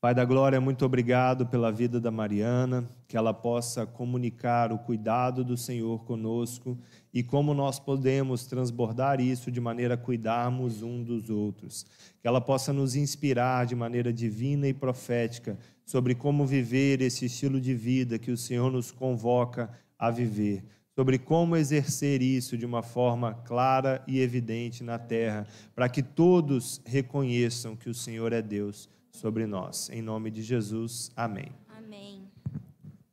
Pai 0.00 0.14
da 0.14 0.24
Glória, 0.24 0.60
muito 0.60 0.84
obrigado 0.84 1.44
pela 1.46 1.72
vida 1.72 2.00
da 2.00 2.12
Mariana, 2.12 2.88
que 3.08 3.16
ela 3.16 3.34
possa 3.34 3.84
comunicar 3.84 4.70
o 4.70 4.78
cuidado 4.78 5.42
do 5.42 5.56
Senhor 5.56 6.04
conosco 6.04 6.78
e 7.12 7.24
como 7.24 7.54
nós 7.54 7.80
podemos 7.80 8.46
transbordar 8.46 9.20
isso 9.20 9.50
de 9.50 9.60
maneira 9.60 9.94
a 9.94 9.96
cuidarmos 9.96 10.80
um 10.80 11.02
dos 11.02 11.28
outros. 11.28 11.84
Que 12.20 12.28
ela 12.28 12.40
possa 12.40 12.72
nos 12.72 12.94
inspirar 12.94 13.66
de 13.66 13.74
maneira 13.74 14.12
divina 14.12 14.68
e 14.68 14.72
profética 14.72 15.58
sobre 15.84 16.14
como 16.14 16.46
viver 16.46 17.00
esse 17.00 17.24
estilo 17.24 17.60
de 17.60 17.74
vida 17.74 18.16
que 18.16 18.30
o 18.30 18.36
Senhor 18.36 18.70
nos 18.70 18.92
convoca 18.92 19.76
a 19.98 20.08
viver 20.08 20.64
sobre 20.94 21.18
como 21.18 21.56
exercer 21.56 22.20
isso 22.20 22.56
de 22.56 22.66
uma 22.66 22.82
forma 22.82 23.34
clara 23.34 24.02
e 24.06 24.20
evidente 24.20 24.84
na 24.84 24.98
terra, 24.98 25.46
para 25.74 25.88
que 25.88 26.02
todos 26.02 26.80
reconheçam 26.84 27.74
que 27.74 27.88
o 27.88 27.94
Senhor 27.94 28.32
é 28.32 28.42
Deus 28.42 28.88
sobre 29.10 29.46
nós. 29.46 29.88
Em 29.90 30.02
nome 30.02 30.30
de 30.30 30.42
Jesus, 30.42 31.10
amém. 31.16 31.50
Amém. 31.68 32.22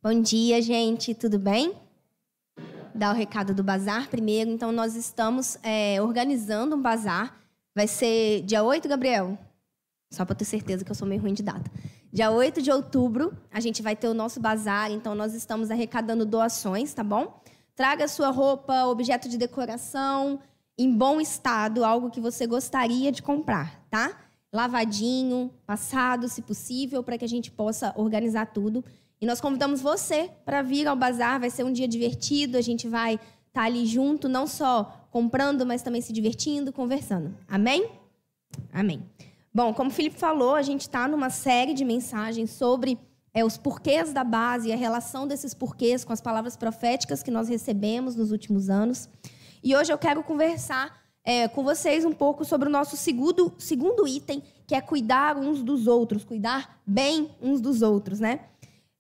Bom 0.04 0.22
dia, 0.22 0.62
gente, 0.62 1.14
tudo 1.14 1.40
bem? 1.40 1.74
Dar 2.94 3.14
o 3.14 3.18
recado 3.18 3.54
do 3.54 3.64
bazar 3.64 4.10
primeiro. 4.10 4.50
Então, 4.50 4.72
nós 4.72 4.96
estamos 4.96 5.58
é, 5.64 6.02
organizando 6.02 6.76
um 6.76 6.82
bazar. 6.82 7.40
Vai 7.74 7.88
ser 7.88 8.42
dia 8.42 8.62
8, 8.62 8.90
Gabriel? 8.90 9.38
Só 10.12 10.26
para 10.26 10.36
ter 10.36 10.46
certeza 10.46 10.84
que 10.84 10.92
eu 10.92 10.96
sou 10.96 11.08
meio 11.08 11.22
ruim 11.22 11.34
de 11.34 11.44
data. 11.44 11.72
Dia 12.12 12.32
8 12.32 12.62
de 12.62 12.72
outubro, 12.72 13.32
a 13.52 13.60
gente 13.60 13.82
vai 13.82 13.96
ter 13.96 14.08
o 14.08 14.14
nosso 14.14 14.40
bazar, 14.40 14.92
então 14.92 15.14
nós 15.14 15.36
estamos 15.36 15.70
arrecadando 15.70 16.26
doações, 16.26 16.92
tá 16.94 17.04
bom? 17.04 17.40
Traga 17.80 18.10
sua 18.10 18.30
roupa, 18.30 18.88
objeto 18.88 19.30
de 19.30 19.38
decoração 19.38 20.42
em 20.78 20.94
bom 20.94 21.22
estado, 21.22 21.86
algo 21.86 22.10
que 22.10 22.20
você 22.20 22.46
gostaria 22.46 23.10
de 23.10 23.22
comprar, 23.24 23.86
tá? 23.90 24.18
lavadinho, 24.52 25.50
passado, 25.66 26.28
se 26.28 26.42
possível, 26.42 27.02
para 27.02 27.18
que 27.18 27.24
a 27.24 27.28
gente 27.30 27.50
possa 27.50 27.94
organizar 27.96 28.48
tudo. 28.48 28.84
E 29.22 29.26
nós 29.26 29.40
convidamos 29.40 29.80
você 29.80 30.30
para 30.44 30.62
vir 30.62 30.90
ao 30.90 30.96
bazar, 30.98 31.40
vai 31.40 31.50
ser 31.50 31.64
um 31.64 31.72
dia 31.72 31.88
divertido, 31.88 32.58
a 32.58 32.62
gente 32.62 32.86
vai 32.86 33.14
estar 33.14 33.30
tá 33.54 33.64
ali 33.64 33.86
junto, 33.86 34.28
não 34.28 34.46
só 34.46 35.08
comprando, 35.10 35.66
mas 35.66 35.82
também 35.82 36.02
se 36.02 36.12
divertindo, 36.12 36.74
conversando. 36.74 37.34
Amém? 37.48 37.90
Amém. 38.74 39.10
Bom, 39.54 39.74
como 39.74 39.90
o 39.90 39.94
Felipe 39.94 40.20
falou, 40.20 40.54
a 40.54 40.62
gente 40.62 40.82
está 40.82 41.08
numa 41.08 41.30
série 41.30 41.74
de 41.74 41.86
mensagens 41.86 42.50
sobre 42.50 43.00
é, 43.34 43.44
os 43.46 43.58
porquês 43.58 44.14
da 44.14 44.24
base 44.24 44.72
a 44.72 44.76
relação 44.76 45.28
desses 45.28 45.54
porquês 45.54 46.04
com 46.04 46.14
as 46.14 46.22
palavras 46.22 46.56
proféticas 46.56 47.24
que 47.24 47.32
nós 47.32 47.48
recebemos 47.48 48.16
nos 48.16 48.32
últimos 48.32 48.70
anos. 48.70 49.10
E 49.64 49.76
hoje 49.76 49.92
eu 49.92 49.98
quero 49.98 50.24
conversar 50.24 51.00
é, 51.24 51.48
com 51.48 51.64
vocês 51.64 52.06
um 52.06 52.14
pouco 52.14 52.44
sobre 52.46 52.68
o 52.68 52.72
nosso 52.72 52.98
segundo, 52.98 53.54
segundo 53.58 54.08
item, 54.08 54.42
que 54.66 54.74
é 54.74 54.82
cuidar 54.82 55.38
uns 55.38 55.62
dos 55.62 55.86
outros, 55.86 56.24
cuidar 56.24 56.82
bem 56.86 57.30
uns 57.42 57.62
dos 57.62 57.82
outros, 57.82 58.20
né? 58.20 58.42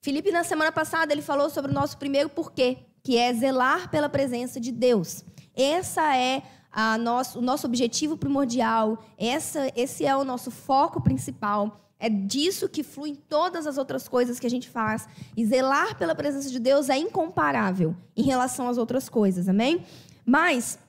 Felipe, 0.01 0.31
na 0.31 0.43
semana 0.43 0.71
passada, 0.71 1.11
ele 1.11 1.21
falou 1.21 1.49
sobre 1.49 1.71
o 1.71 1.73
nosso 1.73 1.97
primeiro 1.97 2.29
porquê, 2.29 2.77
que 3.03 3.17
é 3.17 3.33
zelar 3.33 3.89
pela 3.89 4.07
presença 4.07 4.59
de 4.59 4.71
Deus. 4.71 5.23
Essa 5.55 6.15
é 6.15 6.41
a 6.71 6.97
nosso, 6.97 7.39
o 7.39 7.41
nosso 7.41 7.65
objetivo 7.65 8.15
primordial, 8.15 9.03
essa, 9.17 9.71
esse 9.75 10.05
é 10.05 10.15
o 10.15 10.23
nosso 10.23 10.51
foco 10.51 11.01
principal. 11.01 11.88
É 11.99 12.09
disso 12.09 12.69
que 12.69 12.81
fluem 12.81 13.13
todas 13.13 13.67
as 13.67 13.77
outras 13.77 14.07
coisas 14.07 14.39
que 14.39 14.47
a 14.47 14.49
gente 14.49 14.69
faz. 14.69 15.07
E 15.35 15.45
zelar 15.45 15.97
pela 15.97 16.15
presença 16.15 16.49
de 16.49 16.59
Deus 16.59 16.89
é 16.89 16.97
incomparável 16.97 17.95
em 18.15 18.23
relação 18.23 18.69
às 18.69 18.77
outras 18.77 19.09
coisas, 19.09 19.49
amém? 19.49 19.83
Mas 20.25 20.79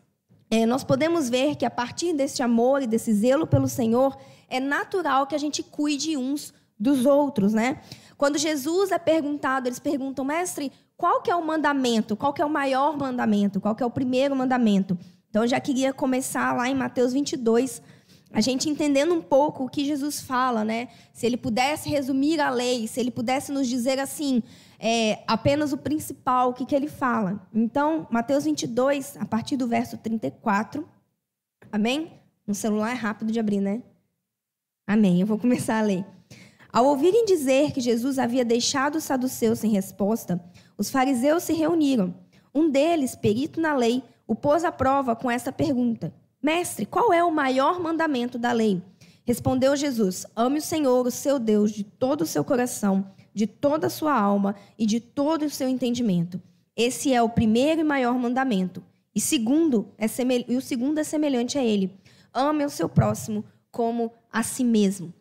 é, 0.51 0.65
nós 0.67 0.85
podemos 0.85 1.29
ver 1.29 1.57
que 1.57 1.65
a 1.65 1.71
partir 1.71 2.13
desse 2.13 2.43
amor 2.43 2.83
e 2.83 2.87
desse 2.87 3.13
zelo 3.13 3.47
pelo 3.47 3.69
Senhor, 3.69 4.17
é 4.49 4.61
natural 4.61 5.27
que 5.27 5.35
a 5.35 5.39
gente 5.39 5.63
cuide 5.63 6.17
uns 6.17 6.55
dos 6.79 7.05
outros, 7.07 7.53
né? 7.53 7.81
Quando 8.17 8.39
Jesus 8.39 8.91
é 8.91 8.99
perguntado, 8.99 9.69
eles 9.69 9.79
perguntam, 9.79 10.25
mestre, 10.25 10.73
qual 10.97 11.23
que 11.23 11.31
é 11.31 11.37
o 11.37 11.45
mandamento? 11.45 12.17
Qual 12.17 12.33
que 12.33 12.43
é 12.43 12.45
o 12.45 12.51
maior 12.51 12.97
mandamento? 12.97 13.61
Qual 13.61 13.75
que 13.75 13.83
é 13.83 13.87
o 13.87 13.91
primeiro 13.91 14.37
mandamento? 14.37 14.99
Então, 15.29 15.43
eu 15.43 15.49
já 15.49 15.61
queria 15.61 15.93
começar 15.93 16.55
lá 16.55 16.69
em 16.69 16.75
Mateus 16.75 17.13
22, 17.13 17.81
a 18.33 18.41
gente 18.41 18.69
entendendo 18.69 19.13
um 19.13 19.21
pouco 19.21 19.65
o 19.65 19.69
que 19.69 19.85
Jesus 19.85 20.21
fala, 20.21 20.65
né? 20.65 20.89
Se 21.13 21.27
ele 21.27 21.37
pudesse 21.37 21.89
resumir 21.89 22.41
a 22.41 22.49
lei, 22.49 22.87
se 22.87 23.01
ele 23.01 23.11
pudesse 23.11 23.51
nos 23.51 23.67
dizer 23.67 23.99
assim, 23.99 24.43
é, 24.79 25.23
apenas 25.27 25.73
o 25.73 25.79
principal, 25.79 26.51
o 26.51 26.55
que, 26.55 26.65
que 26.65 26.75
ele 26.75 26.89
fala. 26.89 27.47
Então, 27.53 28.07
Mateus 28.11 28.45
22, 28.45 29.17
a 29.17 29.27
partir 29.27 29.57
do 29.57 29.67
verso 29.67 29.99
34. 29.99 30.89
Amém? 31.73 32.13
No 32.47 32.55
celular 32.55 32.93
é 32.93 32.95
rápido 32.95 33.33
de 33.33 33.41
abrir, 33.41 33.61
né? 33.61 33.83
Amém. 34.87 35.21
Eu 35.21 35.27
vou 35.27 35.39
começar 35.39 35.79
a 35.79 35.83
ler. 35.83 36.05
Ao 36.73 36.87
ouvirem 36.87 37.25
dizer 37.25 37.73
que 37.73 37.81
Jesus 37.81 38.19
havia 38.19 38.45
deixado 38.45 38.97
os 38.97 39.05
saduceus 39.05 39.59
sem 39.59 39.73
resposta, 39.73 40.41
os 40.79 40.89
fariseus 40.89 41.43
se 41.43 41.53
reuniram. 41.53 42.15
Um 42.55 42.71
deles, 42.71 43.17
perito 43.17 43.61
na 43.61 43.75
lei, 43.75 44.05
o 44.27 44.37
pôs 44.37 44.65
à 44.65 44.71
prova 44.71 45.17
com 45.17 45.29
essa 45.29 45.53
pergunta: 45.53 46.15
Mestre, 46.43 46.87
qual 46.87 47.13
é 47.13 47.23
o 47.23 47.31
maior 47.31 47.79
mandamento 47.81 48.39
da 48.39 48.53
lei? 48.53 48.83
Respondeu 49.25 49.77
Jesus: 49.77 50.25
Ame 50.35 50.59
o 50.59 50.63
Senhor, 50.63 51.07
o 51.07 51.11
seu 51.11 51.39
Deus, 51.39 51.71
de 51.71 51.85
todo 51.85 52.23
o 52.23 52.27
seu 52.27 52.43
coração, 52.43 53.11
de 53.35 53.47
toda 53.47 53.89
a 53.89 53.91
sua 53.91 54.19
alma 54.19 54.57
e 54.79 54.87
de 54.87 55.01
todo 55.01 55.45
o 55.45 55.51
seu 55.51 55.69
entendimento. 55.69 56.41
Esse 56.75 57.13
é 57.13 57.23
o 57.23 57.29
primeiro 57.29 57.83
e 57.83 57.85
maior 57.85 58.19
mandamento. 58.19 58.83
E, 59.15 59.21
segundo 59.21 59.93
é 59.99 60.09
semel... 60.09 60.45
e 60.49 60.57
o 60.57 60.63
segundo 60.63 60.99
é 60.99 61.05
semelhante 61.05 61.59
a 61.59 61.63
ele: 61.63 61.95
ame 62.33 62.65
o 62.65 62.71
seu 62.71 62.89
próximo 62.89 63.45
como 63.71 64.13
a 64.33 64.43
si 64.43 64.65
mesmo. 64.65 65.13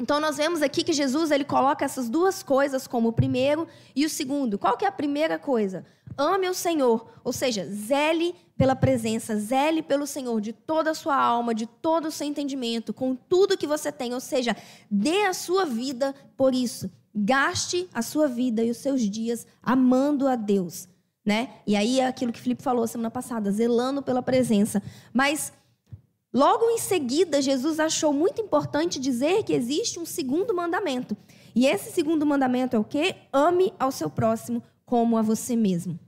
Então 0.00 0.20
nós 0.20 0.36
vemos 0.36 0.62
aqui 0.62 0.84
que 0.84 0.92
Jesus 0.92 1.30
ele 1.30 1.44
coloca 1.44 1.84
essas 1.84 2.08
duas 2.08 2.42
coisas 2.42 2.86
como 2.86 3.08
o 3.08 3.12
primeiro 3.12 3.66
e 3.94 4.04
o 4.04 4.10
segundo. 4.10 4.58
Qual 4.58 4.76
que 4.76 4.84
é 4.84 4.88
a 4.88 4.92
primeira 4.92 5.38
coisa? 5.38 5.84
Ame 6.16 6.48
o 6.48 6.54
Senhor, 6.54 7.10
ou 7.24 7.32
seja, 7.32 7.66
zele 7.66 8.34
pela 8.58 8.74
presença, 8.74 9.38
zele 9.38 9.82
pelo 9.84 10.04
Senhor 10.04 10.40
de 10.40 10.52
toda 10.52 10.90
a 10.90 10.94
sua 10.94 11.16
alma, 11.16 11.54
de 11.54 11.64
todo 11.64 12.08
o 12.08 12.10
seu 12.10 12.26
entendimento, 12.26 12.92
com 12.92 13.14
tudo 13.14 13.56
que 13.56 13.68
você 13.68 13.92
tem, 13.92 14.12
ou 14.12 14.20
seja, 14.20 14.56
dê 14.90 15.22
a 15.26 15.32
sua 15.32 15.64
vida 15.64 16.12
por 16.36 16.52
isso. 16.52 16.90
Gaste 17.14 17.88
a 17.94 18.02
sua 18.02 18.26
vida 18.26 18.62
e 18.62 18.70
os 18.70 18.78
seus 18.78 19.00
dias 19.08 19.46
amando 19.62 20.26
a 20.26 20.34
Deus, 20.34 20.88
né? 21.24 21.50
E 21.64 21.76
aí 21.76 22.00
é 22.00 22.06
aquilo 22.08 22.32
que 22.32 22.40
Felipe 22.40 22.62
falou 22.62 22.86
semana 22.88 23.10
passada, 23.10 23.50
zelando 23.52 24.02
pela 24.02 24.22
presença. 24.22 24.82
Mas 25.12 25.52
logo 26.32 26.68
em 26.70 26.78
seguida, 26.78 27.40
Jesus 27.40 27.78
achou 27.78 28.12
muito 28.12 28.42
importante 28.42 28.98
dizer 28.98 29.44
que 29.44 29.52
existe 29.52 30.00
um 30.00 30.04
segundo 30.04 30.52
mandamento. 30.52 31.16
E 31.54 31.64
esse 31.64 31.92
segundo 31.92 32.26
mandamento 32.26 32.74
é 32.74 32.78
o 32.78 32.84
quê? 32.84 33.14
Ame 33.32 33.72
ao 33.78 33.92
seu 33.92 34.10
próximo 34.10 34.62
como 34.84 35.16
a 35.16 35.22
você 35.22 35.54
mesmo. 35.54 35.98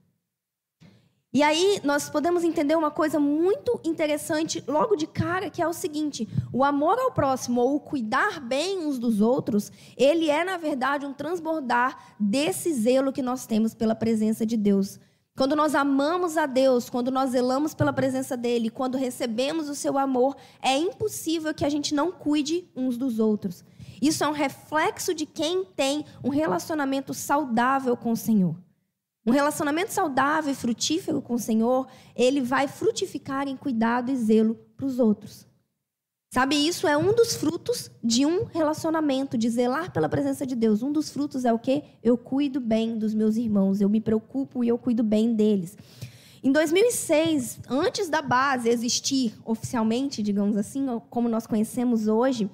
E 1.32 1.44
aí 1.44 1.80
nós 1.84 2.10
podemos 2.10 2.42
entender 2.42 2.74
uma 2.74 2.90
coisa 2.90 3.20
muito 3.20 3.80
interessante 3.84 4.64
logo 4.66 4.96
de 4.96 5.06
cara, 5.06 5.48
que 5.48 5.62
é 5.62 5.68
o 5.68 5.72
seguinte: 5.72 6.28
o 6.52 6.64
amor 6.64 6.98
ao 6.98 7.12
próximo 7.12 7.60
ou 7.60 7.76
o 7.76 7.80
cuidar 7.80 8.40
bem 8.40 8.78
uns 8.84 8.98
dos 8.98 9.20
outros, 9.20 9.70
ele 9.96 10.28
é 10.28 10.42
na 10.42 10.56
verdade 10.56 11.06
um 11.06 11.12
transbordar 11.12 12.16
desse 12.18 12.72
zelo 12.74 13.12
que 13.12 13.22
nós 13.22 13.46
temos 13.46 13.74
pela 13.74 13.94
presença 13.94 14.44
de 14.44 14.56
Deus. 14.56 14.98
Quando 15.36 15.54
nós 15.54 15.76
amamos 15.76 16.36
a 16.36 16.46
Deus, 16.46 16.90
quando 16.90 17.12
nós 17.12 17.30
zelamos 17.30 17.74
pela 17.74 17.92
presença 17.92 18.36
dele, 18.36 18.68
quando 18.68 18.98
recebemos 18.98 19.68
o 19.68 19.74
seu 19.74 19.96
amor, 19.96 20.36
é 20.60 20.76
impossível 20.76 21.54
que 21.54 21.64
a 21.64 21.68
gente 21.68 21.94
não 21.94 22.10
cuide 22.10 22.68
uns 22.74 22.98
dos 22.98 23.20
outros. 23.20 23.64
Isso 24.02 24.24
é 24.24 24.28
um 24.28 24.32
reflexo 24.32 25.14
de 25.14 25.26
quem 25.26 25.64
tem 25.64 26.04
um 26.24 26.28
relacionamento 26.28 27.14
saudável 27.14 27.96
com 27.96 28.10
o 28.10 28.16
Senhor. 28.16 28.56
Um 29.26 29.32
relacionamento 29.32 29.92
saudável 29.92 30.50
e 30.50 30.56
frutífero 30.56 31.20
com 31.20 31.34
o 31.34 31.38
Senhor, 31.38 31.86
ele 32.16 32.40
vai 32.40 32.66
frutificar 32.66 33.46
em 33.48 33.56
cuidado 33.56 34.10
e 34.10 34.16
zelo 34.16 34.54
para 34.76 34.86
os 34.86 34.98
outros. 34.98 35.46
Sabe, 36.32 36.54
isso 36.54 36.86
é 36.86 36.96
um 36.96 37.12
dos 37.12 37.34
frutos 37.34 37.90
de 38.02 38.24
um 38.24 38.44
relacionamento, 38.44 39.36
de 39.36 39.50
zelar 39.50 39.92
pela 39.92 40.08
presença 40.08 40.46
de 40.46 40.54
Deus. 40.54 40.80
Um 40.80 40.92
dos 40.92 41.10
frutos 41.10 41.44
é 41.44 41.52
o 41.52 41.58
quê? 41.58 41.82
Eu 42.04 42.16
cuido 42.16 42.60
bem 42.60 42.96
dos 42.96 43.12
meus 43.12 43.36
irmãos, 43.36 43.80
eu 43.80 43.88
me 43.88 44.00
preocupo 44.00 44.62
e 44.62 44.68
eu 44.68 44.78
cuido 44.78 45.02
bem 45.02 45.34
deles. 45.34 45.76
Em 46.42 46.52
2006, 46.52 47.60
antes 47.68 48.08
da 48.08 48.22
base 48.22 48.68
existir 48.68 49.34
oficialmente, 49.44 50.22
digamos 50.22 50.56
assim, 50.56 50.86
como 51.10 51.28
nós 51.28 51.48
conhecemos 51.48 52.06
hoje, 52.06 52.48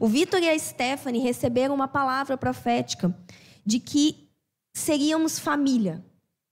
o 0.00 0.08
Vitor 0.08 0.42
e 0.42 0.48
a 0.48 0.58
Stephanie 0.58 1.22
receberam 1.22 1.74
uma 1.74 1.88
palavra 1.88 2.38
profética 2.38 3.14
de 3.66 3.78
que 3.78 4.27
seríamos 4.78 5.38
família, 5.38 6.04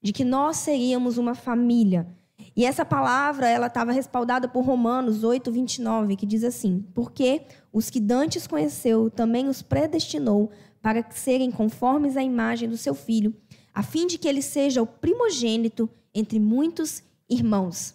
de 0.03 0.13
que 0.13 0.25
nós 0.25 0.59
seríamos 0.59 1.19
uma 1.19 1.35
família. 1.35 2.07
E 2.55 2.65
essa 2.65 2.85
palavra, 2.85 3.49
ela 3.49 3.67
estava 3.67 3.93
respaldada 3.93 4.49
por 4.49 4.65
Romanos 4.65 5.25
8, 5.25 5.51
29, 5.51 6.17
que 6.17 6.27
diz 6.27 6.45
assim: 6.45 6.85
Porque 6.95 7.43
os 7.73 7.91
que 7.91 8.01
dantes 8.01 8.47
conheceu, 8.47 9.11
também 9.11 9.49
os 9.49 9.63
predestinou 9.63 10.51
para 10.83 11.05
serem 11.11 11.51
conformes 11.51 12.17
à 12.17 12.23
imagem 12.23 12.69
do 12.69 12.77
seu 12.77 12.95
filho, 12.95 13.35
a 13.75 13.83
fim 13.83 14.07
de 14.07 14.19
que 14.19 14.29
ele 14.29 14.43
seja 14.43 14.83
o 14.83 14.87
primogênito 14.87 15.89
entre 16.15 16.39
muitos 16.39 17.03
irmãos. 17.29 17.95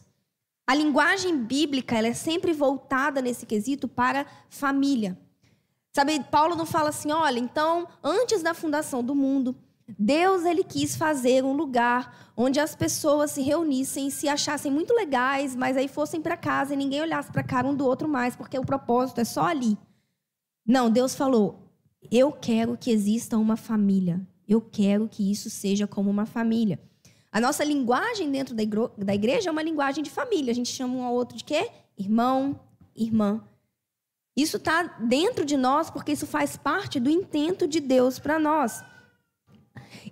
A 0.67 0.75
linguagem 0.75 1.37
bíblica 1.37 1.97
ela 1.97 2.07
é 2.07 2.13
sempre 2.13 2.53
voltada 2.53 3.21
nesse 3.21 3.45
quesito 3.45 3.87
para 3.87 4.25
família. 4.49 5.17
Sabe, 5.93 6.23
Paulo 6.31 6.55
não 6.55 6.65
fala 6.65 6.89
assim, 6.89 7.11
olha, 7.11 7.39
então, 7.39 7.87
antes 8.03 8.41
da 8.41 8.53
fundação 8.53 9.03
do 9.03 9.13
mundo, 9.13 9.55
Deus 9.97 10.45
ele 10.45 10.63
quis 10.63 10.95
fazer 10.95 11.43
um 11.43 11.53
lugar 11.53 12.31
onde 12.35 12.59
as 12.59 12.75
pessoas 12.75 13.31
se 13.31 13.41
reunissem 13.41 14.09
se 14.09 14.27
achassem 14.27 14.71
muito 14.71 14.93
legais, 14.93 15.55
mas 15.55 15.77
aí 15.77 15.87
fossem 15.87 16.21
para 16.21 16.37
casa 16.37 16.73
e 16.73 16.77
ninguém 16.77 17.01
olhasse 17.01 17.31
para 17.31 17.41
a 17.41 17.45
cara 17.45 17.67
um 17.67 17.75
do 17.75 17.85
outro 17.85 18.07
mais, 18.07 18.35
porque 18.35 18.57
o 18.57 18.65
propósito 18.65 19.21
é 19.21 19.25
só 19.25 19.45
ali. 19.45 19.77
Não, 20.65 20.89
Deus 20.89 21.15
falou: 21.15 21.71
"Eu 22.11 22.31
quero 22.31 22.77
que 22.77 22.91
exista 22.91 23.37
uma 23.37 23.57
família. 23.57 24.21
Eu 24.47 24.61
quero 24.61 25.07
que 25.07 25.31
isso 25.31 25.49
seja 25.49 25.87
como 25.87 26.09
uma 26.09 26.25
família." 26.25 26.79
A 27.31 27.39
nossa 27.39 27.63
linguagem 27.63 28.29
dentro 28.29 28.53
da 28.53 29.13
igreja 29.15 29.49
é 29.49 29.51
uma 29.51 29.63
linguagem 29.63 30.03
de 30.03 30.09
família. 30.09 30.51
A 30.51 30.55
gente 30.55 30.69
chama 30.69 30.95
um 30.95 31.03
ao 31.03 31.13
outro 31.13 31.37
de 31.37 31.45
quê? 31.45 31.69
Irmão, 31.97 32.59
irmã. 32.93 33.41
Isso 34.35 34.57
está 34.57 34.83
dentro 34.83 35.45
de 35.45 35.55
nós 35.55 35.89
porque 35.89 36.11
isso 36.11 36.27
faz 36.27 36.57
parte 36.57 36.99
do 36.99 37.09
intento 37.09 37.67
de 37.67 37.79
Deus 37.79 38.19
para 38.19 38.37
nós. 38.37 38.83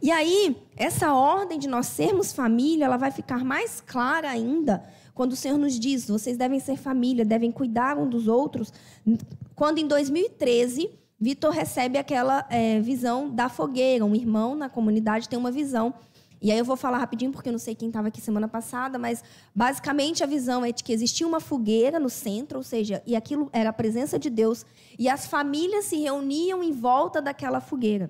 E 0.01 0.11
aí, 0.11 0.55
essa 0.77 1.13
ordem 1.13 1.59
de 1.59 1.67
nós 1.67 1.87
sermos 1.87 2.31
família, 2.31 2.85
ela 2.85 2.97
vai 2.97 3.11
ficar 3.11 3.43
mais 3.43 3.81
clara 3.81 4.29
ainda 4.29 4.83
quando 5.13 5.33
o 5.33 5.35
Senhor 5.35 5.57
nos 5.57 5.77
diz: 5.77 6.07
vocês 6.07 6.37
devem 6.37 6.59
ser 6.59 6.77
família, 6.77 7.25
devem 7.25 7.51
cuidar 7.51 7.97
um 7.97 8.07
dos 8.07 8.27
outros. 8.27 8.71
Quando 9.55 9.79
em 9.79 9.87
2013, 9.87 10.89
Vitor 11.19 11.51
recebe 11.51 11.97
aquela 11.97 12.47
é, 12.49 12.79
visão 12.79 13.29
da 13.29 13.49
fogueira, 13.49 14.05
um 14.05 14.15
irmão 14.15 14.55
na 14.55 14.69
comunidade 14.69 15.27
tem 15.27 15.37
uma 15.37 15.51
visão. 15.51 15.93
E 16.41 16.49
aí 16.49 16.57
eu 16.57 16.63
vou 16.63 16.77
falar 16.77 16.99
rapidinho, 16.99 17.33
porque 17.33 17.49
eu 17.49 17.51
não 17.51 17.59
sei 17.59 17.75
quem 17.75 17.89
estava 17.89 18.07
aqui 18.07 18.21
semana 18.21 18.47
passada, 18.47 18.97
mas 18.97 19.21
basicamente 19.53 20.23
a 20.23 20.25
visão 20.25 20.63
é 20.63 20.71
de 20.71 20.81
que 20.81 20.93
existia 20.93 21.27
uma 21.27 21.41
fogueira 21.41 21.99
no 21.99 22.09
centro, 22.09 22.57
ou 22.57 22.63
seja, 22.63 23.03
e 23.05 23.13
aquilo 23.13 23.49
era 23.51 23.71
a 23.71 23.73
presença 23.73 24.17
de 24.17 24.29
Deus, 24.29 24.65
e 24.97 25.09
as 25.09 25.27
famílias 25.27 25.83
se 25.83 25.97
reuniam 25.97 26.63
em 26.63 26.71
volta 26.71 27.21
daquela 27.21 27.59
fogueira. 27.59 28.09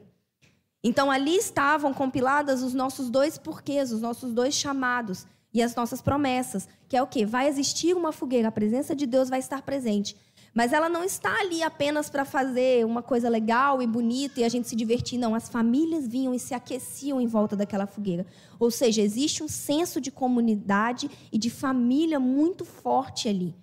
Então 0.83 1.11
ali 1.11 1.35
estavam 1.35 1.93
compiladas 1.93 2.63
os 2.63 2.73
nossos 2.73 3.09
dois 3.09 3.37
porquês, 3.37 3.91
os 3.91 4.01
nossos 4.01 4.33
dois 4.33 4.53
chamados 4.53 5.25
e 5.53 5.61
as 5.61 5.75
nossas 5.75 6.01
promessas, 6.01 6.67
que 6.87 6.95
é 6.95 7.01
o 7.01 7.07
quê? 7.07 7.25
Vai 7.25 7.47
existir 7.47 7.95
uma 7.95 8.11
fogueira, 8.11 8.47
a 8.47 8.51
presença 8.51 8.95
de 8.95 9.05
Deus 9.05 9.29
vai 9.29 9.39
estar 9.39 9.61
presente. 9.61 10.15
Mas 10.53 10.73
ela 10.73 10.89
não 10.89 11.03
está 11.03 11.39
ali 11.41 11.61
apenas 11.61 12.09
para 12.09 12.25
fazer 12.25 12.85
uma 12.85 13.03
coisa 13.03 13.29
legal 13.29 13.81
e 13.81 13.87
bonita 13.87 14.39
e 14.39 14.43
a 14.43 14.49
gente 14.49 14.67
se 14.67 14.75
divertir, 14.75 15.19
não. 15.19 15.35
As 15.35 15.47
famílias 15.47 16.07
vinham 16.07 16.33
e 16.33 16.39
se 16.39 16.53
aqueciam 16.53 17.21
em 17.21 17.27
volta 17.27 17.55
daquela 17.55 17.85
fogueira. 17.85 18.25
Ou 18.59 18.71
seja, 18.71 19.01
existe 19.01 19.43
um 19.43 19.47
senso 19.47 20.01
de 20.01 20.11
comunidade 20.11 21.09
e 21.31 21.37
de 21.37 21.49
família 21.49 22.19
muito 22.19 22.65
forte 22.65 23.29
ali. 23.29 23.55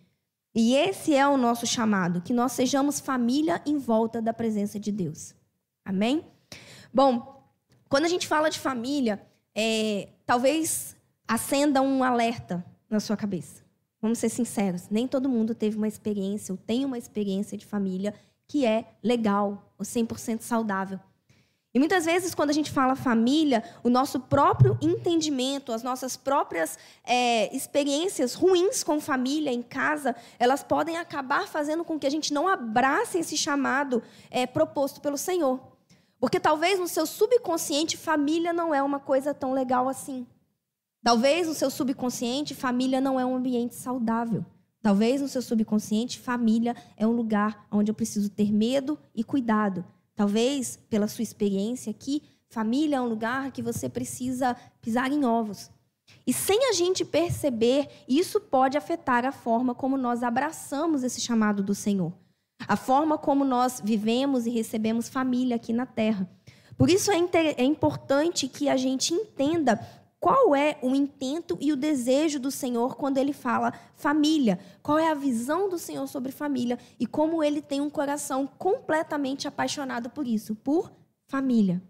E 0.54 0.74
esse 0.74 1.14
é 1.14 1.26
o 1.26 1.36
nosso 1.36 1.66
chamado, 1.66 2.22
que 2.22 2.32
nós 2.32 2.52
sejamos 2.52 3.00
família 3.00 3.60
em 3.66 3.76
volta 3.76 4.22
da 4.22 4.32
presença 4.32 4.78
de 4.78 4.90
Deus. 4.90 5.34
Amém? 5.84 6.24
Bom, 6.96 7.44
quando 7.90 8.06
a 8.06 8.08
gente 8.08 8.26
fala 8.26 8.48
de 8.48 8.58
família, 8.58 9.20
é, 9.54 10.08
talvez 10.25 10.96
acenda 11.28 11.82
um 11.82 12.02
alerta 12.02 12.64
na 12.88 13.00
sua 13.00 13.19
cabeça. 13.19 13.62
Vamos 14.00 14.19
ser 14.19 14.31
sinceros, 14.31 14.88
nem 14.88 15.06
todo 15.06 15.28
mundo 15.28 15.54
teve 15.54 15.76
uma 15.76 15.87
experiência 15.87 16.54
ou 16.54 16.56
tem 16.56 16.87
uma 16.87 16.96
experiência 16.96 17.58
de 17.58 17.66
família 17.66 18.14
que 18.48 18.64
é 18.64 18.87
legal 19.02 19.75
ou 19.78 19.84
100% 19.84 20.40
saudável. 20.40 20.98
E 21.75 21.78
muitas 21.78 22.06
vezes, 22.06 22.34
quando 22.34 22.48
a 22.48 22.54
gente 22.54 22.70
fala 22.70 22.96
família, 22.96 23.62
o 23.84 23.90
nosso 23.90 24.19
próprio 24.19 24.78
entendimento, 24.81 25.72
as 25.72 25.82
nossas 25.82 26.16
próprias 26.16 26.78
é, 27.04 27.54
experiências 27.54 28.32
ruins 28.32 28.82
com 28.82 28.98
família 29.02 29.52
em 29.52 29.60
casa, 29.62 30.16
elas 30.38 30.62
podem 30.62 30.96
acabar 30.96 31.46
fazendo 31.46 31.84
com 31.84 31.98
que 31.98 32.06
a 32.06 32.10
gente 32.10 32.32
não 32.32 32.48
abrace 32.48 33.19
esse 33.19 33.37
chamado 33.37 34.02
é, 34.31 34.46
proposto 34.46 34.98
pelo 35.02 35.19
Senhor. 35.19 35.75
Porque 36.18 36.40
talvez 36.40 36.78
no 36.78 36.88
seu 36.88 37.06
subconsciente 37.06 37.96
família 37.96 38.52
não 38.52 38.74
é 38.74 38.82
uma 38.82 38.98
coisa 38.98 39.34
tão 39.34 39.52
legal 39.52 39.88
assim. 39.88 40.26
Talvez 41.02 41.46
no 41.46 41.54
seu 41.54 41.70
subconsciente 41.70 42.54
família 42.54 43.00
não 43.00 43.20
é 43.20 43.24
um 43.24 43.36
ambiente 43.36 43.74
saudável. 43.74 44.44
Talvez 44.82 45.20
no 45.20 45.28
seu 45.28 45.42
subconsciente 45.42 46.18
família 46.18 46.74
é 46.96 47.06
um 47.06 47.12
lugar 47.12 47.66
onde 47.70 47.90
eu 47.90 47.94
preciso 47.94 48.30
ter 48.30 48.52
medo 48.52 48.98
e 49.14 49.22
cuidado. 49.22 49.84
Talvez 50.14 50.78
pela 50.88 51.06
sua 51.06 51.22
experiência 51.22 51.90
aqui, 51.90 52.22
família 52.48 52.96
é 52.96 53.00
um 53.00 53.08
lugar 53.08 53.52
que 53.52 53.62
você 53.62 53.88
precisa 53.88 54.56
pisar 54.80 55.12
em 55.12 55.24
ovos. 55.24 55.70
E 56.26 56.32
sem 56.32 56.70
a 56.70 56.72
gente 56.72 57.04
perceber, 57.04 57.88
isso 58.08 58.40
pode 58.40 58.78
afetar 58.78 59.26
a 59.26 59.32
forma 59.32 59.74
como 59.74 59.96
nós 59.96 60.22
abraçamos 60.22 61.02
esse 61.02 61.20
chamado 61.20 61.62
do 61.62 61.74
Senhor 61.74 62.12
a 62.67 62.76
forma 62.76 63.19
como 63.19 63.44
nós 63.44 63.81
vivemos 63.82 64.47
e 64.47 64.50
recebemos 64.50 65.08
família 65.08 65.56
aqui 65.56 65.73
na 65.73 65.87
terra. 65.87 66.29
Por 66.76 66.91
isso 66.91 67.11
é, 67.11 67.17
é 67.56 67.64
importante 67.64 68.49
que 68.49 68.69
a 68.69 68.76
gente 68.76 69.14
entenda 69.14 69.81
qual 70.19 70.56
é 70.56 70.79
o 70.82 70.94
intento 70.94 71.56
e 71.61 71.73
o 71.73 71.76
desejo 71.76 72.41
do 72.41 72.50
Senhor 72.50 72.97
quando 72.97 73.19
ele 73.19 73.32
fala 73.32 73.73
família. 73.94 74.58
Qual 74.82 74.99
é 74.99 75.11
a 75.11 75.14
visão 75.14 75.69
do 75.69 75.79
Senhor 75.79 76.06
sobre 76.08 76.32
família 76.32 76.79
e 76.99 77.06
como 77.06 77.43
ele 77.43 77.62
tem 77.62 77.81
um 77.81 77.91
coração 77.91 78.47
completamente 78.58 79.47
apaixonado 79.47 80.11
por 80.11 80.26
isso, 80.26 80.55
por 80.55 80.91
família. 81.26 81.82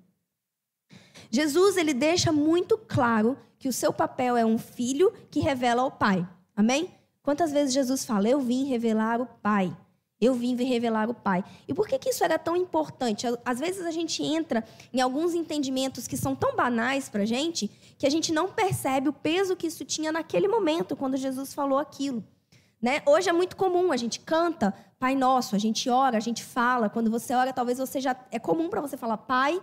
Jesus 1.31 1.77
ele 1.77 1.95
deixa 1.95 2.31
muito 2.31 2.79
claro 2.79 3.37
que 3.59 3.69
o 3.69 3.73
seu 3.73 3.93
papel 3.93 4.37
é 4.37 4.45
um 4.45 4.59
filho 4.59 5.13
que 5.31 5.41
revela 5.41 5.83
ao 5.83 5.91
Pai. 5.91 6.27
Amém? 6.55 6.91
Quantas 7.23 7.51
vezes 7.51 7.75
Jesus 7.75 8.05
fala: 8.05 8.29
"Eu 8.29 8.41
vim 8.41 8.65
revelar 8.65 9.21
o 9.21 9.27
Pai"? 9.27 9.77
Eu 10.21 10.35
vim 10.35 10.57
revelar 10.57 11.11
o 11.11 11.15
Pai. 11.15 11.45
E 11.69 11.75
por 11.75 11.87
que, 11.87 11.99
que 11.99 12.11
isso 12.11 12.25
era 12.25 12.39
tão 12.39 12.57
importante? 12.57 13.27
Às 13.45 13.59
vezes 13.59 13.85
a 13.85 13.91
gente 13.91 14.23
entra 14.23 14.65
em 14.93 15.01
alguns 15.01 15.35
entendimentos 15.35 16.07
que 16.09 16.17
são 16.17 16.35
tão 16.35 16.57
banais 16.57 17.09
para 17.09 17.23
a 17.23 17.27
gente 17.27 17.71
que 17.99 18.07
a 18.07 18.11
gente 18.11 18.33
não 18.33 18.49
percebe 18.49 19.09
o 19.09 19.13
peso 19.13 19.57
que 19.57 19.67
isso 19.67 19.85
tinha 19.85 20.11
naquele 20.13 20.49
momento, 20.49 20.97
quando 20.97 21.17
Jesus 21.17 21.53
falou 21.53 21.79
aquilo. 21.79 22.25
Né? 22.81 23.03
Hoje 23.07 23.29
é 23.29 23.33
muito 23.33 23.57
comum, 23.57 23.93
a 23.93 23.97
gente 23.97 24.21
canta 24.21 24.75
Pai 24.99 25.15
Nosso, 25.15 25.55
a 25.55 25.59
gente 25.59 25.89
ora, 25.91 26.17
a 26.17 26.21
gente 26.21 26.43
fala. 26.43 26.89
Quando 26.89 27.11
você 27.11 27.35
ora, 27.35 27.53
talvez 27.53 27.79
você 27.79 28.01
já. 28.01 28.17
É 28.31 28.39
comum 28.39 28.69
para 28.69 28.81
você 28.81 28.97
falar 28.97 29.19
Pai. 29.19 29.61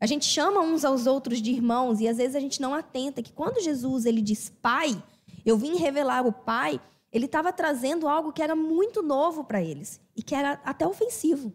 A 0.00 0.06
gente 0.06 0.24
chama 0.24 0.60
uns 0.60 0.84
aos 0.84 1.06
outros 1.06 1.40
de 1.40 1.50
irmãos 1.50 2.00
e 2.00 2.08
às 2.08 2.16
vezes 2.16 2.34
a 2.34 2.40
gente 2.40 2.60
não 2.60 2.74
atenta 2.74 3.22
que 3.22 3.32
quando 3.32 3.62
Jesus 3.62 4.04
ele 4.04 4.20
diz 4.20 4.48
Pai, 4.48 5.00
eu 5.44 5.56
vim 5.56 5.76
revelar 5.76 6.26
o 6.26 6.32
Pai, 6.32 6.80
ele 7.12 7.26
estava 7.26 7.52
trazendo 7.52 8.08
algo 8.08 8.32
que 8.32 8.42
era 8.42 8.56
muito 8.56 9.02
novo 9.02 9.44
para 9.44 9.62
eles 9.62 10.00
e 10.16 10.22
que 10.22 10.34
era 10.34 10.60
até 10.64 10.86
ofensivo. 10.86 11.52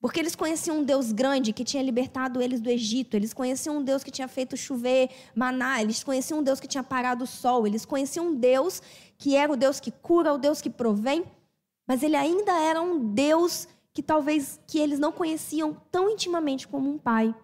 Porque 0.00 0.18
eles 0.18 0.34
conheciam 0.34 0.78
um 0.78 0.84
Deus 0.84 1.12
grande 1.12 1.52
que 1.52 1.64
tinha 1.64 1.82
libertado 1.82 2.40
eles 2.40 2.60
do 2.60 2.70
Egito, 2.70 3.16
eles 3.16 3.34
conheciam 3.34 3.78
um 3.78 3.82
Deus 3.82 4.02
que 4.02 4.10
tinha 4.10 4.28
feito 4.28 4.56
chover 4.56 5.10
maná, 5.34 5.80
eles 5.80 6.02
conheciam 6.02 6.40
um 6.40 6.42
Deus 6.42 6.58
que 6.58 6.68
tinha 6.68 6.82
parado 6.82 7.24
o 7.24 7.26
sol, 7.26 7.66
eles 7.66 7.84
conheciam 7.84 8.28
um 8.28 8.34
Deus 8.34 8.82
que 9.18 9.36
era 9.36 9.52
o 9.52 9.56
Deus 9.56 9.78
que 9.78 9.90
cura, 9.90 10.32
o 10.32 10.38
Deus 10.38 10.62
que 10.62 10.70
provém, 10.70 11.24
mas 11.86 12.02
ele 12.02 12.16
ainda 12.16 12.52
era 12.52 12.80
um 12.80 13.12
Deus 13.12 13.68
que 13.92 14.02
talvez 14.02 14.58
que 14.66 14.78
eles 14.78 14.98
não 14.98 15.12
conheciam 15.12 15.76
tão 15.90 16.08
intimamente 16.08 16.66
como 16.66 16.88
um 16.88 16.96
pai. 16.96 17.34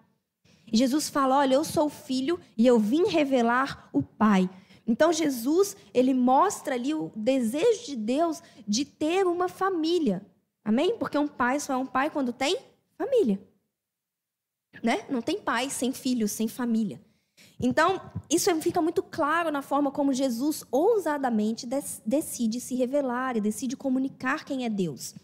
E 0.71 0.77
Jesus 0.77 1.09
fala: 1.09 1.37
"Olha, 1.37 1.55
eu 1.55 1.63
sou 1.63 1.85
o 1.85 1.89
filho 1.89 2.39
e 2.57 2.65
eu 2.65 2.79
vim 2.79 3.07
revelar 3.07 3.87
o 3.93 4.01
pai". 4.01 4.49
Então 4.87 5.11
Jesus, 5.11 5.75
ele 5.93 6.13
mostra 6.13 6.75
ali 6.75 6.93
o 6.93 7.11
desejo 7.15 7.85
de 7.85 7.95
Deus 7.95 8.41
de 8.65 8.85
ter 8.85 9.27
uma 9.27 9.49
família. 9.49 10.25
Amém? 10.63 10.97
Porque 10.97 11.17
um 11.17 11.27
pai 11.27 11.59
só 11.59 11.73
é 11.73 11.77
um 11.77 11.85
pai 11.85 12.09
quando 12.09 12.31
tem 12.31 12.57
família. 12.97 13.39
Né? 14.81 15.05
Não 15.09 15.21
tem 15.21 15.39
pai 15.39 15.69
sem 15.69 15.91
filhos, 15.91 16.31
sem 16.31 16.47
família. 16.47 17.01
Então, 17.59 17.99
isso 18.29 18.53
fica 18.61 18.81
muito 18.81 19.01
claro 19.01 19.51
na 19.51 19.61
forma 19.61 19.91
como 19.91 20.13
Jesus 20.13 20.63
ousadamente 20.71 21.67
decide 22.05 22.59
se 22.59 22.75
revelar 22.75 23.35
e 23.35 23.41
decide 23.41 23.75
comunicar 23.75 24.45
quem 24.45 24.65
é 24.65 24.69
Deus. 24.69 25.15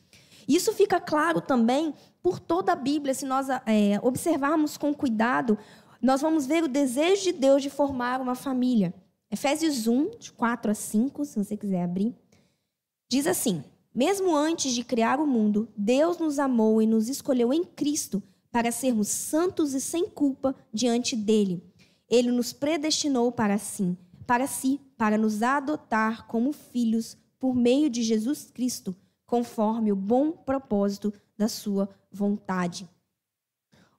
Isso 0.48 0.74
fica 0.74 1.00
claro 1.00 1.40
também 1.40 1.94
por 2.22 2.40
toda 2.40 2.74
a 2.74 2.76
Bíblia, 2.76 3.14
se 3.14 3.26
nós 3.26 3.48
é, 3.50 4.00
observarmos 4.02 4.78
com 4.78 4.94
cuidado, 4.94 5.58
nós 6.02 6.22
vamos 6.22 6.46
ver 6.46 6.64
o 6.64 6.68
desejo 6.68 7.24
de 7.24 7.32
Deus 7.34 7.62
de 7.62 7.70
formar 7.70 8.20
uma 8.20 8.36
família. 8.36 8.94
Efésios 9.34 9.88
1, 9.88 10.12
de 10.20 10.32
4 10.32 10.70
a 10.70 10.76
5, 10.76 11.26
se 11.26 11.44
você 11.44 11.58
quiser 11.58 11.82
abrir, 11.82 12.16
diz 13.10 13.26
assim: 13.26 13.64
Mesmo 13.92 14.36
antes 14.36 14.74
de 14.74 14.84
criar 14.84 15.20
o 15.20 15.26
mundo, 15.26 15.68
Deus 15.76 16.20
nos 16.20 16.38
amou 16.38 16.80
e 16.80 16.86
nos 16.86 17.10
escolheu 17.10 17.52
em 17.52 17.64
Cristo 17.64 18.22
para 18.52 18.72
sermos 18.72 19.08
santos 19.08 19.74
e 19.74 19.82
sem 19.82 20.08
culpa 20.08 20.56
diante 20.72 21.16
dele. 21.16 21.64
Ele 22.08 22.32
nos 22.32 22.54
predestinou 22.54 23.32
para 23.32 23.58
si, 23.58 23.98
para 24.28 24.46
si, 24.46 24.80
para 24.96 25.18
nos 25.18 25.42
adotar 25.42 26.28
como 26.28 26.54
filhos 26.54 27.18
por 27.40 27.56
meio 27.56 27.90
de 27.90 28.04
Jesus 28.04 28.52
Cristo, 28.54 28.96
conforme 29.26 29.92
o 29.92 29.96
bom 29.96 30.32
propósito 30.32 31.12
da 31.36 31.48
sua 31.48 31.90
vontade. 32.12 32.88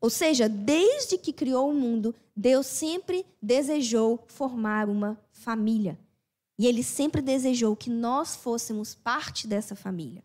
Ou 0.04 0.10
seja, 0.10 0.50
desde 0.50 1.16
que 1.16 1.32
criou 1.32 1.70
o 1.70 1.74
mundo, 1.74 2.14
Deus 2.36 2.66
sempre 2.66 3.24
desejou 3.40 4.22
formar 4.26 4.86
uma 4.86 5.18
família. 5.32 5.98
E 6.58 6.66
ele 6.66 6.82
sempre 6.82 7.22
desejou 7.22 7.74
que 7.74 7.88
nós 7.88 8.36
fôssemos 8.36 8.94
parte 8.94 9.48
dessa 9.48 9.74
família. 9.74 10.22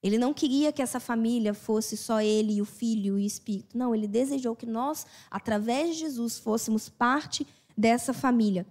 Ele 0.00 0.16
não 0.16 0.32
queria 0.32 0.70
que 0.70 0.80
essa 0.80 1.00
família 1.00 1.52
fosse 1.52 1.96
só 1.96 2.20
ele 2.20 2.62
o 2.62 2.64
filho 2.64 3.18
e 3.18 3.22
o 3.22 3.26
espírito. 3.26 3.76
Não, 3.76 3.92
ele 3.92 4.06
desejou 4.06 4.54
que 4.54 4.64
nós, 4.64 5.04
através 5.28 5.96
de 5.96 6.02
Jesus, 6.02 6.38
fôssemos 6.38 6.88
parte 6.88 7.44
dessa 7.76 8.12
família. 8.12 8.64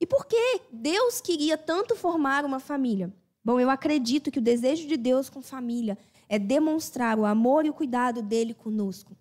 E 0.00 0.06
por 0.06 0.26
que 0.26 0.62
Deus 0.72 1.20
queria 1.20 1.56
tanto 1.56 1.94
formar 1.94 2.44
uma 2.44 2.58
família? 2.58 3.14
Bom, 3.44 3.60
eu 3.60 3.70
acredito 3.70 4.32
que 4.32 4.40
o 4.40 4.42
desejo 4.42 4.88
de 4.88 4.96
Deus 4.96 5.30
com 5.30 5.40
família 5.40 5.96
é 6.28 6.36
demonstrar 6.36 7.16
o 7.16 7.24
amor 7.24 7.64
e 7.64 7.70
o 7.70 7.74
cuidado 7.74 8.20
dele 8.22 8.54
conosco. 8.54 9.16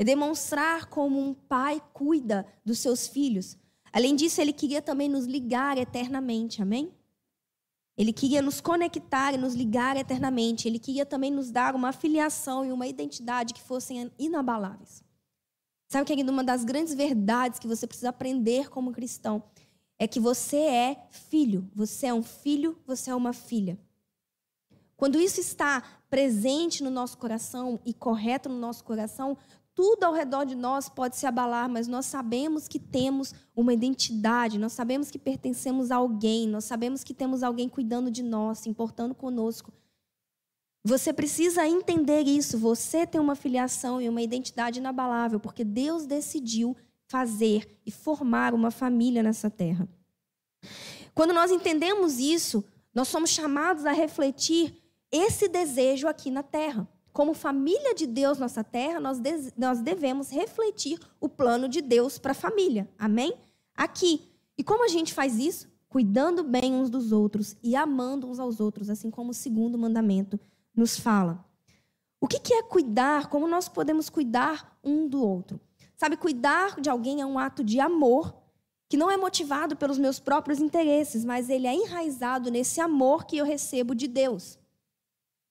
É 0.00 0.04
demonstrar 0.04 0.86
como 0.86 1.20
um 1.20 1.34
pai 1.34 1.82
cuida 1.92 2.46
dos 2.64 2.78
seus 2.78 3.06
filhos. 3.06 3.58
Além 3.92 4.16
disso, 4.16 4.40
ele 4.40 4.50
queria 4.50 4.80
também 4.80 5.10
nos 5.10 5.26
ligar 5.26 5.76
eternamente, 5.76 6.62
amém? 6.62 6.90
Ele 7.98 8.10
queria 8.10 8.40
nos 8.40 8.62
conectar 8.62 9.34
e 9.34 9.36
nos 9.36 9.52
ligar 9.52 9.98
eternamente. 9.98 10.66
Ele 10.66 10.78
queria 10.78 11.04
também 11.04 11.30
nos 11.30 11.50
dar 11.50 11.74
uma 11.74 11.92
filiação 11.92 12.64
e 12.64 12.72
uma 12.72 12.86
identidade 12.86 13.52
que 13.52 13.60
fossem 13.60 14.10
inabaláveis. 14.18 15.04
Sabe, 15.86 16.06
querido, 16.06 16.32
uma 16.32 16.42
das 16.42 16.64
grandes 16.64 16.94
verdades 16.94 17.58
que 17.58 17.68
você 17.68 17.86
precisa 17.86 18.08
aprender 18.08 18.70
como 18.70 18.92
cristão 18.92 19.42
é 19.98 20.08
que 20.08 20.18
você 20.18 20.56
é 20.56 21.08
filho. 21.10 21.70
Você 21.74 22.06
é 22.06 22.14
um 22.14 22.22
filho, 22.22 22.78
você 22.86 23.10
é 23.10 23.14
uma 23.14 23.34
filha. 23.34 23.78
Quando 24.96 25.20
isso 25.20 25.40
está 25.40 25.82
presente 26.10 26.82
no 26.82 26.90
nosso 26.90 27.16
coração 27.16 27.80
e 27.86 27.94
correto 27.94 28.50
no 28.50 28.58
nosso 28.58 28.84
coração, 28.84 29.36
tudo 29.74 30.04
ao 30.04 30.12
redor 30.12 30.44
de 30.44 30.54
nós 30.54 30.88
pode 30.88 31.16
se 31.16 31.26
abalar, 31.26 31.68
mas 31.68 31.86
nós 31.86 32.06
sabemos 32.06 32.68
que 32.68 32.78
temos 32.78 33.34
uma 33.54 33.72
identidade, 33.72 34.58
nós 34.58 34.72
sabemos 34.72 35.10
que 35.10 35.18
pertencemos 35.18 35.90
a 35.90 35.96
alguém, 35.96 36.46
nós 36.48 36.64
sabemos 36.64 37.02
que 37.04 37.14
temos 37.14 37.42
alguém 37.42 37.68
cuidando 37.68 38.10
de 38.10 38.22
nós, 38.22 38.58
se 38.58 38.68
importando 38.68 39.14
conosco. 39.14 39.72
Você 40.82 41.12
precisa 41.12 41.66
entender 41.66 42.26
isso. 42.26 42.58
Você 42.58 43.06
tem 43.06 43.20
uma 43.20 43.34
filiação 43.34 44.00
e 44.00 44.08
uma 44.08 44.22
identidade 44.22 44.78
inabalável, 44.78 45.38
porque 45.38 45.62
Deus 45.64 46.06
decidiu 46.06 46.76
fazer 47.06 47.80
e 47.84 47.90
formar 47.90 48.54
uma 48.54 48.70
família 48.70 49.22
nessa 49.22 49.50
terra. 49.50 49.88
Quando 51.14 51.34
nós 51.34 51.50
entendemos 51.50 52.18
isso, 52.18 52.64
nós 52.94 53.08
somos 53.08 53.30
chamados 53.30 53.84
a 53.84 53.92
refletir 53.92 54.74
esse 55.10 55.48
desejo 55.48 56.08
aqui 56.08 56.30
na 56.30 56.42
terra. 56.42 56.88
Como 57.12 57.34
família 57.34 57.94
de 57.94 58.06
Deus 58.06 58.38
nessa 58.38 58.62
terra, 58.62 59.00
nós, 59.00 59.18
de, 59.18 59.52
nós 59.56 59.80
devemos 59.80 60.30
refletir 60.30 60.98
o 61.20 61.28
plano 61.28 61.68
de 61.68 61.80
Deus 61.82 62.18
para 62.18 62.32
a 62.32 62.34
família. 62.34 62.88
Amém? 62.98 63.34
Aqui. 63.74 64.28
E 64.56 64.62
como 64.62 64.84
a 64.84 64.88
gente 64.88 65.12
faz 65.12 65.38
isso? 65.38 65.68
Cuidando 65.88 66.44
bem 66.44 66.72
uns 66.74 66.88
dos 66.88 67.10
outros 67.10 67.56
e 67.62 67.74
amando 67.74 68.28
uns 68.28 68.38
aos 68.38 68.60
outros, 68.60 68.88
assim 68.88 69.10
como 69.10 69.30
o 69.30 69.34
segundo 69.34 69.76
mandamento 69.76 70.38
nos 70.74 70.98
fala. 70.98 71.44
O 72.20 72.28
que, 72.28 72.38
que 72.38 72.54
é 72.54 72.62
cuidar? 72.62 73.28
Como 73.28 73.48
nós 73.48 73.68
podemos 73.68 74.08
cuidar 74.08 74.78
um 74.84 75.08
do 75.08 75.26
outro? 75.26 75.58
Sabe, 75.96 76.16
cuidar 76.16 76.80
de 76.80 76.88
alguém 76.88 77.20
é 77.20 77.26
um 77.26 77.38
ato 77.38 77.64
de 77.64 77.80
amor 77.80 78.34
que 78.88 78.96
não 78.96 79.10
é 79.10 79.16
motivado 79.16 79.76
pelos 79.76 79.98
meus 79.98 80.18
próprios 80.18 80.58
interesses, 80.58 81.24
mas 81.24 81.48
ele 81.48 81.66
é 81.66 81.72
enraizado 81.72 82.50
nesse 82.50 82.80
amor 82.80 83.24
que 83.24 83.36
eu 83.36 83.44
recebo 83.44 83.94
de 83.94 84.08
Deus. 84.08 84.58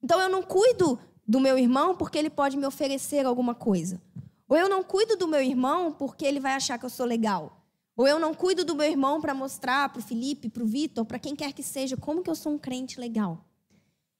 Então 0.03 0.19
eu 0.19 0.29
não 0.29 0.43
cuido 0.43 0.99
do 1.29 1.39
meu 1.39 1.59
irmão 1.59 1.95
porque 1.95 2.17
ele 2.17 2.29
pode 2.31 2.57
me 2.57 2.65
oferecer 2.65 3.23
alguma 3.23 3.53
coisa. 3.53 4.01
Ou 4.47 4.57
eu 4.57 4.67
não 4.67 4.83
cuido 4.83 5.15
do 5.15 5.27
meu 5.27 5.39
irmão 5.39 5.91
porque 5.91 6.25
ele 6.25 6.39
vai 6.39 6.53
achar 6.53 6.79
que 6.79 6.85
eu 6.85 6.89
sou 6.89 7.05
legal. 7.05 7.67
Ou 7.95 8.07
eu 8.07 8.17
não 8.17 8.33
cuido 8.33 8.65
do 8.65 8.75
meu 8.75 8.87
irmão 8.89 9.21
para 9.21 9.35
mostrar 9.35 9.89
para 9.89 9.99
o 9.99 10.03
Felipe, 10.03 10.49
para 10.49 10.63
o 10.63 10.65
Vitor, 10.65 11.05
para 11.05 11.19
quem 11.19 11.35
quer 11.35 11.53
que 11.53 11.61
seja, 11.61 11.95
como 11.95 12.23
que 12.23 12.31
eu 12.31 12.35
sou 12.35 12.53
um 12.53 12.57
crente 12.57 12.99
legal. 12.99 13.45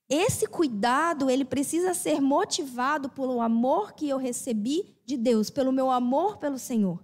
Esse 0.07 0.45
cuidado, 0.45 1.31
ele 1.31 1.43
precisa 1.43 1.95
ser 1.95 2.21
motivado 2.21 3.09
pelo 3.09 3.41
amor 3.41 3.93
que 3.93 4.07
eu 4.07 4.17
recebi 4.19 4.95
de 5.03 5.17
Deus, 5.17 5.49
pelo 5.49 5.71
meu 5.71 5.89
amor 5.89 6.37
pelo 6.37 6.59
Senhor. 6.59 6.99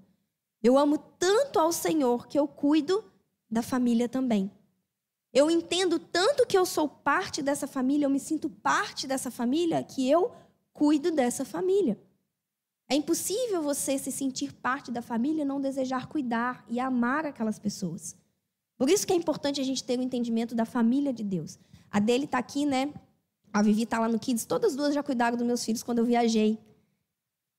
Eu 0.62 0.78
amo 0.78 1.00
tanto 1.18 1.60
ao 1.60 1.72
Senhor 1.72 2.28
que 2.28 2.38
eu 2.38 2.48
cuido 2.48 3.04
da 3.50 3.64
família 3.64 4.08
também. 4.08 4.52
Eu 5.36 5.52
entendo 5.52 6.00
tanto 6.00 6.48
que 6.48 6.58
eu 6.58 6.66
sou 6.66 6.88
parte 6.88 7.42
dessa 7.42 7.68
família, 7.68 8.06
eu 8.06 8.10
me 8.10 8.22
sinto 8.22 8.50
parte 8.50 9.06
dessa 9.06 9.30
família, 9.30 9.84
que 9.84 10.10
eu 10.10 10.32
cuido 10.72 11.12
dessa 11.12 11.44
família. 11.44 12.00
É 12.90 12.96
impossível 12.96 13.62
você 13.62 13.98
se 13.98 14.14
sentir 14.14 14.54
parte 14.54 14.92
da 14.92 15.02
família 15.02 15.42
e 15.42 15.46
não 15.46 15.60
desejar 15.60 16.08
cuidar 16.08 16.64
e 16.70 16.80
amar 16.80 17.26
aquelas 17.26 17.60
pessoas. 17.60 18.16
Por 18.78 18.90
isso 18.90 19.06
que 19.06 19.12
é 19.12 19.16
importante 19.16 19.60
a 19.60 19.64
gente 19.64 19.84
ter 19.84 19.98
o 19.98 20.02
um 20.02 20.06
entendimento 20.06 20.56
da 20.56 20.64
família 20.64 21.12
de 21.12 21.24
Deus. 21.24 21.60
A 21.92 22.00
dele 22.00 22.24
está 22.24 22.38
aqui, 22.38 22.66
né? 22.66 22.94
A 23.52 23.62
Vivi 23.62 23.84
está 23.84 24.00
lá 24.00 24.08
no 24.08 24.18
Kids. 24.18 24.46
Todas 24.46 24.74
duas 24.74 24.94
já 24.94 25.04
cuidaram 25.04 25.36
dos 25.36 25.46
meus 25.46 25.66
filhos 25.66 25.84
quando 25.84 26.00
eu 26.00 26.06
viajei. 26.06 26.58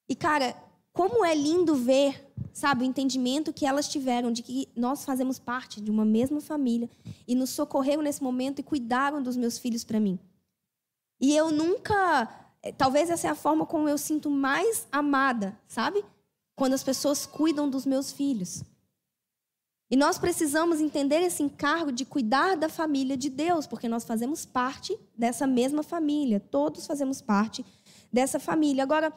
E, 0.09 0.15
cara, 0.15 0.57
como 0.95 1.23
é 1.27 1.35
lindo 1.35 1.75
ver 1.75 2.26
sabe, 2.57 2.85
o 2.85 2.87
entendimento 2.87 3.53
que 3.53 3.67
elas 3.67 3.87
tiveram 3.87 4.33
de 4.33 4.43
que 4.43 4.67
nós 4.75 5.05
fazemos 5.05 5.39
parte 5.39 5.79
de 5.79 5.91
uma 5.91 6.07
mesma 6.07 6.41
família 6.41 6.89
e 7.29 7.35
nos 7.35 7.51
socorreram 7.51 8.03
nesse 8.03 8.23
momento 8.23 8.61
e 8.61 8.63
cuidaram 8.63 9.23
dos 9.23 9.37
meus 9.37 9.59
filhos 9.59 9.85
para 9.85 10.01
mim. 10.01 10.19
E 11.21 11.37
eu 11.37 11.53
nunca, 11.53 12.27
eh, 12.63 12.73
talvez 12.73 13.11
essa 13.11 13.27
é 13.27 13.31
a 13.31 13.35
forma 13.35 13.67
como 13.67 13.91
eu 13.91 13.99
sinto 13.99 14.31
mais 14.31 14.89
amada, 14.91 15.55
sabe? 15.69 16.03
Quando 16.55 16.73
as 16.73 16.83
pessoas 16.83 17.27
cuidam 17.27 17.69
dos 17.69 17.85
meus 17.85 18.11
filhos. 18.11 18.65
E 19.91 19.95
nós 19.95 20.19
precisamos 20.19 20.81
entender 20.81 21.21
esse 21.21 21.43
encargo 21.43 21.93
de 21.93 22.07
cuidar 22.07 22.57
da 22.57 22.71
família 22.71 23.19
de 23.19 23.29
Deus, 23.29 23.67
porque 23.67 23.87
nós 23.87 24.05
fazemos 24.05 24.47
parte 24.47 24.99
dessa 25.15 25.47
mesma 25.47 25.83
família, 25.83 26.41
todos 26.41 26.87
fazemos 26.87 27.21
parte 27.21 27.63
dessa 28.11 28.41
família. 28.41 28.83
Agora, 28.83 29.13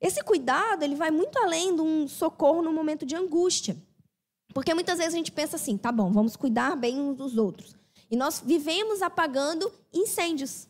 esse 0.00 0.22
cuidado, 0.22 0.82
ele 0.82 0.94
vai 0.94 1.10
muito 1.10 1.38
além 1.38 1.74
de 1.74 1.80
um 1.80 2.06
socorro 2.06 2.62
no 2.62 2.72
momento 2.72 3.06
de 3.06 3.16
angústia. 3.16 3.76
Porque 4.52 4.74
muitas 4.74 4.98
vezes 4.98 5.14
a 5.14 5.16
gente 5.16 5.32
pensa 5.32 5.56
assim, 5.56 5.76
tá 5.76 5.90
bom, 5.90 6.10
vamos 6.10 6.36
cuidar 6.36 6.76
bem 6.76 7.00
uns 7.00 7.16
dos 7.16 7.36
outros. 7.36 7.74
E 8.10 8.16
nós 8.16 8.42
vivemos 8.44 9.02
apagando 9.02 9.70
incêndios. 9.92 10.68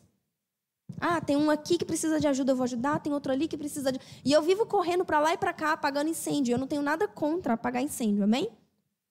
Ah, 0.99 1.21
tem 1.21 1.35
um 1.37 1.49
aqui 1.49 1.77
que 1.77 1.85
precisa 1.85 2.19
de 2.19 2.27
ajuda, 2.27 2.51
eu 2.51 2.55
vou 2.55 2.63
ajudar, 2.63 2.99
tem 2.99 3.13
outro 3.13 3.31
ali 3.31 3.47
que 3.47 3.57
precisa 3.57 3.91
de. 3.91 3.99
E 4.25 4.31
eu 4.31 4.41
vivo 4.41 4.65
correndo 4.65 5.05
para 5.05 5.19
lá 5.19 5.33
e 5.33 5.37
para 5.37 5.53
cá 5.53 5.73
apagando 5.73 6.09
incêndio. 6.09 6.53
Eu 6.53 6.57
não 6.57 6.67
tenho 6.67 6.81
nada 6.81 7.07
contra 7.07 7.53
apagar 7.53 7.83
incêndio, 7.83 8.23
amém? 8.23 8.49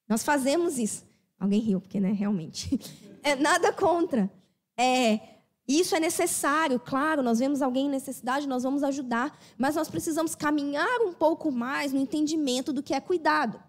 Nós 0.08 0.24
fazemos 0.24 0.78
isso. 0.78 1.04
Alguém 1.38 1.60
riu, 1.60 1.80
porque, 1.80 2.00
né, 2.00 2.12
realmente. 2.12 2.78
É 3.22 3.34
nada 3.34 3.72
contra. 3.72 4.30
É, 4.78 5.18
isso 5.68 5.96
é 5.96 6.00
necessário, 6.00 6.78
claro, 6.78 7.22
nós 7.22 7.40
vemos 7.40 7.60
alguém 7.60 7.86
em 7.86 7.90
necessidade, 7.90 8.46
nós 8.46 8.62
vamos 8.62 8.84
ajudar, 8.84 9.36
mas 9.58 9.74
nós 9.74 9.88
precisamos 9.88 10.34
caminhar 10.34 11.00
um 11.00 11.12
pouco 11.12 11.50
mais 11.50 11.92
no 11.92 11.98
entendimento 11.98 12.72
do 12.72 12.82
que 12.82 12.94
é 12.94 13.00
cuidado. 13.00 13.60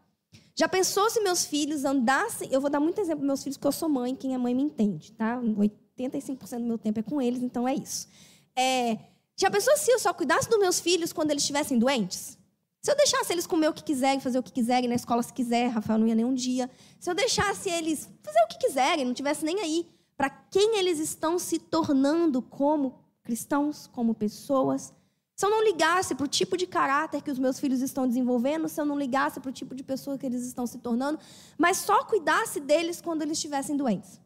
Já 0.55 0.67
pensou 0.67 1.09
se 1.09 1.19
meus 1.21 1.45
filhos 1.45 1.85
andassem. 1.85 2.49
Eu 2.51 2.59
vou 2.59 2.69
dar 2.69 2.79
muito 2.79 2.99
exemplo 2.99 3.19
para 3.19 3.27
meus 3.27 3.43
filhos, 3.43 3.57
porque 3.57 3.67
eu 3.67 3.71
sou 3.71 3.87
mãe, 3.87 4.15
quem 4.15 4.33
é 4.33 4.37
mãe 4.37 4.55
me 4.55 4.63
entende, 4.63 5.11
tá? 5.11 5.39
85% 5.39 6.57
do 6.57 6.65
meu 6.65 6.77
tempo 6.77 6.99
é 6.99 7.03
com 7.03 7.21
eles, 7.21 7.43
então 7.43 7.67
é 7.67 7.75
isso. 7.75 8.07
É, 8.55 8.97
já 9.35 9.51
pensou 9.51 9.75
se 9.77 9.91
eu 9.91 9.99
só 9.99 10.13
cuidasse 10.13 10.49
dos 10.49 10.59
meus 10.59 10.79
filhos 10.79 11.13
quando 11.13 11.29
eles 11.29 11.43
estivessem 11.43 11.77
doentes? 11.77 12.37
Se 12.81 12.91
eu 12.91 12.95
deixasse 12.95 13.31
eles 13.31 13.45
comer 13.45 13.67
o 13.67 13.73
que 13.73 13.83
quiserem, 13.83 14.19
fazer 14.19 14.39
o 14.39 14.43
que 14.43 14.51
quiserem, 14.51 14.89
na 14.89 14.95
escola 14.95 15.21
se 15.21 15.33
quiser, 15.33 15.67
Rafael 15.67 15.99
não 15.99 16.07
ia 16.07 16.15
nem 16.15 16.25
um 16.25 16.33
dia. 16.33 16.69
Se 16.99 17.09
eu 17.09 17.13
deixasse 17.13 17.69
eles 17.69 18.09
fazer 18.23 18.39
o 18.45 18.47
que 18.47 18.57
quiserem, 18.57 19.05
não 19.05 19.13
tivesse 19.13 19.43
nem 19.43 19.59
aí 19.59 19.85
para 20.17 20.29
quem 20.29 20.77
eles 20.77 20.99
estão 20.99 21.37
se 21.37 21.59
tornando 21.59 22.41
como 22.41 22.99
cristãos, 23.23 23.85
como 23.85 24.15
pessoas. 24.15 24.91
Se 25.35 25.45
eu 25.45 25.49
não 25.51 25.63
ligasse 25.63 26.15
para 26.15 26.25
o 26.25 26.27
tipo 26.27 26.57
de 26.57 26.65
caráter 26.65 27.21
que 27.21 27.29
os 27.29 27.37
meus 27.37 27.59
filhos 27.59 27.81
estão 27.81 28.07
desenvolvendo, 28.07 28.67
se 28.67 28.81
eu 28.81 28.85
não 28.85 28.97
ligasse 28.97 29.39
para 29.39 29.49
o 29.49 29.53
tipo 29.53 29.75
de 29.75 29.83
pessoa 29.83 30.17
que 30.17 30.25
eles 30.25 30.43
estão 30.43 30.65
se 30.65 30.79
tornando, 30.79 31.19
mas 31.57 31.77
só 31.77 32.03
cuidasse 32.03 32.59
deles 32.59 32.99
quando 32.99 33.21
eles 33.21 33.37
estivessem 33.37 33.77
doentes. 33.77 34.19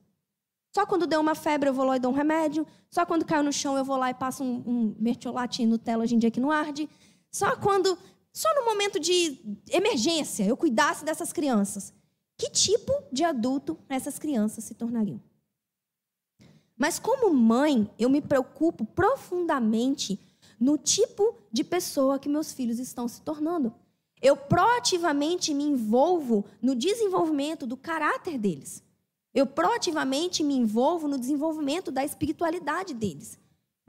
Só 0.73 0.85
quando 0.85 1.05
deu 1.05 1.19
uma 1.19 1.35
febre 1.35 1.67
eu 1.67 1.73
vou 1.73 1.83
lá 1.83 1.97
e 1.97 1.99
dou 1.99 2.11
um 2.11 2.15
remédio. 2.15 2.65
Só 2.89 3.05
quando 3.05 3.25
caiu 3.25 3.43
no 3.43 3.51
chão 3.51 3.77
eu 3.77 3.83
vou 3.83 3.97
lá 3.97 4.09
e 4.09 4.13
passo 4.13 4.41
um, 4.41 4.63
um 4.65 4.95
mertiolate 4.97 5.65
Nutella 5.65 6.03
hoje 6.03 6.15
em 6.15 6.19
dia 6.19 6.31
que 6.31 6.39
não 6.39 6.49
arde. 6.49 6.89
Só 7.29 7.57
quando, 7.57 7.97
só 8.31 8.47
no 8.55 8.65
momento 8.65 8.97
de 8.97 9.59
emergência 9.69 10.45
eu 10.45 10.55
cuidasse 10.55 11.03
dessas 11.03 11.33
crianças. 11.33 11.93
Que 12.37 12.49
tipo 12.49 12.93
de 13.11 13.25
adulto 13.25 13.77
essas 13.89 14.17
crianças 14.17 14.63
se 14.63 14.73
tornariam? 14.73 15.21
Mas 16.81 16.97
como 16.97 17.31
mãe, 17.31 17.87
eu 17.99 18.09
me 18.09 18.19
preocupo 18.19 18.83
profundamente 18.83 20.19
no 20.59 20.79
tipo 20.79 21.35
de 21.51 21.63
pessoa 21.63 22.17
que 22.17 22.27
meus 22.27 22.53
filhos 22.53 22.79
estão 22.79 23.07
se 23.07 23.21
tornando. 23.21 23.71
Eu 24.19 24.35
proativamente 24.35 25.53
me 25.53 25.63
envolvo 25.63 26.43
no 26.59 26.73
desenvolvimento 26.73 27.67
do 27.67 27.77
caráter 27.77 28.35
deles. 28.39 28.81
Eu 29.31 29.45
proativamente 29.45 30.43
me 30.43 30.55
envolvo 30.55 31.07
no 31.07 31.19
desenvolvimento 31.19 31.91
da 31.91 32.03
espiritualidade 32.03 32.95
deles. 32.95 33.37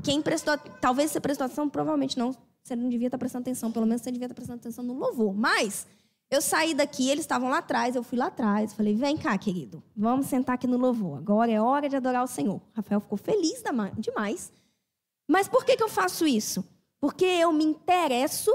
Quem 0.02 0.20
prestou, 0.20 0.58
talvez 0.78 1.12
você 1.12 1.18
prestou 1.18 1.46
atenção, 1.46 1.70
provavelmente 1.70 2.18
não, 2.18 2.36
você 2.62 2.76
não 2.76 2.90
devia 2.90 3.06
estar 3.06 3.16
prestando 3.16 3.44
atenção, 3.44 3.72
pelo 3.72 3.86
menos 3.86 4.02
você 4.02 4.12
devia 4.12 4.26
estar 4.26 4.34
prestando 4.34 4.60
atenção 4.60 4.84
no 4.84 4.92
louvor. 4.92 5.32
Mas 5.32 5.86
eu 6.32 6.40
saí 6.40 6.72
daqui, 6.72 7.10
eles 7.10 7.24
estavam 7.24 7.50
lá 7.50 7.58
atrás, 7.58 7.94
eu 7.94 8.02
fui 8.02 8.16
lá 8.16 8.28
atrás, 8.28 8.72
falei: 8.72 8.94
vem 8.94 9.18
cá, 9.18 9.36
querido, 9.36 9.82
vamos 9.94 10.26
sentar 10.26 10.54
aqui 10.54 10.66
no 10.66 10.78
louvor. 10.78 11.18
Agora 11.18 11.52
é 11.52 11.60
hora 11.60 11.90
de 11.90 11.96
adorar 11.96 12.24
o 12.24 12.26
Senhor. 12.26 12.58
Rafael 12.72 13.02
ficou 13.02 13.18
feliz 13.18 13.62
demais. 13.98 14.50
Mas 15.28 15.46
por 15.46 15.62
que, 15.62 15.76
que 15.76 15.82
eu 15.82 15.90
faço 15.90 16.26
isso? 16.26 16.64
Porque 16.98 17.26
eu 17.26 17.52
me 17.52 17.64
interesso 17.64 18.50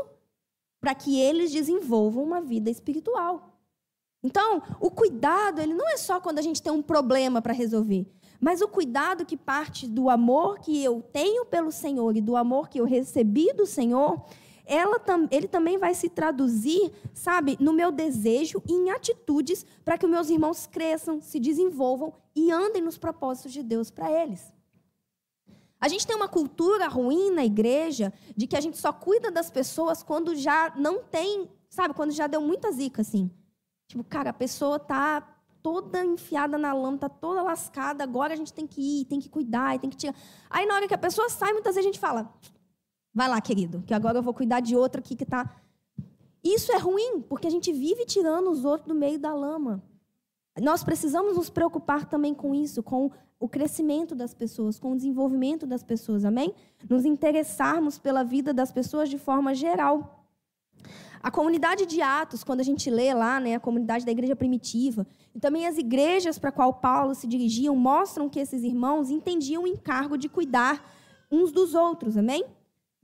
para 0.81 0.95
que 0.95 1.19
eles 1.19 1.51
desenvolvam 1.51 2.23
uma 2.23 2.41
vida 2.41 2.71
espiritual. 2.71 3.53
Então, 4.23 4.63
o 4.79 4.89
cuidado, 4.89 5.61
ele 5.61 5.75
não 5.75 5.87
é 5.87 5.97
só 5.97 6.19
quando 6.19 6.39
a 6.39 6.41
gente 6.41 6.63
tem 6.63 6.73
um 6.73 6.81
problema 6.81 7.43
para 7.43 7.53
resolver, 7.53 8.07
mas 8.39 8.59
o 8.59 8.67
cuidado 8.67 9.23
que 9.23 9.37
parte 9.37 9.87
do 9.87 10.09
amor 10.09 10.59
que 10.59 10.83
eu 10.83 10.99
tenho 11.13 11.45
pelo 11.45 11.71
Senhor 11.71 12.17
e 12.17 12.21
do 12.21 12.35
amor 12.35 12.69
que 12.69 12.79
eu 12.79 12.85
recebi 12.85 13.53
do 13.53 13.67
Senhor, 13.67 14.25
ela, 14.67 15.01
ele 15.31 15.47
também 15.47 15.77
vai 15.77 15.95
se 15.95 16.09
traduzir, 16.09 16.91
sabe, 17.13 17.57
no 17.59 17.71
meu 17.71 17.91
desejo 17.91 18.61
e 18.67 18.73
em 18.73 18.91
atitudes 18.91 19.65
para 19.83 19.97
que 19.97 20.05
os 20.05 20.11
meus 20.11 20.29
irmãos 20.29 20.67
cresçam, 20.67 21.21
se 21.21 21.39
desenvolvam 21.39 22.13
e 22.35 22.51
andem 22.51 22.81
nos 22.81 22.97
propósitos 22.97 23.53
de 23.53 23.63
Deus 23.63 23.89
para 23.89 24.11
eles. 24.11 24.53
A 25.79 25.87
gente 25.87 26.05
tem 26.05 26.15
uma 26.15 26.27
cultura 26.27 26.87
ruim 26.87 27.31
na 27.31 27.45
igreja 27.45 28.11
de 28.35 28.45
que 28.47 28.57
a 28.57 28.61
gente 28.61 28.77
só 28.77 28.91
cuida 28.91 29.31
das 29.31 29.49
pessoas 29.49 30.03
quando 30.03 30.35
já 30.35 30.73
não 30.75 31.03
tem, 31.03 31.49
sabe, 31.69 31.93
quando 31.93 32.11
já 32.11 32.27
deu 32.27 32.41
muita 32.41 32.71
zica, 32.71 33.01
assim. 33.01 33.31
Tipo, 33.87 34.03
cara, 34.03 34.31
a 34.31 34.33
pessoa 34.33 34.79
tá 34.79 35.21
toda 35.61 36.03
enfiada 36.03 36.57
na 36.57 36.73
lama, 36.73 36.97
tá 36.97 37.09
toda 37.09 37.41
lascada, 37.41 38.03
agora 38.03 38.33
a 38.33 38.35
gente 38.35 38.53
tem 38.53 38.65
que 38.65 39.01
ir, 39.01 39.05
tem 39.05 39.19
que 39.19 39.29
cuidar, 39.29 39.79
tem 39.79 39.89
que 39.89 39.97
tirar. 39.97 40.15
Aí 40.49 40.65
na 40.65 40.75
hora 40.75 40.87
que 40.87 40.93
a 40.93 40.97
pessoa 40.97 41.29
sai, 41.29 41.53
muitas 41.53 41.75
vezes 41.75 41.87
a 41.87 41.91
gente 41.91 41.99
fala: 41.99 42.33
vai 43.17 43.27
lá, 43.27 43.41
querido, 43.41 43.81
que 43.81 43.95
agora 43.95 44.19
eu 44.19 44.21
vou 44.21 44.31
cuidar 44.31 44.59
de 44.59 44.75
outra 44.75 45.01
aqui 45.01 45.15
que 45.15 45.25
tá. 45.25 45.51
Isso 46.43 46.71
é 46.71 46.77
ruim, 46.77 47.19
porque 47.27 47.47
a 47.47 47.49
gente 47.49 47.73
vive 47.73 48.05
tirando 48.05 48.51
os 48.51 48.63
outros 48.63 48.87
do 48.87 48.93
meio 48.93 49.17
da 49.17 49.33
lama. 49.33 49.83
Nós 50.61 50.83
precisamos 50.83 51.35
nos 51.35 51.49
preocupar 51.49 52.05
também 52.05 52.35
com 52.35 52.53
isso, 52.53 52.83
com 52.83 53.09
o 53.39 53.49
crescimento 53.49 54.13
das 54.13 54.35
pessoas, 54.35 54.79
com 54.79 54.91
o 54.91 54.95
desenvolvimento 54.95 55.65
das 55.65 55.81
pessoas, 55.81 56.25
amém? 56.25 56.53
Nos 56.87 57.05
interessarmos 57.05 57.97
pela 57.97 58.23
vida 58.23 58.53
das 58.53 58.71
pessoas 58.71 59.09
de 59.09 59.17
forma 59.17 59.55
geral. 59.55 60.23
A 61.19 61.31
comunidade 61.31 61.87
de 61.87 61.99
Atos, 61.99 62.43
quando 62.43 62.59
a 62.59 62.63
gente 62.63 62.87
lê 62.91 63.15
lá, 63.15 63.39
né, 63.39 63.55
a 63.55 63.59
comunidade 63.59 64.05
da 64.05 64.11
igreja 64.11 64.35
primitiva, 64.35 65.07
e 65.33 65.39
também 65.39 65.65
as 65.65 65.79
igrejas 65.79 66.37
para 66.37 66.51
qual 66.51 66.71
Paulo 66.75 67.15
se 67.15 67.25
dirigiam, 67.25 67.75
mostram 67.75 68.29
que 68.29 68.39
esses 68.39 68.61
irmãos 68.63 69.09
entendiam 69.09 69.63
o 69.63 69.67
encargo 69.67 70.19
de 70.19 70.29
cuidar 70.29 70.87
uns 71.31 71.51
dos 71.51 71.73
outros, 71.73 72.15
amém? 72.15 72.45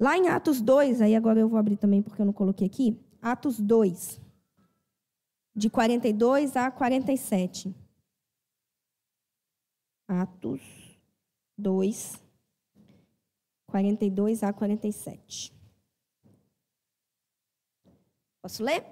Lá 0.04 0.18
em 0.18 0.28
Atos 0.28 0.60
2, 0.60 1.02
aí 1.02 1.16
agora 1.16 1.40
eu 1.40 1.48
vou 1.48 1.58
abrir 1.58 1.78
também 1.78 2.02
porque 2.02 2.22
eu 2.22 2.26
não 2.26 2.34
coloquei 2.34 2.68
aqui, 2.68 3.00
Atos 3.22 3.58
2, 3.58 4.20
de 5.56 5.70
42 5.70 6.58
a 6.58 6.70
47. 6.70 7.74
Atos 10.06 10.60
2, 11.58 12.22
42 13.66 14.44
a 14.44 14.52
47. 14.52 15.56
Posso 18.42 18.62
ler? 18.62 18.86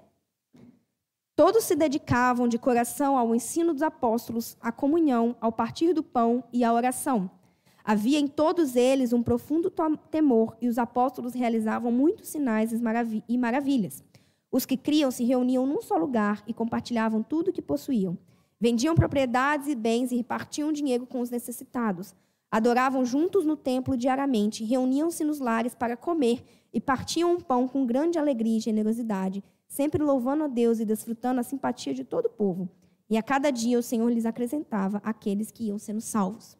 Todos 1.36 1.65
se 1.65 1.75
dedicavam 1.75 2.48
de 2.48 2.58
coração 2.58 3.18
ao 3.18 3.36
ensino 3.36 3.74
dos 3.74 3.84
apóstolos, 3.84 4.56
à 4.62 4.72
comunhão, 4.72 5.36
ao 5.41 5.51
partir 5.51 5.91
do 5.91 6.03
pão 6.03 6.41
e 6.53 6.63
à 6.63 6.72
oração. 6.72 7.30
Havia 7.84 8.20
em 8.20 8.28
todos 8.28 8.76
eles 8.76 9.14
um 9.14 9.24
profundo 9.24 9.72
temor 10.10 10.56
e 10.62 10.68
os 10.68 10.78
apóstolos 10.78 11.34
realizavam 11.34 11.92
muitos 11.92 12.30
sinais 12.30 12.72
e 12.74 13.38
maravilhas. 13.38 14.04
Os 14.52 14.66
que 14.66 14.78
criam 14.78 15.10
se 15.10 15.24
reuniam 15.24 15.66
num 15.66 15.82
só 15.82 15.96
lugar 15.96 16.44
e 16.46 16.54
compartilhavam 16.54 17.24
tudo 17.24 17.50
o 17.50 17.54
que 17.54 17.62
possuíam. 17.62 18.18
Vendiam 18.60 18.94
propriedades 18.94 19.68
e 19.68 19.76
bens 19.76 20.12
e 20.12 20.18
repartiam 20.18 20.72
dinheiro 20.72 21.08
com 21.08 21.22
os 21.22 21.30
necessitados. 21.30 22.14
Adoravam 22.52 23.06
juntos 23.06 23.46
no 23.46 23.56
templo 23.56 23.96
diariamente, 23.96 24.66
reuniam-se 24.66 25.24
nos 25.24 25.40
lares 25.40 25.74
para 25.74 25.96
comer 25.96 26.44
e 26.74 26.82
partiam 26.82 27.32
um 27.32 27.40
pão 27.40 27.68
com 27.68 27.86
grande 27.86 28.20
alegria 28.20 28.58
e 28.58 28.62
generosidade, 28.62 29.42
sempre 29.68 30.04
louvando 30.04 30.44
a 30.44 30.48
Deus 30.48 30.80
e 30.80 30.86
desfrutando 30.86 31.39
a 31.39 31.44
simpatia 31.44 31.94
de 31.94 32.04
todo 32.04 32.26
o 32.26 32.30
povo. 32.30 32.70
E 33.10 33.17
a 33.17 33.24
cada 33.24 33.52
dia 33.52 33.80
o 33.80 33.84
Senhor 33.84 34.10
lhes 34.10 34.26
acrescentava 34.26 35.02
aqueles 35.04 35.50
que 35.50 35.65
iam 35.67 35.80
sendo 35.80 36.02
salvos. 36.02 36.58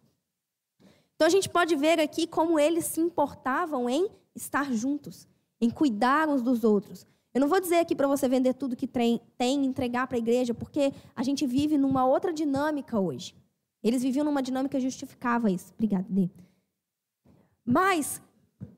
Então 1.22 1.28
a 1.28 1.30
gente 1.30 1.50
pode 1.50 1.76
ver 1.76 2.00
aqui 2.00 2.26
como 2.26 2.60
eles 2.60 2.84
se 2.86 3.00
importavam 3.00 3.88
em 3.88 4.10
estar 4.34 4.74
juntos, 4.74 5.28
em 5.62 5.70
cuidar 5.70 6.28
uns 6.28 6.42
dos 6.42 6.64
outros. 6.64 7.06
Eu 7.32 7.42
não 7.42 7.48
vou 7.48 7.62
dizer 7.62 7.76
aqui 7.76 7.96
para 7.96 8.08
você 8.08 8.28
vender 8.28 8.56
tudo 8.56 8.76
que 8.76 8.88
tem, 8.88 9.22
entregar 9.40 10.08
para 10.08 10.18
a 10.18 10.20
igreja, 10.20 10.52
porque 10.52 10.92
a 11.16 11.22
gente 11.22 11.46
vive 11.46 11.78
numa 11.78 12.08
outra 12.08 12.34
dinâmica 12.34 13.00
hoje. 13.00 13.36
Eles 13.84 14.02
viviam 14.02 14.26
numa 14.26 14.42
dinâmica 14.42 14.80
que 14.80 14.84
justificava 14.84 15.52
isso. 15.52 15.72
Obrigada, 15.76 16.08
Dê. 16.10 16.28
Mas 17.64 18.20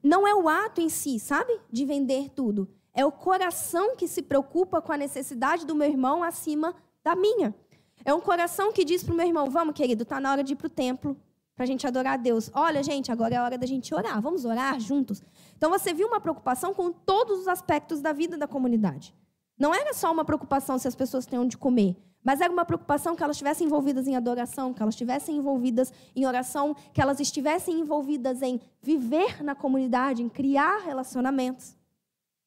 não 0.04 0.28
é 0.28 0.36
o 0.36 0.50
ato 0.50 0.82
em 0.82 0.90
si, 0.90 1.20
sabe? 1.20 1.58
De 1.72 1.86
vender 1.86 2.28
tudo. 2.32 2.68
É 2.94 3.06
o 3.06 3.12
coração 3.14 3.96
que 3.96 4.06
se 4.06 4.22
preocupa 4.22 4.82
com 4.82 4.92
a 4.92 4.98
necessidade 4.98 5.66
do 5.66 5.76
meu 5.76 5.88
irmão 5.88 6.22
acima 6.22 6.76
da 7.06 7.16
minha. 7.16 7.56
É 8.04 8.14
um 8.14 8.20
coração 8.20 8.74
que 8.74 8.84
diz 8.84 9.02
para 9.02 9.14
o 9.14 9.16
meu 9.16 9.26
irmão: 9.26 9.50
vamos, 9.50 9.74
querido, 9.74 10.04
está 10.04 10.20
na 10.20 10.30
hora 10.30 10.44
de 10.44 10.52
ir 10.52 10.56
para 10.58 10.68
o 10.68 10.70
templo 10.70 11.18
para 11.56 11.64
a 11.64 11.68
gente 11.68 11.86
adorar 11.86 12.14
a 12.14 12.18
Deus. 12.18 12.50
Olha, 12.54 12.82
gente, 12.82 13.12
agora 13.12 13.36
é 13.36 13.38
a 13.38 13.44
hora 13.44 13.58
da 13.58 13.66
gente 13.66 13.94
orar. 13.94 14.22
Vamos 14.22 14.46
orar 14.46 14.80
juntos? 14.80 15.22
Então 15.56 15.70
você 15.70 15.94
viu 15.94 16.08
uma 16.08 16.20
preocupação 16.20 16.74
com 16.74 16.92
todos 16.92 17.42
os 17.42 17.48
aspectos 17.48 18.02
da 18.02 18.12
vida 18.12 18.38
da 18.38 18.48
comunidade. 18.48 19.14
Não 19.58 19.74
era 19.74 19.94
só 19.94 20.12
uma 20.12 20.26
preocupação 20.26 20.78
se 20.78 20.88
as 20.88 20.96
pessoas 20.96 21.26
têm 21.26 21.38
onde 21.38 21.58
comer, 21.58 21.96
mas 22.24 22.42
era 22.42 22.52
uma 22.52 22.66
preocupação 22.66 23.16
que 23.16 23.24
elas 23.24 23.36
estivessem 23.36 23.68
envolvidas 23.68 24.08
em 24.08 24.16
adoração, 24.16 24.74
que 24.74 24.82
elas 24.82 24.96
estivessem 24.96 25.38
envolvidas 25.38 25.94
em 26.16 26.26
oração, 26.26 26.76
que 26.92 27.02
elas 27.02 27.20
estivessem 27.20 27.80
envolvidas 27.80 28.42
em 28.42 28.60
viver 28.82 29.44
na 29.44 29.54
comunidade, 29.54 30.24
em 30.24 30.30
criar 30.30 30.80
relacionamentos. 30.80 31.76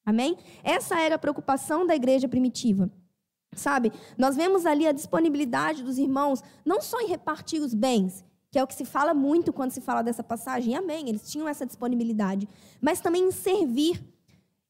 Amém? 0.04 0.36
Essa 0.64 1.00
era 1.00 1.16
a 1.16 1.18
preocupação 1.18 1.86
da 1.86 1.94
igreja 1.94 2.28
primitiva. 2.28 2.90
Sabe? 3.54 3.92
Nós 4.18 4.36
vemos 4.36 4.66
ali 4.66 4.86
a 4.86 4.92
disponibilidade 4.92 5.82
dos 5.82 5.98
irmãos, 5.98 6.42
não 6.64 6.80
só 6.80 7.00
em 7.00 7.06
repartir 7.06 7.60
os 7.60 7.72
bens, 7.72 8.24
que 8.56 8.60
é 8.60 8.64
o 8.64 8.66
que 8.66 8.74
se 8.74 8.86
fala 8.86 9.12
muito 9.12 9.52
quando 9.52 9.70
se 9.70 9.82
fala 9.82 10.00
dessa 10.00 10.24
passagem. 10.24 10.74
Amém, 10.74 11.10
eles 11.10 11.30
tinham 11.30 11.46
essa 11.46 11.66
disponibilidade. 11.66 12.48
Mas 12.80 13.02
também 13.02 13.24
em 13.24 13.30
servir, 13.30 14.02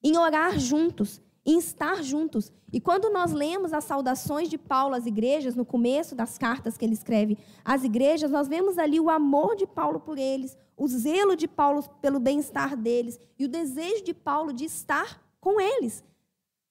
em 0.02 0.18
orar 0.18 0.58
juntos, 0.58 1.22
em 1.44 1.56
estar 1.56 2.02
juntos. 2.02 2.52
E 2.72 2.80
quando 2.80 3.10
nós 3.10 3.30
lemos 3.30 3.72
as 3.72 3.84
saudações 3.84 4.48
de 4.48 4.58
Paulo 4.58 4.96
às 4.96 5.06
igrejas, 5.06 5.54
no 5.54 5.64
começo 5.64 6.16
das 6.16 6.36
cartas 6.36 6.76
que 6.76 6.84
ele 6.84 6.94
escreve 6.94 7.38
às 7.64 7.84
igrejas, 7.84 8.28
nós 8.28 8.48
vemos 8.48 8.76
ali 8.76 8.98
o 8.98 9.08
amor 9.08 9.54
de 9.54 9.68
Paulo 9.68 10.00
por 10.00 10.18
eles, 10.18 10.58
o 10.76 10.88
zelo 10.88 11.36
de 11.36 11.46
Paulo 11.46 11.84
pelo 12.02 12.18
bem-estar 12.18 12.76
deles 12.76 13.20
e 13.38 13.44
o 13.44 13.48
desejo 13.48 14.02
de 14.02 14.12
Paulo 14.12 14.52
de 14.52 14.64
estar 14.64 15.22
com 15.40 15.60
eles. 15.60 16.02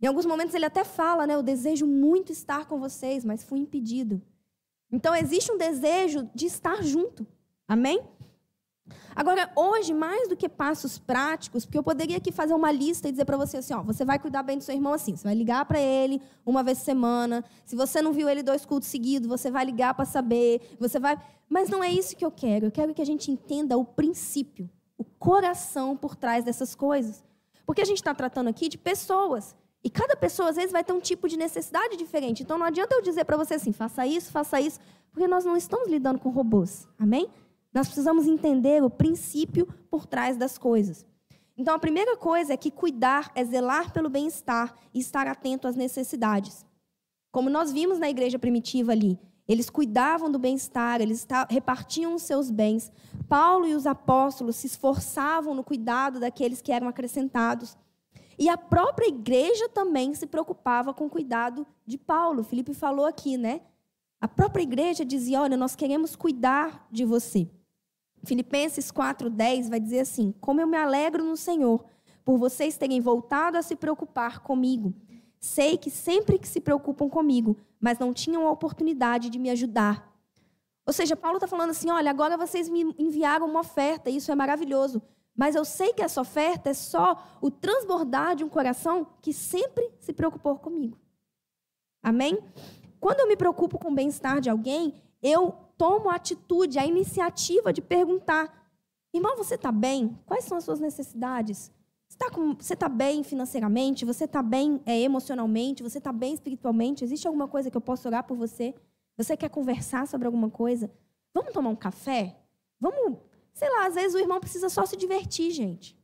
Em 0.01 0.07
alguns 0.07 0.25
momentos 0.25 0.53
ele 0.53 0.65
até 0.65 0.83
fala, 0.83 1.25
né, 1.25 1.35
eu 1.35 1.41
desejo 1.41 1.87
muito 1.87 2.33
estar 2.33 2.65
com 2.65 2.77
vocês, 2.77 3.23
mas 3.23 3.41
fui 3.41 3.59
impedido. 3.59 4.21
Então, 4.91 5.15
existe 5.15 5.51
um 5.51 5.57
desejo 5.57 6.29
de 6.33 6.45
estar 6.45 6.81
junto. 6.83 7.25
Amém? 7.67 8.01
Agora, 9.15 9.49
hoje, 9.55 9.93
mais 9.93 10.27
do 10.27 10.35
que 10.35 10.47
passos 10.47 10.99
práticos, 10.99 11.65
porque 11.65 11.77
eu 11.77 11.83
poderia 11.83 12.17
aqui 12.17 12.31
fazer 12.31 12.53
uma 12.53 12.71
lista 12.71 13.07
e 13.07 13.11
dizer 13.11 13.25
para 13.25 13.37
você 13.37 13.57
assim: 13.57 13.73
ó, 13.73 13.81
você 13.81 14.05
vai 14.05 14.19
cuidar 14.19 14.43
bem 14.43 14.57
do 14.57 14.63
seu 14.63 14.75
irmão 14.75 14.93
assim, 14.93 15.15
você 15.15 15.23
vai 15.23 15.33
ligar 15.33 15.65
para 15.65 15.79
ele 15.79 16.21
uma 16.45 16.61
vez 16.61 16.79
por 16.79 16.85
semana. 16.85 17.43
Se 17.65 17.75
você 17.75 18.01
não 18.01 18.13
viu 18.13 18.29
ele 18.29 18.43
dois 18.43 18.65
cultos 18.65 18.89
seguidos, 18.89 19.27
você 19.27 19.49
vai 19.49 19.65
ligar 19.65 19.93
para 19.93 20.05
saber. 20.05 20.75
Você 20.79 20.99
vai. 20.99 21.17
Mas 21.49 21.69
não 21.69 21.83
é 21.83 21.89
isso 21.91 22.15
que 22.15 22.25
eu 22.25 22.31
quero. 22.31 22.67
Eu 22.67 22.71
quero 22.71 22.93
que 22.93 23.01
a 23.01 23.05
gente 23.05 23.31
entenda 23.31 23.77
o 23.77 23.85
princípio, 23.85 24.69
o 24.97 25.03
coração 25.03 25.95
por 25.95 26.15
trás 26.15 26.43
dessas 26.43 26.75
coisas. 26.75 27.23
Porque 27.65 27.81
a 27.81 27.85
gente 27.85 27.97
está 27.97 28.13
tratando 28.13 28.49
aqui 28.49 28.69
de 28.69 28.77
pessoas. 28.77 29.55
E 29.85 29.89
cada 29.91 30.15
pessoa, 30.15 30.49
às 30.49 30.55
vezes, 30.55 30.71
vai 30.71 30.83
ter 30.83 30.93
um 30.93 30.99
tipo 30.99 31.29
de 31.29 31.37
necessidade 31.37 31.95
diferente. 31.95 32.41
Então, 32.41 32.57
não 32.57 32.65
adianta 32.65 32.95
eu 32.95 33.03
dizer 33.03 33.23
para 33.23 33.37
você 33.37 33.53
assim, 33.53 33.71
faça 33.71 34.03
isso, 34.07 34.31
faça 34.31 34.59
isso, 34.59 34.79
porque 35.11 35.27
nós 35.27 35.45
não 35.45 35.55
estamos 35.55 35.87
lidando 35.87 36.17
com 36.17 36.31
robôs. 36.31 36.87
Amém? 36.97 37.29
Nós 37.71 37.85
precisamos 37.85 38.25
entender 38.25 38.81
o 38.81 38.89
princípio 38.89 39.67
por 39.91 40.07
trás 40.07 40.37
das 40.37 40.57
coisas. 40.57 41.05
Então, 41.55 41.75
a 41.75 41.77
primeira 41.77 42.17
coisa 42.17 42.53
é 42.53 42.57
que 42.57 42.71
cuidar 42.71 43.31
é 43.35 43.45
zelar 43.45 43.93
pelo 43.93 44.09
bem-estar 44.09 44.73
e 44.91 44.99
estar 44.99 45.27
atento 45.27 45.67
às 45.67 45.75
necessidades. 45.75 46.65
Como 47.31 47.47
nós 47.47 47.71
vimos 47.71 47.99
na 47.99 48.09
igreja 48.09 48.39
primitiva 48.39 48.91
ali, 48.91 49.19
eles 49.47 49.69
cuidavam 49.69 50.31
do 50.31 50.39
bem-estar, 50.39 50.99
eles 50.99 51.27
repartiam 51.47 52.15
os 52.15 52.23
seus 52.23 52.49
bens. 52.49 52.91
Paulo 53.29 53.67
e 53.67 53.75
os 53.75 53.85
apóstolos 53.85 54.55
se 54.55 54.65
esforçavam 54.65 55.53
no 55.53 55.63
cuidado 55.63 56.19
daqueles 56.19 56.59
que 56.59 56.71
eram 56.71 56.87
acrescentados. 56.87 57.77
E 58.37 58.49
a 58.49 58.57
própria 58.57 59.07
igreja 59.07 59.69
também 59.69 60.13
se 60.13 60.27
preocupava 60.27 60.93
com 60.93 61.05
o 61.05 61.09
cuidado 61.09 61.65
de 61.85 61.97
Paulo. 61.97 62.43
Felipe 62.43 62.73
falou 62.73 63.05
aqui, 63.05 63.37
né? 63.37 63.61
A 64.19 64.27
própria 64.27 64.63
igreja 64.63 65.05
dizia: 65.05 65.41
Olha, 65.41 65.55
nós 65.55 65.75
queremos 65.75 66.15
cuidar 66.15 66.87
de 66.91 67.05
você. 67.05 67.49
Filipenses 68.23 68.91
4,10 68.91 69.69
vai 69.69 69.79
dizer 69.79 69.99
assim: 69.99 70.33
Como 70.41 70.59
eu 70.59 70.67
me 70.67 70.77
alegro 70.77 71.23
no 71.23 71.37
Senhor 71.37 71.85
por 72.25 72.37
vocês 72.37 72.75
terem 72.75 72.99
voltado 72.99 73.57
a 73.57 73.61
se 73.61 73.75
preocupar 73.75 74.39
comigo. 74.39 74.93
Sei 75.39 75.77
que 75.77 75.91
sempre 75.91 76.39
que 76.39 76.47
se 76.47 76.59
preocupam 76.59 77.07
comigo, 77.07 77.55
mas 77.79 77.99
não 77.99 78.11
tinham 78.11 78.47
a 78.47 78.51
oportunidade 78.51 79.29
de 79.29 79.37
me 79.37 79.51
ajudar. 79.51 80.11
Ou 80.87 80.91
seja, 80.91 81.15
Paulo 81.15 81.37
está 81.37 81.47
falando 81.47 81.69
assim: 81.69 81.91
olha, 81.91 82.09
agora 82.09 82.35
vocês 82.35 82.67
me 82.67 82.95
enviaram 82.97 83.47
uma 83.47 83.59
oferta, 83.59 84.09
isso 84.09 84.31
é 84.31 84.35
maravilhoso. 84.35 85.01
Mas 85.35 85.55
eu 85.55 85.65
sei 85.65 85.93
que 85.93 86.01
essa 86.01 86.21
oferta 86.21 86.69
é 86.69 86.73
só 86.73 87.21
o 87.41 87.51
transbordar 87.51 88.35
de 88.35 88.43
um 88.43 88.49
coração 88.49 89.05
que 89.21 89.33
sempre 89.33 89.91
se 89.99 90.13
preocupou 90.13 90.57
comigo. 90.57 90.97
Amém? 92.01 92.39
Quando 92.99 93.19
eu 93.19 93.27
me 93.27 93.35
preocupo 93.35 93.77
com 93.77 93.91
o 93.91 93.95
bem-estar 93.95 94.39
de 94.39 94.49
alguém, 94.49 94.93
eu 95.21 95.53
tomo 95.77 96.09
a 96.09 96.15
atitude, 96.15 96.79
a 96.79 96.85
iniciativa 96.85 97.73
de 97.73 97.81
perguntar: 97.81 98.71
irmão, 99.13 99.35
você 99.35 99.55
está 99.55 99.71
bem? 99.71 100.17
Quais 100.25 100.45
são 100.45 100.57
as 100.57 100.63
suas 100.63 100.79
necessidades? 100.79 101.71
Você 102.07 102.73
está 102.73 102.87
tá 102.87 102.89
bem 102.89 103.23
financeiramente? 103.23 104.05
Você 104.05 104.25
está 104.25 104.41
bem 104.41 104.81
é, 104.85 105.01
emocionalmente? 105.01 105.83
Você 105.83 105.97
está 105.97 106.13
bem 106.13 106.33
espiritualmente? 106.33 107.03
Existe 107.03 107.27
alguma 107.27 107.47
coisa 107.47 107.69
que 107.69 107.75
eu 107.75 107.81
possa 107.81 108.07
orar 108.07 108.23
por 108.23 108.37
você? 108.37 108.73
Você 109.17 109.35
quer 109.35 109.49
conversar 109.49 110.07
sobre 110.07 110.25
alguma 110.25 110.49
coisa? 110.49 110.89
Vamos 111.33 111.51
tomar 111.51 111.69
um 111.69 111.75
café? 111.75 112.37
Vamos, 112.79 113.17
sei 113.55 113.69
lá, 113.69 113.87
às 113.87 113.95
vezes 113.95 114.13
o 114.13 114.19
irmão 114.19 114.39
precisa 114.39 114.69
só 114.69 114.85
se 114.85 114.95
divertir, 114.95 115.49
gente. 115.51 115.97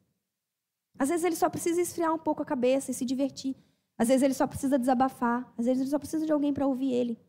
Às 0.98 1.10
vezes 1.10 1.24
ele 1.24 1.36
só 1.36 1.50
precisa 1.50 1.82
esfriar 1.82 2.14
um 2.14 2.18
pouco 2.18 2.42
a 2.42 2.46
cabeça 2.46 2.90
e 2.90 2.94
se 2.94 3.06
divertir. 3.06 3.56
Às 3.98 4.08
vezes 4.08 4.24
ele 4.24 4.34
só 4.34 4.48
precisa 4.48 4.80
desabafar. 4.80 5.54
Às 5.58 5.66
vezes 5.66 5.82
ele 5.82 5.90
só 5.90 6.00
precisa 6.00 6.26
de 6.26 6.32
alguém 6.32 6.54
para 6.54 6.66
ouvir 6.66 6.94
ele. 6.94 7.20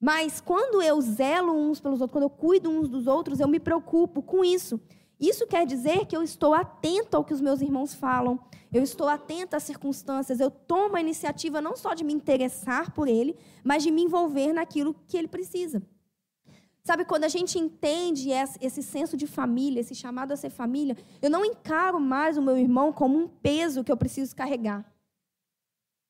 Mas 0.00 0.40
quando 0.40 0.80
eu 0.82 1.00
zelo 1.00 1.52
uns 1.52 1.80
pelos 1.80 2.00
outros, 2.00 2.12
quando 2.12 2.24
eu 2.24 2.30
cuido 2.30 2.70
uns 2.70 2.88
dos 2.88 3.06
outros, 3.06 3.40
eu 3.40 3.48
me 3.48 3.58
preocupo 3.58 4.22
com 4.22 4.44
isso. 4.44 4.80
Isso 5.18 5.46
quer 5.46 5.66
dizer 5.66 6.06
que 6.06 6.16
eu 6.16 6.22
estou 6.22 6.54
atento 6.54 7.16
ao 7.16 7.24
que 7.24 7.34
os 7.34 7.40
meus 7.40 7.60
irmãos 7.60 7.92
falam, 7.92 8.38
eu 8.72 8.82
estou 8.82 9.08
atento 9.08 9.56
às 9.56 9.64
circunstâncias, 9.64 10.38
eu 10.38 10.50
tomo 10.50 10.96
a 10.96 11.00
iniciativa 11.00 11.60
não 11.60 11.76
só 11.76 11.94
de 11.94 12.04
me 12.04 12.12
interessar 12.12 12.92
por 12.92 13.08
ele, 13.08 13.36
mas 13.64 13.82
de 13.82 13.90
me 13.90 14.02
envolver 14.02 14.52
naquilo 14.52 14.94
que 15.08 15.16
ele 15.16 15.26
precisa. 15.26 15.82
Sabe, 16.88 17.04
quando 17.04 17.24
a 17.24 17.28
gente 17.28 17.58
entende 17.58 18.30
esse 18.62 18.82
senso 18.82 19.14
de 19.14 19.26
família, 19.26 19.78
esse 19.78 19.94
chamado 19.94 20.32
a 20.32 20.36
ser 20.38 20.48
família, 20.48 20.96
eu 21.20 21.28
não 21.28 21.44
encaro 21.44 22.00
mais 22.00 22.38
o 22.38 22.40
meu 22.40 22.56
irmão 22.56 22.94
como 22.94 23.18
um 23.18 23.28
peso 23.28 23.84
que 23.84 23.92
eu 23.92 23.96
preciso 23.98 24.34
carregar. 24.34 24.90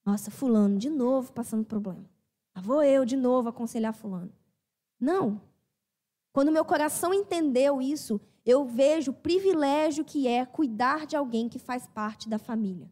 Nossa, 0.07 0.31
fulano, 0.31 0.79
de 0.79 0.88
novo 0.88 1.33
passando 1.33 1.64
problema. 1.64 2.09
Lá 2.55 2.62
vou 2.62 2.81
eu 2.81 3.05
de 3.05 3.17
novo 3.17 3.49
aconselhar 3.49 3.93
fulano. 3.93 4.33
Não. 5.01 5.43
Quando 6.33 6.53
meu 6.53 6.64
coração 6.64 7.12
entendeu 7.12 7.83
isso, 7.83 8.21
eu 8.47 8.64
vejo 8.64 9.11
o 9.11 9.14
privilégio 9.14 10.05
que 10.05 10.29
é 10.29 10.47
cuidar 10.47 11.07
de 11.07 11.17
alguém 11.17 11.49
que 11.49 11.59
faz 11.59 11.88
parte 11.88 12.29
da 12.29 12.38
família. 12.38 12.88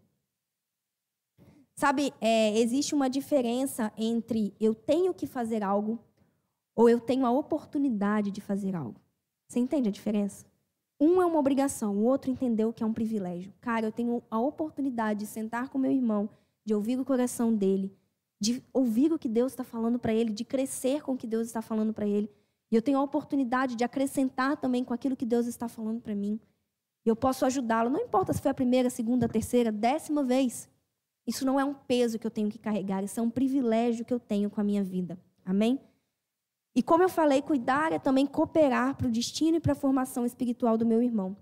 Sabe, 1.76 2.12
é, 2.20 2.58
existe 2.58 2.96
uma 2.96 3.08
diferença 3.08 3.92
entre 3.96 4.52
eu 4.58 4.74
tenho 4.74 5.14
que 5.14 5.28
fazer 5.28 5.62
algo 5.62 6.04
ou 6.76 6.90
eu 6.90 7.00
tenho 7.00 7.24
a 7.24 7.30
oportunidade 7.30 8.30
de 8.30 8.42
fazer 8.42 8.76
algo. 8.76 9.00
Você 9.48 9.58
entende 9.58 9.88
a 9.88 9.92
diferença? 9.92 10.44
Um 11.00 11.20
é 11.20 11.26
uma 11.26 11.38
obrigação, 11.38 11.96
o 11.96 12.04
outro 12.04 12.30
entendeu 12.30 12.72
que 12.72 12.82
é 12.82 12.86
um 12.86 12.92
privilégio. 12.92 13.52
Cara, 13.60 13.86
eu 13.86 13.92
tenho 13.92 14.22
a 14.30 14.38
oportunidade 14.38 15.20
de 15.20 15.26
sentar 15.26 15.70
com 15.70 15.78
meu 15.78 15.90
irmão, 15.90 16.28
de 16.64 16.74
ouvir 16.74 17.00
o 17.00 17.04
coração 17.04 17.54
dele, 17.54 17.92
de 18.38 18.62
ouvir 18.72 19.12
o 19.12 19.18
que 19.18 19.28
Deus 19.28 19.52
está 19.52 19.64
falando 19.64 19.98
para 19.98 20.12
ele, 20.12 20.32
de 20.32 20.44
crescer 20.44 21.02
com 21.02 21.12
o 21.12 21.16
que 21.16 21.26
Deus 21.26 21.46
está 21.46 21.62
falando 21.62 21.92
para 21.92 22.06
ele. 22.06 22.30
E 22.70 22.76
eu 22.76 22.82
tenho 22.82 22.98
a 22.98 23.02
oportunidade 23.02 23.76
de 23.76 23.84
acrescentar 23.84 24.56
também 24.56 24.84
com 24.84 24.92
aquilo 24.92 25.16
que 25.16 25.24
Deus 25.24 25.46
está 25.46 25.68
falando 25.68 26.00
para 26.00 26.14
mim. 26.14 26.40
E 27.04 27.08
eu 27.08 27.16
posso 27.16 27.46
ajudá-lo, 27.46 27.88
não 27.88 28.00
importa 28.00 28.32
se 28.32 28.42
foi 28.42 28.50
a 28.50 28.54
primeira, 28.54 28.90
segunda, 28.90 29.28
terceira, 29.28 29.70
décima 29.70 30.24
vez. 30.24 30.68
Isso 31.26 31.46
não 31.46 31.58
é 31.60 31.64
um 31.64 31.74
peso 31.74 32.18
que 32.18 32.26
eu 32.26 32.30
tenho 32.30 32.48
que 32.48 32.58
carregar, 32.58 33.04
isso 33.04 33.20
é 33.20 33.22
um 33.22 33.30
privilégio 33.30 34.04
que 34.04 34.12
eu 34.12 34.18
tenho 34.18 34.50
com 34.50 34.60
a 34.60 34.64
minha 34.64 34.82
vida. 34.82 35.18
Amém? 35.44 35.80
E 36.76 36.82
como 36.82 37.02
eu 37.02 37.08
falei, 37.08 37.40
cuidar 37.40 37.90
é 37.90 37.98
também 37.98 38.26
cooperar 38.26 38.94
para 38.96 39.06
o 39.06 39.10
destino 39.10 39.56
e 39.56 39.60
para 39.60 39.72
a 39.72 39.74
formação 39.74 40.26
espiritual 40.26 40.76
do 40.76 40.84
meu 40.84 41.02
irmão. 41.02 41.34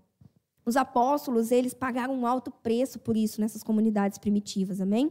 Os 0.65 0.77
apóstolos, 0.77 1.51
eles 1.51 1.75
pagaram 1.75 2.15
um 2.15 2.25
alto 2.25 2.53
preço 2.53 3.01
por 3.01 3.17
isso 3.17 3.41
nessas 3.41 3.65
comunidades 3.65 4.17
primitivas, 4.17 4.81
amém? 4.81 5.11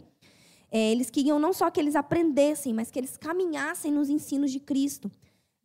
É, 0.72 0.94
eles 0.94 1.10
queriam 1.10 1.38
não 1.40 1.52
só 1.52 1.70
que 1.70 1.78
eles 1.78 1.94
aprendessem, 1.94 2.74
mas 2.74 2.90
que 2.90 2.98
eles 2.98 3.18
caminhassem 3.18 3.92
nos 3.92 4.10
ensinos 4.10 4.50
de 4.50 4.62
Cristo. 4.62 5.12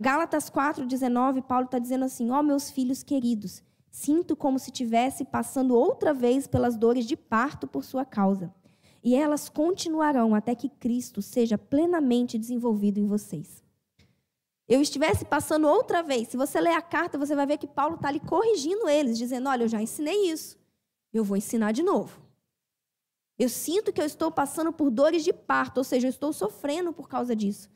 Gálatas 0.01 0.51
4,19, 0.51 1.41
Paulo 1.43 1.67
está 1.67 1.79
dizendo 1.79 2.05
assim: 2.05 2.29
Ó 2.33 2.41
oh, 2.41 2.43
meus 2.43 2.69
filhos 2.69 3.05
queridos, 3.05 3.63
sinto 3.93 4.35
como 4.35 4.59
se 4.59 4.71
estivesse 4.71 5.25
passando 5.25 5.77
outra 5.77 6.13
vez 6.13 6.49
pelas 6.49 6.77
dores 6.77 7.07
de 7.07 7.17
parto 7.17 7.69
por 7.69 7.85
sua 7.85 8.05
causa. 8.05 8.53
E 9.05 9.15
elas 9.15 9.49
continuarão 9.49 10.35
até 10.35 10.57
que 10.57 10.69
Cristo 10.69 11.23
seja 11.23 11.57
plenamente 11.57 12.37
desenvolvido 12.37 12.99
em 12.99 13.07
vocês. 13.07 13.68
Eu 14.69 14.83
estivesse 14.83 15.25
passando 15.25 15.67
outra 15.67 16.03
vez, 16.03 16.29
se 16.29 16.37
você 16.37 16.61
ler 16.61 16.75
a 16.75 16.83
carta, 16.83 17.17
você 17.17 17.35
vai 17.35 17.47
ver 17.47 17.57
que 17.57 17.67
Paulo 17.67 17.95
está 17.95 18.09
ali 18.09 18.21
corrigindo 18.21 18.87
eles, 18.89 19.17
dizendo: 19.17 19.49
Olha, 19.49 19.65
eu 19.65 19.69
já 19.69 19.81
ensinei 19.81 20.31
isso, 20.31 20.59
eu 21.13 21.25
vou 21.25 21.39
ensinar 21.39 21.73
de 21.73 21.83
novo. 21.83 22.21
Eu 23.39 23.49
sinto 23.49 23.93
que 23.93 24.01
eu 24.01 24.05
estou 24.05 24.31
passando 24.31 24.73
por 24.73 24.91
dores 24.91 25.25
de 25.25 25.33
parto, 25.33 25.79
ou 25.79 25.85
seja, 25.85 26.07
eu 26.07 26.11
estou 26.11 26.33
sofrendo 26.33 26.93
por 26.93 27.09
causa 27.09 27.35
disso. 27.35 27.71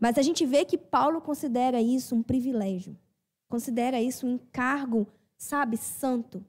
Mas 0.00 0.16
a 0.16 0.22
gente 0.22 0.46
vê 0.46 0.64
que 0.64 0.78
Paulo 0.78 1.20
considera 1.20 1.82
isso 1.82 2.14
um 2.14 2.22
privilégio, 2.22 2.96
considera 3.48 4.00
isso 4.00 4.26
um 4.26 4.34
encargo, 4.34 5.06
sabe, 5.36 5.76
santo. 5.76 6.42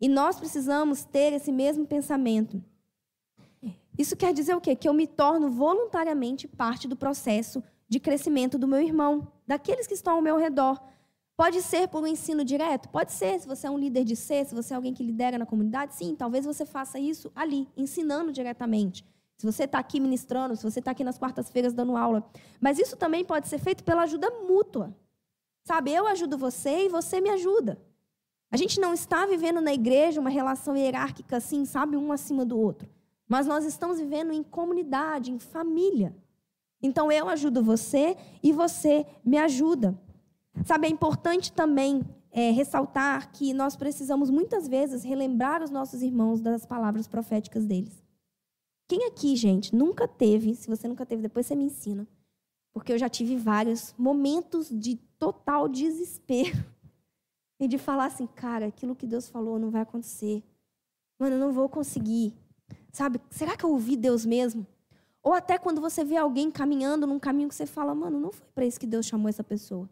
E 0.00 0.06
nós 0.08 0.38
precisamos 0.38 1.04
ter 1.04 1.32
esse 1.32 1.50
mesmo 1.50 1.86
pensamento. 1.86 2.62
Isso 3.98 4.16
quer 4.16 4.32
dizer 4.32 4.54
o 4.54 4.60
quê? 4.60 4.76
Que 4.76 4.88
eu 4.88 4.94
me 4.94 5.08
torno 5.08 5.50
voluntariamente 5.50 6.46
parte 6.46 6.86
do 6.86 6.94
processo 6.94 7.64
de 7.88 7.98
crescimento 7.98 8.58
do 8.58 8.68
meu 8.68 8.80
irmão, 8.80 9.32
daqueles 9.46 9.86
que 9.86 9.94
estão 9.94 10.14
ao 10.14 10.22
meu 10.22 10.36
redor. 10.36 10.80
Pode 11.36 11.62
ser 11.62 11.88
por 11.88 12.02
um 12.02 12.06
ensino 12.06 12.44
direto? 12.44 12.88
Pode 12.88 13.12
ser, 13.12 13.38
se 13.40 13.46
você 13.46 13.66
é 13.66 13.70
um 13.70 13.78
líder 13.78 14.04
de 14.04 14.16
ser, 14.16 14.44
se 14.44 14.54
você 14.54 14.74
é 14.74 14.76
alguém 14.76 14.92
que 14.92 15.04
lidera 15.04 15.38
na 15.38 15.46
comunidade, 15.46 15.94
sim, 15.94 16.14
talvez 16.16 16.44
você 16.44 16.66
faça 16.66 16.98
isso 16.98 17.30
ali, 17.34 17.68
ensinando 17.76 18.32
diretamente. 18.32 19.04
Se 19.36 19.46
você 19.46 19.64
está 19.64 19.78
aqui 19.78 20.00
ministrando, 20.00 20.56
se 20.56 20.64
você 20.64 20.80
está 20.80 20.90
aqui 20.90 21.04
nas 21.04 21.16
quartas-feiras 21.16 21.72
dando 21.72 21.96
aula. 21.96 22.28
Mas 22.60 22.76
isso 22.78 22.96
também 22.96 23.24
pode 23.24 23.46
ser 23.46 23.58
feito 23.58 23.84
pela 23.84 24.02
ajuda 24.02 24.28
mútua. 24.30 24.92
Sabe, 25.64 25.92
eu 25.92 26.08
ajudo 26.08 26.36
você 26.36 26.86
e 26.86 26.88
você 26.88 27.20
me 27.20 27.30
ajuda. 27.30 27.80
A 28.50 28.56
gente 28.56 28.80
não 28.80 28.92
está 28.92 29.24
vivendo 29.26 29.60
na 29.60 29.72
igreja 29.72 30.20
uma 30.20 30.30
relação 30.30 30.76
hierárquica 30.76 31.36
assim, 31.36 31.64
sabe, 31.64 31.96
um 31.96 32.10
acima 32.10 32.44
do 32.44 32.58
outro. 32.58 32.88
Mas 33.28 33.46
nós 33.46 33.64
estamos 33.64 34.00
vivendo 34.00 34.32
em 34.32 34.42
comunidade, 34.42 35.30
em 35.30 35.38
família. 35.38 36.16
Então 36.82 37.10
eu 37.10 37.28
ajudo 37.28 37.62
você 37.62 38.16
e 38.42 38.52
você 38.52 39.06
me 39.24 39.36
ajuda. 39.36 39.98
Sabe, 40.64 40.86
é 40.86 40.90
importante 40.90 41.52
também 41.52 42.02
é, 42.30 42.50
ressaltar 42.50 43.32
que 43.32 43.52
nós 43.52 43.76
precisamos 43.76 44.30
muitas 44.30 44.68
vezes 44.68 45.02
relembrar 45.02 45.62
os 45.62 45.70
nossos 45.70 46.02
irmãos 46.02 46.40
das 46.40 46.64
palavras 46.66 47.06
proféticas 47.06 47.64
deles. 47.64 48.02
Quem 48.88 49.06
aqui, 49.06 49.36
gente, 49.36 49.74
nunca 49.74 50.08
teve, 50.08 50.54
se 50.54 50.68
você 50.68 50.88
nunca 50.88 51.04
teve, 51.04 51.22
depois 51.22 51.46
você 51.46 51.54
me 51.54 51.64
ensina, 51.64 52.06
porque 52.72 52.92
eu 52.92 52.98
já 52.98 53.08
tive 53.08 53.36
vários 53.36 53.94
momentos 53.98 54.68
de 54.70 54.96
total 55.18 55.68
desespero 55.68 56.64
e 57.60 57.68
de 57.68 57.76
falar 57.76 58.06
assim, 58.06 58.26
cara, 58.26 58.66
aquilo 58.66 58.96
que 58.96 59.06
Deus 59.06 59.28
falou 59.28 59.58
não 59.58 59.70
vai 59.70 59.82
acontecer. 59.82 60.42
Mano, 61.18 61.34
eu 61.34 61.40
não 61.40 61.52
vou 61.52 61.68
conseguir. 61.68 62.34
Sabe? 62.92 63.20
Será 63.30 63.56
que 63.56 63.64
eu 63.64 63.70
ouvi 63.70 63.96
Deus 63.96 64.24
mesmo? 64.24 64.66
Ou 65.28 65.34
até 65.34 65.58
quando 65.58 65.78
você 65.78 66.02
vê 66.02 66.16
alguém 66.16 66.50
caminhando 66.50 67.06
num 67.06 67.18
caminho 67.18 67.50
que 67.50 67.54
você 67.54 67.66
fala, 67.66 67.94
mano, 67.94 68.18
não 68.18 68.32
foi 68.32 68.46
para 68.54 68.64
isso 68.64 68.80
que 68.80 68.86
Deus 68.86 69.04
chamou 69.04 69.28
essa 69.28 69.44
pessoa. 69.44 69.86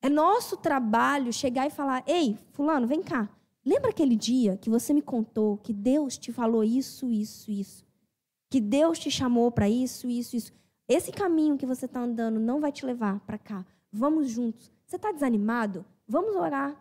É 0.00 0.08
nosso 0.08 0.56
trabalho 0.56 1.30
chegar 1.30 1.66
e 1.66 1.70
falar: 1.70 2.02
ei, 2.06 2.38
Fulano, 2.52 2.86
vem 2.86 3.02
cá. 3.02 3.28
Lembra 3.62 3.90
aquele 3.90 4.16
dia 4.16 4.56
que 4.56 4.70
você 4.70 4.94
me 4.94 5.02
contou 5.02 5.58
que 5.58 5.74
Deus 5.74 6.16
te 6.16 6.32
falou 6.32 6.64
isso, 6.64 7.10
isso, 7.10 7.50
isso? 7.50 7.84
Que 8.48 8.62
Deus 8.62 8.98
te 8.98 9.10
chamou 9.10 9.50
para 9.50 9.68
isso, 9.68 10.08
isso, 10.08 10.36
isso. 10.36 10.52
Esse 10.88 11.12
caminho 11.12 11.58
que 11.58 11.66
você 11.66 11.84
está 11.84 12.00
andando 12.00 12.40
não 12.40 12.62
vai 12.62 12.72
te 12.72 12.86
levar 12.86 13.20
para 13.26 13.36
cá. 13.36 13.62
Vamos 13.92 14.30
juntos. 14.30 14.72
Você 14.86 14.96
está 14.96 15.12
desanimado? 15.12 15.84
Vamos 16.08 16.34
orar. 16.34 16.74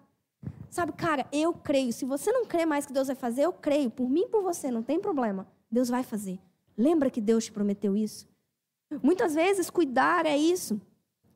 Sabe, 0.70 0.94
cara, 0.94 1.28
eu 1.30 1.54
creio. 1.54 1.92
Se 1.92 2.06
você 2.06 2.32
não 2.32 2.46
crê 2.46 2.66
mais 2.66 2.86
que 2.86 2.94
Deus 2.94 3.08
vai 3.08 3.18
fazer, 3.18 3.42
eu 3.42 3.52
creio. 3.52 3.92
Por 3.92 4.10
mim 4.10 4.22
e 4.22 4.30
por 4.30 4.42
você, 4.42 4.72
não 4.72 4.82
tem 4.82 4.98
problema. 4.98 5.46
Deus 5.70 5.90
vai 5.90 6.04
fazer. 6.04 6.40
Lembra 6.78 7.10
que 7.10 7.22
Deus 7.22 7.46
te 7.46 7.52
prometeu 7.52 7.96
isso? 7.96 8.28
Muitas 9.02 9.34
vezes, 9.34 9.70
cuidar 9.70 10.26
é 10.26 10.38
isso. 10.38 10.80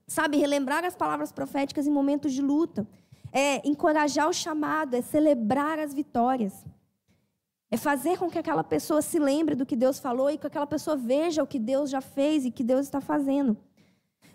Sabe, 0.07 0.37
relembrar 0.37 0.85
as 0.85 0.95
palavras 0.95 1.31
proféticas 1.31 1.85
em 1.85 1.91
momentos 1.91 2.33
de 2.33 2.41
luta 2.41 2.87
é 3.31 3.67
encorajar 3.67 4.29
o 4.29 4.33
chamado, 4.33 4.95
é 4.95 5.01
celebrar 5.01 5.79
as 5.79 5.93
vitórias. 5.93 6.65
É 7.69 7.75
fazer 7.75 8.17
com 8.17 8.29
que 8.29 8.39
aquela 8.39 8.63
pessoa 8.63 9.01
se 9.01 9.19
lembre 9.19 9.53
do 9.53 9.65
que 9.65 9.75
Deus 9.75 9.99
falou 9.99 10.29
e 10.29 10.37
que 10.37 10.47
aquela 10.47 10.67
pessoa 10.67 10.95
veja 10.95 11.43
o 11.43 11.47
que 11.47 11.59
Deus 11.59 11.89
já 11.89 11.99
fez 11.99 12.45
e 12.45 12.51
que 12.51 12.63
Deus 12.63 12.85
está 12.85 13.01
fazendo. 13.01 13.57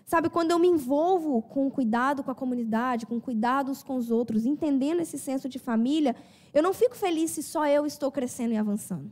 Sabe, 0.05 0.29
quando 0.29 0.51
eu 0.51 0.59
me 0.59 0.67
envolvo 0.67 1.41
com 1.41 1.71
cuidado 1.71 2.23
com 2.23 2.29
a 2.29 2.35
comunidade, 2.35 3.05
com 3.05 3.19
cuidados 3.19 3.81
com 3.81 3.95
os 3.95 4.11
outros, 4.11 4.45
entendendo 4.45 4.99
esse 4.99 5.17
senso 5.17 5.49
de 5.49 5.57
família, 5.57 6.15
eu 6.53 6.61
não 6.61 6.73
fico 6.73 6.95
feliz 6.95 7.31
se 7.31 7.41
só 7.41 7.65
eu 7.65 7.85
estou 7.85 8.11
crescendo 8.11 8.53
e 8.53 8.57
avançando. 8.57 9.11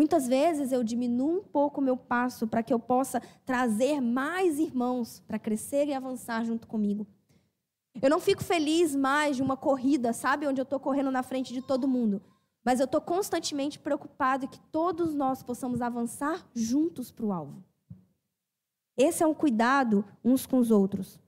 Muitas 0.00 0.26
vezes 0.26 0.72
eu 0.72 0.82
diminuo 0.82 1.40
um 1.40 1.42
pouco 1.42 1.78
o 1.78 1.84
meu 1.84 1.94
passo 1.94 2.48
para 2.48 2.62
que 2.62 2.72
eu 2.72 2.80
possa 2.80 3.20
trazer 3.44 4.00
mais 4.00 4.58
irmãos 4.58 5.22
para 5.28 5.38
crescer 5.38 5.88
e 5.88 5.92
avançar 5.92 6.42
junto 6.42 6.66
comigo. 6.66 7.06
Eu 8.00 8.08
não 8.08 8.18
fico 8.18 8.42
feliz 8.42 8.96
mais 8.96 9.36
de 9.36 9.42
uma 9.42 9.58
corrida, 9.58 10.14
sabe? 10.14 10.46
Onde 10.46 10.58
eu 10.58 10.62
estou 10.62 10.80
correndo 10.80 11.10
na 11.10 11.22
frente 11.22 11.52
de 11.52 11.60
todo 11.60 11.86
mundo. 11.86 12.22
Mas 12.64 12.80
eu 12.80 12.86
estou 12.86 12.98
constantemente 12.98 13.78
preocupado 13.78 14.48
que 14.48 14.58
todos 14.72 15.14
nós 15.14 15.42
possamos 15.42 15.82
avançar 15.82 16.48
juntos 16.54 17.10
para 17.12 17.26
o 17.26 17.32
alvo. 17.32 17.62
Esse 18.96 19.22
é 19.22 19.26
um 19.26 19.34
cuidado 19.34 20.02
uns 20.24 20.46
com 20.46 20.56
os 20.56 20.70
outros. 20.70 21.20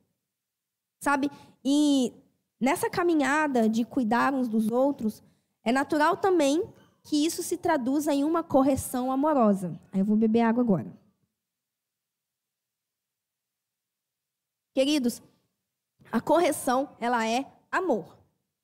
Sabe? 0.99 1.31
E 1.63 2.11
nessa 2.59 2.89
caminhada 2.89 3.69
de 3.69 3.85
cuidar 3.85 4.33
uns 4.33 4.49
dos 4.49 4.71
outros, 4.71 5.23
é 5.63 5.71
natural 5.71 6.17
também 6.17 6.67
que 7.05 7.25
isso 7.25 7.43
se 7.43 7.57
traduza 7.57 8.13
em 8.13 8.25
uma 8.25 8.43
correção 8.43 9.11
amorosa. 9.11 9.79
Aí 9.91 10.01
eu 10.01 10.05
vou 10.05 10.17
beber 10.17 10.43
água 10.43 10.63
agora. 10.63 10.93
Queridos, 14.73 15.23
a 16.11 16.21
correção, 16.21 16.97
ela 16.99 17.27
é 17.27 17.51
amor. 17.71 18.17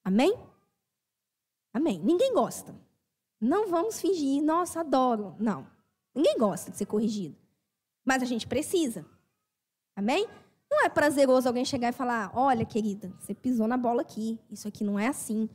Amém? 0.04 0.34
Amém. 1.72 1.98
Ninguém 1.98 2.32
gosta. 2.32 2.74
Não 3.40 3.68
vamos 3.68 4.00
fingir, 4.00 4.42
nossa, 4.42 4.80
adoro. 4.80 5.36
Não. 5.38 5.66
Ninguém 6.14 6.36
gosta 6.38 6.70
de 6.70 6.78
ser 6.78 6.86
corrigido. 6.86 7.36
Mas 8.04 8.22
a 8.22 8.26
gente 8.26 8.46
precisa. 8.46 9.04
Amém? 9.94 10.26
Não 10.70 10.84
é 10.84 10.88
prazeroso 10.88 11.46
alguém 11.46 11.64
chegar 11.64 11.90
e 11.90 11.92
falar: 11.92 12.30
olha, 12.34 12.64
querida, 12.64 13.12
você 13.18 13.34
pisou 13.34 13.68
na 13.68 13.76
bola 13.76 14.02
aqui. 14.02 14.38
Isso 14.50 14.66
aqui 14.66 14.82
não 14.82 14.98
é 14.98 15.08
assim. 15.08 15.48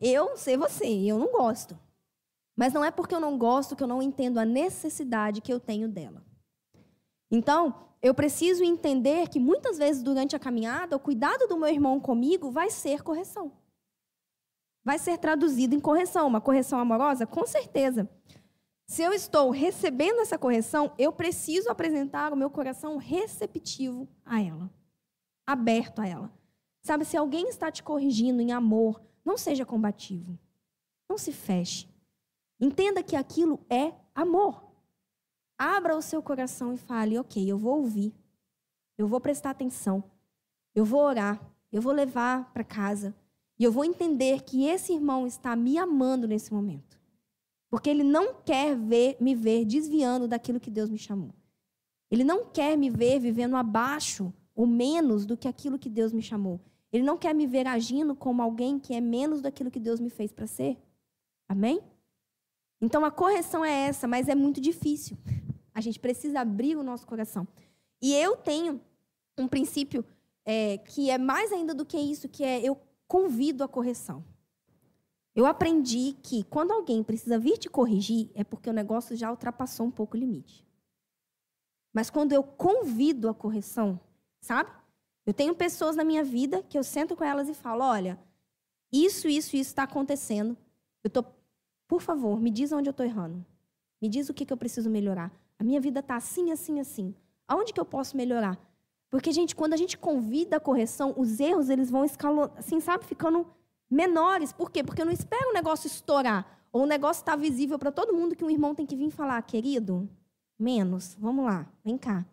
Eu 0.00 0.36
sei 0.36 0.56
você, 0.56 0.86
eu 0.86 1.18
não 1.18 1.30
gosto. 1.30 1.78
Mas 2.56 2.72
não 2.72 2.84
é 2.84 2.90
porque 2.90 3.14
eu 3.14 3.20
não 3.20 3.38
gosto 3.38 3.74
que 3.74 3.82
eu 3.82 3.88
não 3.88 4.02
entendo 4.02 4.38
a 4.38 4.44
necessidade 4.44 5.40
que 5.40 5.52
eu 5.52 5.58
tenho 5.58 5.88
dela. 5.88 6.24
Então, 7.30 7.88
eu 8.02 8.12
preciso 8.12 8.62
entender 8.62 9.28
que 9.28 9.40
muitas 9.40 9.78
vezes 9.78 10.02
durante 10.02 10.36
a 10.36 10.38
caminhada, 10.38 10.96
o 10.96 11.00
cuidado 11.00 11.46
do 11.46 11.56
meu 11.56 11.68
irmão 11.68 12.00
comigo 12.00 12.50
vai 12.50 12.68
ser 12.68 13.02
correção. 13.02 13.52
Vai 14.84 14.98
ser 14.98 15.18
traduzido 15.18 15.74
em 15.74 15.80
correção. 15.80 16.26
Uma 16.26 16.40
correção 16.40 16.78
amorosa? 16.78 17.26
Com 17.26 17.46
certeza. 17.46 18.10
Se 18.86 19.02
eu 19.02 19.12
estou 19.12 19.50
recebendo 19.50 20.20
essa 20.20 20.36
correção, 20.36 20.92
eu 20.98 21.12
preciso 21.12 21.70
apresentar 21.70 22.32
o 22.32 22.36
meu 22.36 22.50
coração 22.50 22.96
receptivo 22.96 24.08
a 24.24 24.42
ela, 24.42 24.70
aberto 25.46 26.00
a 26.00 26.06
ela. 26.06 26.32
Sabe, 26.82 27.04
se 27.04 27.16
alguém 27.16 27.48
está 27.48 27.70
te 27.70 27.82
corrigindo 27.82 28.42
em 28.42 28.52
amor, 28.52 29.00
não 29.24 29.38
seja 29.38 29.64
combativo. 29.64 30.36
Não 31.08 31.16
se 31.16 31.32
feche. 31.32 31.88
Entenda 32.62 33.02
que 33.02 33.16
aquilo 33.16 33.58
é 33.68 33.92
amor. 34.14 34.62
Abra 35.58 35.96
o 35.96 36.00
seu 36.00 36.22
coração 36.22 36.72
e 36.72 36.76
fale: 36.76 37.18
ok, 37.18 37.50
eu 37.50 37.58
vou 37.58 37.78
ouvir, 37.78 38.14
eu 38.96 39.08
vou 39.08 39.20
prestar 39.20 39.50
atenção, 39.50 40.04
eu 40.72 40.84
vou 40.84 41.00
orar, 41.00 41.44
eu 41.72 41.82
vou 41.82 41.92
levar 41.92 42.52
para 42.52 42.62
casa 42.62 43.12
e 43.58 43.64
eu 43.64 43.72
vou 43.72 43.84
entender 43.84 44.42
que 44.42 44.64
esse 44.64 44.92
irmão 44.92 45.26
está 45.26 45.56
me 45.56 45.76
amando 45.76 46.28
nesse 46.28 46.54
momento. 46.54 47.00
Porque 47.68 47.90
ele 47.90 48.04
não 48.04 48.32
quer 48.44 48.76
ver, 48.76 49.16
me 49.18 49.34
ver 49.34 49.64
desviando 49.64 50.28
daquilo 50.28 50.60
que 50.60 50.70
Deus 50.70 50.88
me 50.88 50.98
chamou. 50.98 51.34
Ele 52.12 52.22
não 52.22 52.46
quer 52.46 52.78
me 52.78 52.90
ver 52.90 53.18
vivendo 53.18 53.56
abaixo 53.56 54.32
ou 54.54 54.68
menos 54.68 55.26
do 55.26 55.36
que 55.36 55.48
aquilo 55.48 55.80
que 55.80 55.90
Deus 55.90 56.12
me 56.12 56.22
chamou. 56.22 56.60
Ele 56.92 57.02
não 57.02 57.18
quer 57.18 57.34
me 57.34 57.44
ver 57.44 57.66
agindo 57.66 58.14
como 58.14 58.40
alguém 58.40 58.78
que 58.78 58.94
é 58.94 59.00
menos 59.00 59.40
daquilo 59.40 59.70
que 59.70 59.80
Deus 59.80 59.98
me 59.98 60.10
fez 60.10 60.30
para 60.30 60.46
ser. 60.46 60.76
Amém? 61.48 61.82
Então 62.82 63.04
a 63.04 63.12
correção 63.12 63.64
é 63.64 63.86
essa, 63.86 64.08
mas 64.08 64.28
é 64.28 64.34
muito 64.34 64.60
difícil. 64.60 65.16
A 65.72 65.80
gente 65.80 66.00
precisa 66.00 66.40
abrir 66.40 66.76
o 66.76 66.82
nosso 66.82 67.06
coração. 67.06 67.46
E 68.02 68.12
eu 68.12 68.36
tenho 68.36 68.80
um 69.38 69.46
princípio 69.46 70.04
é, 70.44 70.78
que 70.78 71.08
é 71.08 71.16
mais 71.16 71.52
ainda 71.52 71.72
do 71.72 71.86
que 71.86 71.96
isso, 71.96 72.28
que 72.28 72.42
é 72.42 72.60
eu 72.60 72.76
convido 73.06 73.62
a 73.62 73.68
correção. 73.68 74.24
Eu 75.32 75.46
aprendi 75.46 76.16
que 76.22 76.42
quando 76.42 76.72
alguém 76.72 77.04
precisa 77.04 77.38
vir 77.38 77.56
te 77.56 77.70
corrigir, 77.70 78.30
é 78.34 78.42
porque 78.42 78.68
o 78.68 78.72
negócio 78.72 79.16
já 79.16 79.30
ultrapassou 79.30 79.86
um 79.86 79.90
pouco 79.90 80.16
o 80.16 80.20
limite. 80.20 80.66
Mas 81.92 82.10
quando 82.10 82.32
eu 82.32 82.42
convido 82.42 83.28
a 83.28 83.34
correção, 83.34 83.98
sabe? 84.40 84.70
Eu 85.24 85.32
tenho 85.32 85.54
pessoas 85.54 85.94
na 85.94 86.04
minha 86.04 86.24
vida 86.24 86.62
que 86.64 86.76
eu 86.76 86.82
sento 86.82 87.14
com 87.14 87.24
elas 87.24 87.48
e 87.48 87.54
falo: 87.54 87.84
olha, 87.84 88.18
isso, 88.90 89.28
isso, 89.28 89.56
isso 89.56 89.70
está 89.70 89.84
acontecendo. 89.84 90.56
Eu 91.04 91.10
tô, 91.10 91.24
por 91.92 92.00
favor, 92.00 92.40
me 92.40 92.50
diz 92.50 92.72
onde 92.72 92.88
eu 92.88 92.92
estou 92.92 93.04
errando. 93.04 93.44
Me 94.00 94.08
diz 94.08 94.30
o 94.30 94.32
que, 94.32 94.46
que 94.46 94.52
eu 94.54 94.56
preciso 94.56 94.88
melhorar. 94.88 95.30
A 95.58 95.62
minha 95.62 95.78
vida 95.78 96.00
está 96.00 96.16
assim, 96.16 96.50
assim, 96.50 96.80
assim. 96.80 97.14
Aonde 97.46 97.70
que 97.70 97.78
eu 97.78 97.84
posso 97.84 98.16
melhorar? 98.16 98.58
Porque, 99.10 99.30
gente, 99.30 99.54
quando 99.54 99.74
a 99.74 99.76
gente 99.76 99.98
convida 99.98 100.56
a 100.56 100.60
correção, 100.60 101.12
os 101.18 101.38
erros 101.38 101.68
eles 101.68 101.90
vão 101.90 102.02
escalando, 102.02 102.50
assim, 102.56 102.80
sabe, 102.80 103.04
ficando 103.04 103.46
menores. 103.90 104.54
Por 104.54 104.70
quê? 104.70 104.82
Porque 104.82 105.02
eu 105.02 105.04
não 105.04 105.12
espero 105.12 105.50
o 105.50 105.52
negócio 105.52 105.86
estourar. 105.86 106.66
Ou 106.72 106.84
o 106.84 106.86
negócio 106.86 107.20
está 107.20 107.36
visível 107.36 107.78
para 107.78 107.92
todo 107.92 108.14
mundo 108.14 108.34
que 108.34 108.42
um 108.42 108.48
irmão 108.48 108.74
tem 108.74 108.86
que 108.86 108.96
vir 108.96 109.10
falar, 109.10 109.42
querido, 109.42 110.08
menos, 110.58 111.14
vamos 111.20 111.44
lá, 111.44 111.70
vem 111.84 111.98
cá. 111.98 112.24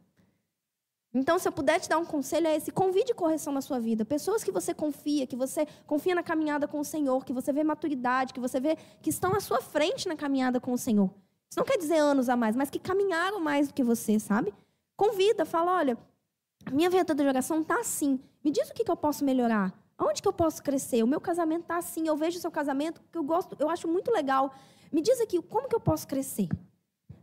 Então, 1.14 1.40
se 1.40 1.48
eu 1.48 1.52
puder 1.52 1.80
te 1.80 1.90
dar 1.90 1.98
um 1.98 2.06
conselho, 2.06 2.48
é 2.48 2.56
esse: 2.56 2.72
convide 2.72 3.14
correção 3.14 3.52
na 3.52 3.62
sua 3.62 3.80
vida. 3.80 4.06
Pessoas 4.06 4.44
que 4.44 4.52
você 4.52 4.74
confia, 4.74 5.26
que 5.26 5.36
você 5.36 5.68
confia 5.88 6.14
na 6.14 6.22
caminhada 6.22 6.68
com 6.68 6.80
o 6.80 6.86
Senhor, 6.86 7.26
que 7.26 7.34
você 7.34 7.52
vê 7.52 7.64
maturidade, 7.64 8.34
que 8.34 8.40
você 8.40 8.60
vê 8.60 8.78
que 9.02 9.10
estão 9.10 9.36
à 9.36 9.40
sua 9.40 9.60
frente 9.60 10.08
na 10.08 10.16
caminhada 10.16 10.60
com 10.60 10.72
o 10.72 10.78
Senhor. 10.78 11.10
Isso 11.50 11.60
não 11.60 11.66
quer 11.66 11.78
dizer 11.78 11.98
anos 11.98 12.30
a 12.30 12.36
mais, 12.36 12.56
mas 12.56 12.70
que 12.70 12.78
caminharam 12.78 13.40
mais 13.40 13.70
do 13.70 13.74
que 13.74 13.84
você, 13.84 14.20
sabe? 14.20 14.54
Convida, 14.96 15.46
fala: 15.46 15.78
olha, 15.78 15.98
minha 16.72 16.90
verdadeira 16.90 17.32
oração 17.32 17.62
está 17.62 17.80
assim. 17.80 18.20
Me 18.44 18.52
diz 18.52 18.70
o 18.70 18.74
que, 18.74 18.84
que 18.84 18.92
eu 18.92 18.98
posso 18.98 19.26
melhorar. 19.26 19.74
Aonde 19.98 20.22
que 20.22 20.28
eu 20.28 20.34
posso 20.34 20.62
crescer? 20.64 21.04
O 21.04 21.08
meu 21.08 21.20
casamento 21.20 21.64
está 21.64 21.78
assim. 21.78 22.08
Eu 22.08 22.16
vejo 22.16 22.38
o 22.38 22.42
seu 22.42 22.52
casamento 22.52 23.02
que 23.12 23.18
eu 23.18 23.24
gosto, 23.24 23.56
eu 23.60 23.70
acho 23.70 23.88
muito 23.88 24.12
legal. 24.12 24.54
Me 24.92 25.02
diz 25.02 25.20
aqui, 25.20 25.42
como 25.42 25.68
que 25.68 25.76
eu 25.76 25.80
posso 25.80 26.08
crescer? 26.08 26.48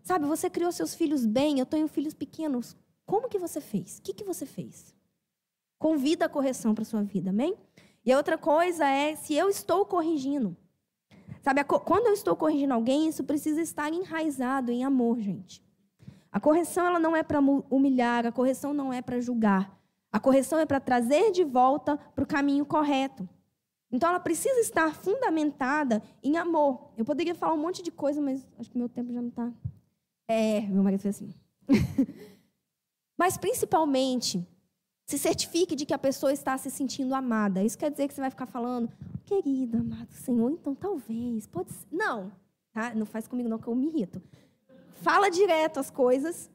Sabe, 0.03 0.27
você 0.27 0.51
criou 0.51 0.71
seus 0.71 0.95
filhos 0.95 1.25
bem, 1.25 1.59
eu 1.59 1.67
tenho 1.67 1.89
filhos 1.89 2.15
pequenos. 2.15 2.77
Como 3.07 3.29
que 3.29 3.39
você 3.39 3.61
fez? 3.61 3.99
O 3.99 4.03
que, 4.03 4.13
que 4.13 4.25
você 4.25 4.45
fez? 4.45 4.95
Convida 5.79 6.27
a 6.27 6.29
correção 6.29 6.75
para 6.75 6.85
sua 6.85 7.03
vida, 7.03 7.31
amém? 7.31 7.57
E 8.05 8.13
a 8.13 8.17
outra 8.17 8.37
coisa 8.37 8.87
é 8.87 9.15
se 9.15 9.35
eu 9.35 9.49
estou 9.49 9.87
corrigindo. 9.87 10.57
Sabe, 11.43 11.63
quando 11.65 12.09
eu 12.09 12.13
estou 12.13 12.35
corrigindo 12.35 12.75
alguém, 12.75 13.09
isso 13.09 13.23
precisa 13.23 13.61
estar 13.61 13.93
enraizado 13.93 14.73
em 14.73 14.85
amor, 14.85 15.21
gente. 15.21 15.65
A 16.33 16.41
correção 16.41 16.85
ela 16.85 16.99
não 16.99 17.17
é 17.17 17.23
para 17.23 17.39
humilhar, 17.71 18.27
a 18.27 18.33
correção 18.33 18.75
não 18.75 18.93
é 18.93 19.01
para 19.01 19.21
julgar. 19.21 19.81
A 20.11 20.19
correção 20.19 20.59
é 20.59 20.67
para 20.67 20.81
trazer 20.81 21.31
de 21.31 21.45
volta 21.45 21.97
para 21.97 22.25
o 22.25 22.27
caminho 22.27 22.67
correto. 22.67 23.29
Então 23.91 24.09
ela 24.09 24.21
precisa 24.21 24.59
estar 24.61 24.95
fundamentada 24.95 26.03
em 26.23 26.37
amor. 26.37 26.91
Eu 26.97 27.05
poderia 27.05 27.35
falar 27.35 27.55
um 27.55 27.59
monte 27.59 27.83
de 27.83 27.91
coisa, 27.91 28.21
mas 28.21 28.47
acho 28.59 28.71
que 28.71 28.77
meu 28.77 28.89
tempo 28.89 29.13
já 29.13 29.21
não 29.21 29.29
está. 29.29 29.53
É, 30.29 30.63
meu 30.63 30.83
marido 30.83 31.01
fez 31.01 31.17
assim. 31.17 31.33
Mas, 33.17 33.37
principalmente, 33.37 34.47
se 35.07 35.17
certifique 35.19 35.77
de 35.77 35.87
que 35.87 35.95
a 35.95 35.99
pessoa 35.99 36.33
está 36.33 36.59
se 36.59 36.71
sentindo 36.71 37.15
amada. 37.15 37.63
Isso 37.63 37.79
quer 37.79 37.91
dizer 37.91 38.09
que 38.09 38.15
você 38.15 38.21
vai 38.21 38.31
ficar 38.31 38.47
falando, 38.47 38.91
querido, 39.25 39.79
amado 39.79 40.13
Senhor, 40.13 40.51
então 40.51 40.75
talvez, 40.75 41.47
pode 41.47 41.71
ser. 41.73 41.87
Não, 41.91 42.33
tá? 42.73 42.93
Não 42.95 43.07
faz 43.07 43.29
comigo 43.29 43.49
não, 43.49 43.59
que 43.59 43.69
eu 43.69 43.75
me 43.75 43.87
irrito. 43.87 44.21
Fala 44.97 45.31
direto 45.31 45.79
as 45.79 45.91
coisas, 45.91 46.51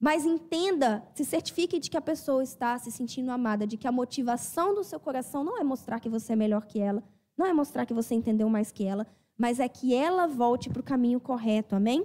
mas 0.00 0.24
entenda, 0.24 1.06
se 1.14 1.24
certifique 1.24 1.78
de 1.78 1.90
que 1.90 1.96
a 1.96 2.00
pessoa 2.00 2.42
está 2.42 2.78
se 2.78 2.90
sentindo 2.90 3.30
amada, 3.30 3.66
de 3.66 3.76
que 3.76 3.86
a 3.86 3.92
motivação 3.92 4.74
do 4.74 4.82
seu 4.82 4.98
coração 4.98 5.44
não 5.44 5.58
é 5.58 5.64
mostrar 5.64 6.00
que 6.00 6.08
você 6.08 6.32
é 6.32 6.36
melhor 6.36 6.64
que 6.64 6.80
ela, 6.80 7.02
não 7.36 7.46
é 7.46 7.52
mostrar 7.52 7.84
que 7.84 7.94
você 7.94 8.14
entendeu 8.14 8.48
mais 8.48 8.72
que 8.72 8.84
ela, 8.84 9.06
mas 9.36 9.60
é 9.60 9.68
que 9.68 9.94
ela 9.94 10.26
volte 10.26 10.70
para 10.70 10.80
o 10.80 10.84
caminho 10.84 11.20
correto, 11.20 11.74
amém? 11.74 12.04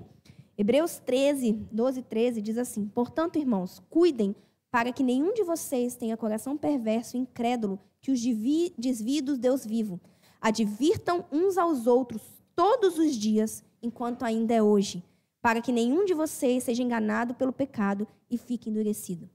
Hebreus 0.57 0.97
13, 0.97 1.53
12 1.71 1.99
e 1.99 2.03
13 2.03 2.41
diz 2.41 2.57
assim: 2.57 2.87
Portanto, 2.87 3.37
irmãos, 3.37 3.79
cuidem 3.89 4.35
para 4.71 4.91
que 4.91 5.03
nenhum 5.03 5.31
de 5.33 5.43
vocês 5.43 5.95
tenha 5.95 6.17
coração 6.17 6.57
perverso 6.57 7.15
e 7.15 7.19
incrédulo 7.19 7.79
que 8.01 8.11
os 8.11 8.19
desvie 8.19 9.21
do 9.21 9.37
Deus 9.37 9.63
vivo. 9.63 10.01
Advirtam 10.41 11.25
uns 11.31 11.57
aos 11.57 11.85
outros 11.85 12.21
todos 12.55 12.97
os 12.97 13.15
dias, 13.15 13.63
enquanto 13.83 14.23
ainda 14.23 14.53
é 14.53 14.61
hoje, 14.61 15.03
para 15.41 15.61
que 15.61 15.71
nenhum 15.71 16.05
de 16.05 16.15
vocês 16.15 16.63
seja 16.63 16.81
enganado 16.81 17.35
pelo 17.35 17.53
pecado 17.53 18.07
e 18.29 18.37
fique 18.37 18.69
endurecido. 18.69 19.29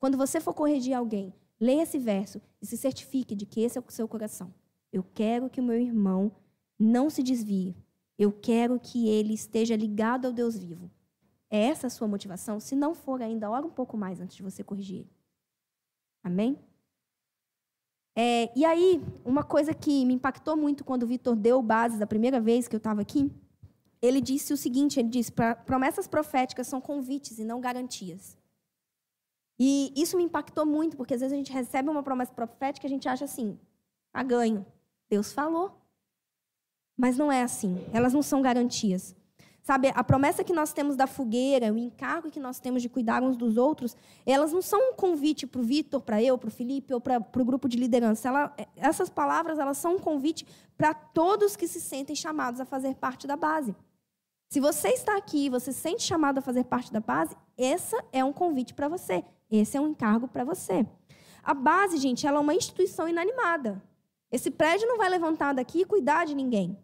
Quando 0.00 0.18
você 0.18 0.40
for 0.40 0.54
corrigir 0.54 0.94
alguém, 0.94 1.32
leia 1.60 1.82
esse 1.82 1.98
verso 1.98 2.40
e 2.60 2.66
se 2.66 2.76
certifique 2.76 3.36
de 3.36 3.46
que 3.46 3.60
esse 3.60 3.78
é 3.78 3.80
o 3.80 3.84
seu 3.92 4.08
coração. 4.08 4.52
Eu 4.92 5.04
quero 5.14 5.48
que 5.48 5.60
o 5.60 5.64
meu 5.64 5.78
irmão 5.78 6.32
não 6.78 7.08
se 7.08 7.22
desvie, 7.22 7.76
eu 8.18 8.32
quero 8.32 8.78
que 8.78 9.08
ele 9.08 9.34
esteja 9.34 9.76
ligado 9.76 10.26
ao 10.26 10.32
Deus 10.32 10.56
vivo. 10.56 10.90
É 11.50 11.66
essa 11.66 11.86
a 11.86 11.90
sua 11.90 12.08
motivação? 12.08 12.58
Se 12.58 12.74
não 12.74 12.94
for 12.94 13.22
ainda, 13.22 13.50
ora 13.50 13.66
um 13.66 13.70
pouco 13.70 13.96
mais 13.96 14.20
antes 14.20 14.36
de 14.36 14.42
você 14.42 14.62
corrigir 14.62 15.00
ele. 15.00 15.12
Amém? 16.22 16.58
É, 18.16 18.56
e 18.56 18.64
aí, 18.64 19.02
uma 19.24 19.42
coisa 19.42 19.74
que 19.74 20.04
me 20.04 20.14
impactou 20.14 20.56
muito 20.56 20.84
quando 20.84 21.02
o 21.02 21.06
Vitor 21.06 21.34
deu 21.34 21.60
bases 21.60 21.98
da 21.98 22.06
primeira 22.06 22.40
vez 22.40 22.68
que 22.68 22.76
eu 22.76 22.78
estava 22.78 23.00
aqui, 23.00 23.30
ele 24.00 24.20
disse 24.20 24.52
o 24.52 24.56
seguinte: 24.56 25.00
ele 25.00 25.08
disse, 25.08 25.32
promessas 25.66 26.06
proféticas 26.06 26.66
são 26.66 26.80
convites 26.80 27.38
e 27.38 27.44
não 27.44 27.60
garantias. 27.60 28.38
E 29.58 29.92
isso 29.96 30.16
me 30.16 30.24
impactou 30.24 30.64
muito, 30.66 30.96
porque 30.96 31.14
às 31.14 31.20
vezes 31.20 31.32
a 31.32 31.36
gente 31.36 31.52
recebe 31.52 31.88
uma 31.88 32.02
promessa 32.02 32.32
profética 32.32 32.86
e 32.86 32.88
a 32.88 32.90
gente 32.90 33.08
acha 33.08 33.24
assim, 33.24 33.58
a 34.12 34.18
tá 34.18 34.24
ganho. 34.24 34.66
Deus 35.08 35.32
falou. 35.32 35.80
Mas 36.96 37.16
não 37.16 37.30
é 37.30 37.42
assim. 37.42 37.84
Elas 37.92 38.12
não 38.12 38.22
são 38.22 38.40
garantias. 38.40 39.14
Sabe, 39.64 39.90
a 39.94 40.04
promessa 40.04 40.44
que 40.44 40.52
nós 40.52 40.74
temos 40.74 40.94
da 40.94 41.06
fogueira, 41.06 41.72
o 41.72 41.78
encargo 41.78 42.30
que 42.30 42.38
nós 42.38 42.60
temos 42.60 42.82
de 42.82 42.88
cuidar 42.90 43.22
uns 43.22 43.34
dos 43.34 43.56
outros, 43.56 43.96
elas 44.26 44.52
não 44.52 44.60
são 44.60 44.90
um 44.90 44.92
convite 44.92 45.46
para 45.46 45.58
o 45.58 45.64
Vitor, 45.64 46.02
para 46.02 46.22
eu, 46.22 46.36
para 46.36 46.48
o 46.48 46.50
Felipe 46.50 46.92
ou 46.92 47.00
para 47.00 47.18
o 47.18 47.44
grupo 47.44 47.66
de 47.66 47.78
liderança. 47.78 48.28
Ela, 48.28 48.54
essas 48.76 49.08
palavras 49.08 49.58
elas 49.58 49.78
são 49.78 49.96
um 49.96 49.98
convite 49.98 50.46
para 50.76 50.92
todos 50.92 51.56
que 51.56 51.66
se 51.66 51.80
sentem 51.80 52.14
chamados 52.14 52.60
a 52.60 52.66
fazer 52.66 52.94
parte 52.96 53.26
da 53.26 53.36
base. 53.36 53.74
Se 54.50 54.60
você 54.60 54.88
está 54.90 55.16
aqui, 55.16 55.48
você 55.48 55.72
se 55.72 55.80
sente 55.80 56.02
chamado 56.02 56.38
a 56.38 56.42
fazer 56.42 56.64
parte 56.64 56.92
da 56.92 57.00
base, 57.00 57.34
essa 57.56 58.04
é 58.12 58.22
um 58.22 58.34
convite 58.34 58.74
para 58.74 58.86
você. 58.86 59.24
Esse 59.50 59.78
é 59.78 59.80
um 59.80 59.88
encargo 59.88 60.28
para 60.28 60.44
você. 60.44 60.86
A 61.42 61.54
base, 61.54 61.96
gente, 61.96 62.26
ela 62.26 62.36
é 62.36 62.40
uma 62.40 62.54
instituição 62.54 63.08
inanimada. 63.08 63.82
Esse 64.30 64.50
prédio 64.50 64.86
não 64.86 64.98
vai 64.98 65.08
levantar 65.08 65.54
daqui 65.54 65.80
e 65.80 65.84
cuidar 65.86 66.26
de 66.26 66.34
ninguém. 66.34 66.78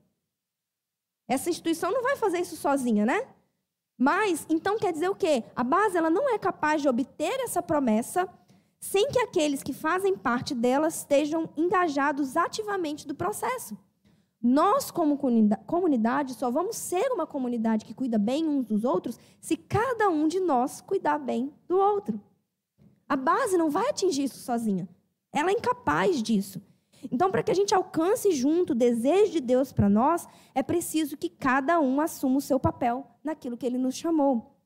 Essa 1.31 1.49
instituição 1.49 1.93
não 1.93 2.03
vai 2.03 2.17
fazer 2.17 2.41
isso 2.41 2.57
sozinha, 2.57 3.07
né? 3.07 3.25
Mas, 3.97 4.45
então 4.49 4.77
quer 4.77 4.93
dizer 4.93 5.09
o 5.09 5.15
quê? 5.15 5.45
A 5.55 5.63
base 5.63 5.97
ela 5.97 6.11
não 6.11 6.29
é 6.29 6.37
capaz 6.37 6.83
de 6.83 6.89
obter 6.89 7.39
essa 7.45 7.63
promessa 7.63 8.29
sem 8.81 9.09
que 9.11 9.21
aqueles 9.21 9.63
que 9.63 9.73
fazem 9.73 10.17
parte 10.17 10.57
dela 10.57 10.89
estejam 10.89 11.49
engajados 11.57 12.37
ativamente 12.37 13.07
do 13.07 13.15
processo. 13.15 13.79
Nós, 14.43 14.91
como 14.91 15.17
comunidade, 15.67 16.35
só 16.35 16.51
vamos 16.51 16.77
ser 16.77 17.13
uma 17.13 17.29
comunidade 17.29 17.85
que 17.85 17.95
cuida 17.95 18.19
bem 18.19 18.49
uns 18.49 18.67
dos 18.67 18.83
outros 18.83 19.17
se 19.41 19.57
cada 19.57 20.09
um 20.09 20.27
de 20.27 20.41
nós 20.41 20.81
cuidar 20.81 21.19
bem 21.19 21.55
do 21.69 21.79
outro. 21.79 22.21
A 23.09 23.15
base 23.15 23.57
não 23.57 23.71
vai 23.71 23.89
atingir 23.89 24.25
isso 24.25 24.39
sozinha. 24.39 24.89
Ela 25.33 25.51
é 25.51 25.53
incapaz 25.53 26.21
disso. 26.21 26.61
Então, 27.11 27.31
para 27.31 27.43
que 27.43 27.51
a 27.51 27.55
gente 27.55 27.75
alcance 27.75 28.33
junto 28.33 28.73
o 28.73 28.77
desejo 28.77 29.33
de 29.33 29.41
Deus 29.41 29.73
para 29.73 29.89
nós, 29.89 30.27
é 30.55 30.63
preciso 30.63 31.17
que 31.17 31.29
cada 31.29 31.81
um 31.81 32.01
assuma 32.01 32.39
o 32.39 32.41
seu 32.41 32.59
papel 32.59 33.07
naquilo 33.23 33.57
que 33.57 33.67
ele 33.67 33.79
nos 33.79 33.95
chamou. 33.95 34.57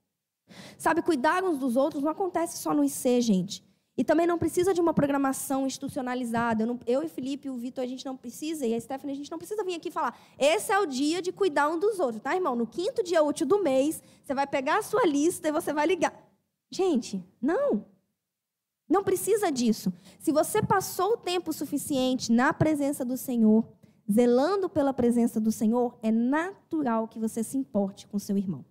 Sabe, 0.77 1.03
cuidar 1.03 1.43
uns 1.45 1.59
dos 1.59 1.77
outros 1.77 2.03
não 2.03 2.11
acontece 2.11 2.59
só 2.59 2.75
no 2.75 2.85
IC, 2.85 3.21
gente. 3.21 3.65
E 3.97 4.03
também 4.03 4.27
não 4.27 4.39
precisa 4.39 4.75
de 4.75 4.81
uma 4.81 4.93
programação 4.93 5.67
institucionalizada. 5.67 6.65
Eu, 6.65 6.67
não, 6.67 6.81
eu 6.87 7.03
e 7.03 7.09
Felipe 7.09 7.47
e 7.47 7.51
o 7.51 7.57
Vitor, 7.57 7.85
a 7.85 7.87
gente 7.87 8.05
não 8.05 8.17
precisa, 8.17 8.67
e 8.67 8.75
a 8.75 8.81
Stephanie, 8.81 9.15
a 9.15 9.17
gente 9.17 9.31
não 9.31 9.39
precisa 9.39 9.63
vir 9.63 9.77
aqui 9.77 9.91
falar. 9.91 10.19
Esse 10.37 10.73
é 10.73 10.79
o 10.79 10.87
dia 10.87 11.23
de 11.23 11.31
cuidar 11.31 11.69
um 11.69 11.79
dos 11.79 12.01
outros, 12.01 12.21
tá, 12.21 12.35
irmão? 12.35 12.57
No 12.57 12.67
quinto 12.67 13.05
dia 13.05 13.23
útil 13.23 13.47
do 13.47 13.63
mês, 13.63 14.03
você 14.23 14.35
vai 14.35 14.47
pegar 14.47 14.79
a 14.79 14.83
sua 14.83 15.07
lista 15.07 15.49
e 15.49 15.53
você 15.53 15.73
vai 15.73 15.87
ligar. 15.87 16.13
Gente, 16.71 17.25
não. 17.41 17.87
Não 18.95 19.03
precisa 19.03 19.51
disso. 19.51 19.93
Se 20.21 20.31
você 20.31 20.63
passou 20.63 21.15
o 21.15 21.17
tempo 21.17 21.53
suficiente 21.53 22.31
na 22.31 22.53
presença 22.53 23.05
do 23.05 23.17
Senhor, 23.17 23.67
zelando 24.09 24.69
pela 24.69 24.95
presença 24.95 25.41
do 25.41 25.51
Senhor, 25.51 25.99
é 26.01 26.13
natural 26.13 27.09
que 27.09 27.19
você 27.19 27.43
se 27.43 27.59
importe 27.59 28.07
com 28.07 28.21
seu 28.21 28.39
irmão. 28.39 28.65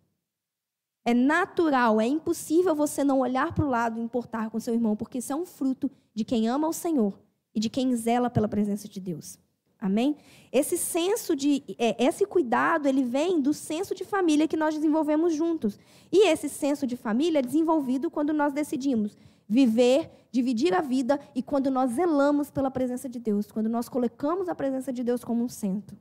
É 1.04 1.14
natural, 1.14 2.00
é 2.00 2.08
impossível 2.08 2.74
você 2.74 3.04
não 3.04 3.20
olhar 3.20 3.54
para 3.54 3.66
o 3.66 3.70
lado 3.70 4.00
e 4.00 4.02
importar 4.02 4.50
com 4.50 4.62
seu 4.62 4.74
irmão, 4.74 4.96
porque 4.96 5.18
isso 5.18 5.34
é 5.34 5.36
um 5.36 5.46
fruto 5.46 5.92
de 6.16 6.24
quem 6.24 6.48
ama 6.48 6.70
o 6.70 6.74
Senhor 6.74 7.20
e 7.54 7.60
de 7.60 7.70
quem 7.70 7.94
zela 7.94 8.30
pela 8.30 8.48
presença 8.48 8.88
de 8.88 9.02
Deus. 9.02 9.38
Amém? 9.78 10.16
Esse 10.54 10.78
senso 10.78 11.36
de, 11.36 11.62
é, 11.78 12.02
esse 12.02 12.26
cuidado, 12.26 12.88
ele 12.88 13.04
vem 13.04 13.42
do 13.42 13.54
senso 13.54 13.94
de 13.94 14.06
família 14.06 14.48
que 14.48 14.56
nós 14.56 14.74
desenvolvemos 14.74 15.36
juntos. 15.36 15.78
E 16.10 16.30
esse 16.30 16.48
senso 16.48 16.88
de 16.88 16.96
família 16.96 17.40
é 17.40 17.42
desenvolvido 17.42 18.10
quando 18.10 18.32
nós 18.32 18.54
decidimos 18.54 19.18
viver, 19.48 20.10
dividir 20.32 20.74
a 20.74 20.82
vida 20.82 21.20
e 21.36 21.44
quando 21.44 21.70
nós 21.70 21.92
zelamos 21.92 22.50
pela 22.50 22.72
presença 22.72 23.08
de 23.08 23.20
Deus, 23.20 23.52
quando 23.52 23.70
nós 23.70 23.88
colocamos 23.88 24.50
a 24.50 24.56
presença 24.56 24.92
de 24.92 25.04
Deus 25.04 25.24
como 25.24 25.44
um 25.44 25.50
centro. 25.50 25.98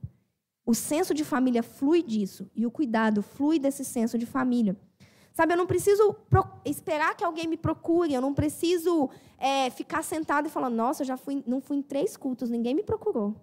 O 0.65 0.73
senso 0.73 1.13
de 1.13 1.23
família 1.23 1.61
flui 1.61 2.01
disso 2.01 2.49
e 2.55 2.65
o 2.65 2.71
cuidado 2.71 3.21
flui 3.21 3.59
desse 3.59 3.83
senso 3.83 4.17
de 4.17 4.25
família. 4.25 4.77
Sabe, 5.33 5.53
eu 5.53 5.57
não 5.57 5.65
preciso 5.65 6.15
esperar 6.63 7.17
que 7.17 7.23
alguém 7.23 7.47
me 7.47 7.57
procure, 7.57 8.13
eu 8.13 8.21
não 8.21 8.33
preciso 8.33 9.09
é, 9.37 9.69
ficar 9.71 10.03
sentado 10.03 10.47
e 10.47 10.49
falar, 10.49 10.69
nossa, 10.69 11.01
eu 11.01 11.07
já 11.07 11.17
fui, 11.17 11.43
não 11.45 11.59
fui 11.59 11.77
em 11.77 11.81
três 11.81 12.15
cultos, 12.15 12.49
ninguém 12.49 12.75
me 12.75 12.83
procurou. 12.83 13.35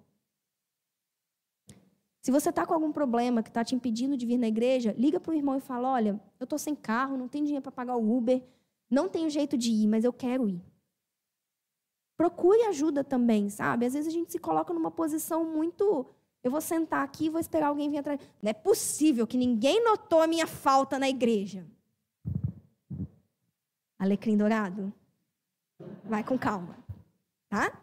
Se 2.23 2.31
você 2.31 2.51
está 2.51 2.65
com 2.65 2.75
algum 2.75 2.93
problema 2.93 3.43
que 3.43 3.49
está 3.49 3.65
te 3.65 3.75
impedindo 3.75 4.17
de 4.17 4.25
vir 4.25 4.39
na 4.39 4.47
igreja, 4.47 4.95
liga 4.97 5.19
para 5.19 5.33
o 5.33 5.35
irmão 5.35 5.57
e 5.57 5.61
fala, 5.61 5.91
olha, 5.91 6.21
eu 6.39 6.45
estou 6.45 6.59
sem 6.59 6.75
carro, 6.75 7.17
não 7.17 7.27
tenho 7.27 7.45
dinheiro 7.45 7.63
para 7.63 7.73
pagar 7.73 7.97
o 7.97 8.17
Uber, 8.17 8.43
não 8.91 9.09
tenho 9.09 9.31
jeito 9.31 9.57
de 9.57 9.71
ir, 9.71 9.87
mas 9.87 10.05
eu 10.05 10.13
quero 10.13 10.49
ir. 10.49 10.61
Procure 12.17 12.63
ajuda 12.65 13.05
também, 13.05 13.49
sabe? 13.49 13.87
Às 13.87 13.95
vezes 13.95 14.09
a 14.09 14.11
gente 14.11 14.33
se 14.33 14.39
coloca 14.39 14.75
numa 14.75 14.91
posição 14.91 15.45
muito. 15.45 16.05
Eu 16.43 16.51
vou 16.51 16.61
sentar 16.61 17.05
aqui 17.05 17.27
e 17.27 17.31
vou 17.31 17.41
esperar 17.41 17.69
alguém 17.69 17.89
vir 17.89 17.99
atrás. 17.99 18.21
Não 18.43 18.51
é 18.51 18.53
possível 18.53 19.27
que 19.27 19.39
ninguém 19.39 19.83
notou 19.83 20.21
a 20.21 20.27
minha 20.27 20.47
falta 20.47 20.99
na 20.99 21.09
igreja. 21.09 21.65
Alecrim 23.99 24.37
dourado. 24.37 24.93
Vai 26.05 26.25
com 26.25 26.39
calma. 26.39 26.77
Tá? 27.49 27.81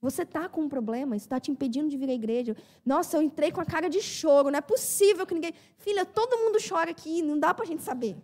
Você 0.00 0.22
está 0.22 0.48
com 0.48 0.62
um 0.62 0.68
problema, 0.68 1.16
isso 1.16 1.26
está 1.26 1.40
te 1.40 1.50
impedindo 1.50 1.88
de 1.88 1.96
vir 1.96 2.10
à 2.10 2.12
igreja. 2.12 2.56
Nossa, 2.84 3.16
eu 3.16 3.22
entrei 3.22 3.50
com 3.50 3.60
a 3.60 3.64
cara 3.64 3.88
de 3.88 4.02
choro, 4.02 4.50
não 4.50 4.58
é 4.58 4.62
possível 4.62 5.26
que 5.26 5.34
ninguém. 5.34 5.54
Filha, 5.78 6.04
todo 6.04 6.36
mundo 6.36 6.58
chora 6.66 6.90
aqui, 6.90 7.22
não 7.22 7.38
dá 7.38 7.54
para 7.54 7.64
a 7.64 7.66
gente 7.66 7.82
saber. 7.82 8.16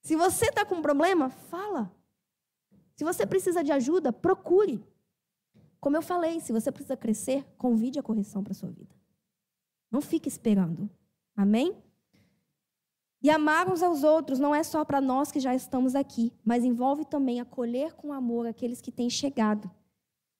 Se 0.00 0.16
você 0.16 0.46
está 0.46 0.64
com 0.64 0.76
um 0.76 0.82
problema, 0.82 1.30
fala. 1.30 1.92
Se 2.96 3.04
você 3.04 3.26
precisa 3.26 3.62
de 3.62 3.72
ajuda, 3.72 4.12
procure. 4.12 4.84
Como 5.80 5.96
eu 5.96 6.02
falei, 6.02 6.40
se 6.40 6.52
você 6.52 6.72
precisa 6.72 6.96
crescer, 6.96 7.44
convide 7.56 7.98
a 7.98 8.02
correção 8.02 8.42
para 8.42 8.54
sua 8.54 8.70
vida. 8.70 8.94
Não 9.90 10.00
fique 10.00 10.28
esperando. 10.28 10.90
Amém? 11.36 11.76
E 13.22 13.30
amar 13.30 13.70
uns 13.70 13.82
aos 13.82 14.04
outros 14.04 14.38
não 14.38 14.54
é 14.54 14.62
só 14.62 14.84
para 14.84 15.00
nós 15.00 15.30
que 15.30 15.40
já 15.40 15.54
estamos 15.54 15.94
aqui, 15.94 16.32
mas 16.44 16.64
envolve 16.64 17.04
também 17.04 17.40
acolher 17.40 17.94
com 17.94 18.12
amor 18.12 18.46
aqueles 18.46 18.80
que 18.80 18.92
têm 18.92 19.10
chegado 19.10 19.70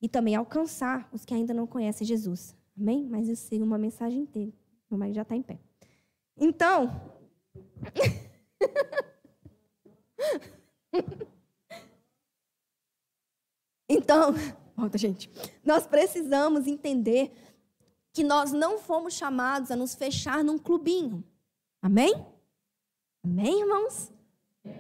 e 0.01 0.09
também 0.09 0.37
alcançar 0.37 1.09
os 1.13 1.25
que 1.25 1.35
ainda 1.35 1.53
não 1.53 1.67
conhecem 1.67 2.07
Jesus. 2.07 2.57
Amém? 2.79 3.05
Mas 3.09 3.29
isso 3.29 3.49
seria 3.49 3.65
uma 3.65 3.79
mensagem 3.79 4.21
inteira. 4.21 4.53
Meu 4.89 4.99
marido 4.99 5.17
já 5.17 5.23
está 5.23 5.35
em 5.35 5.43
pé. 5.43 5.59
Então. 6.37 6.89
Então, 13.89 14.35
volta, 14.77 14.99
gente. 14.99 15.31
Nós 15.65 15.87
precisamos 15.87 16.67
entender 16.67 17.33
que 18.13 18.23
nós 18.23 18.53
não 18.53 18.79
fomos 18.79 19.15
chamados 19.15 19.71
a 19.71 19.77
nos 19.77 19.95
fechar 19.95 20.45
num 20.45 20.59
clubinho. 20.59 21.25
Amém? 21.81 22.15
Amém, 23.25 23.61
irmãos? 23.61 24.13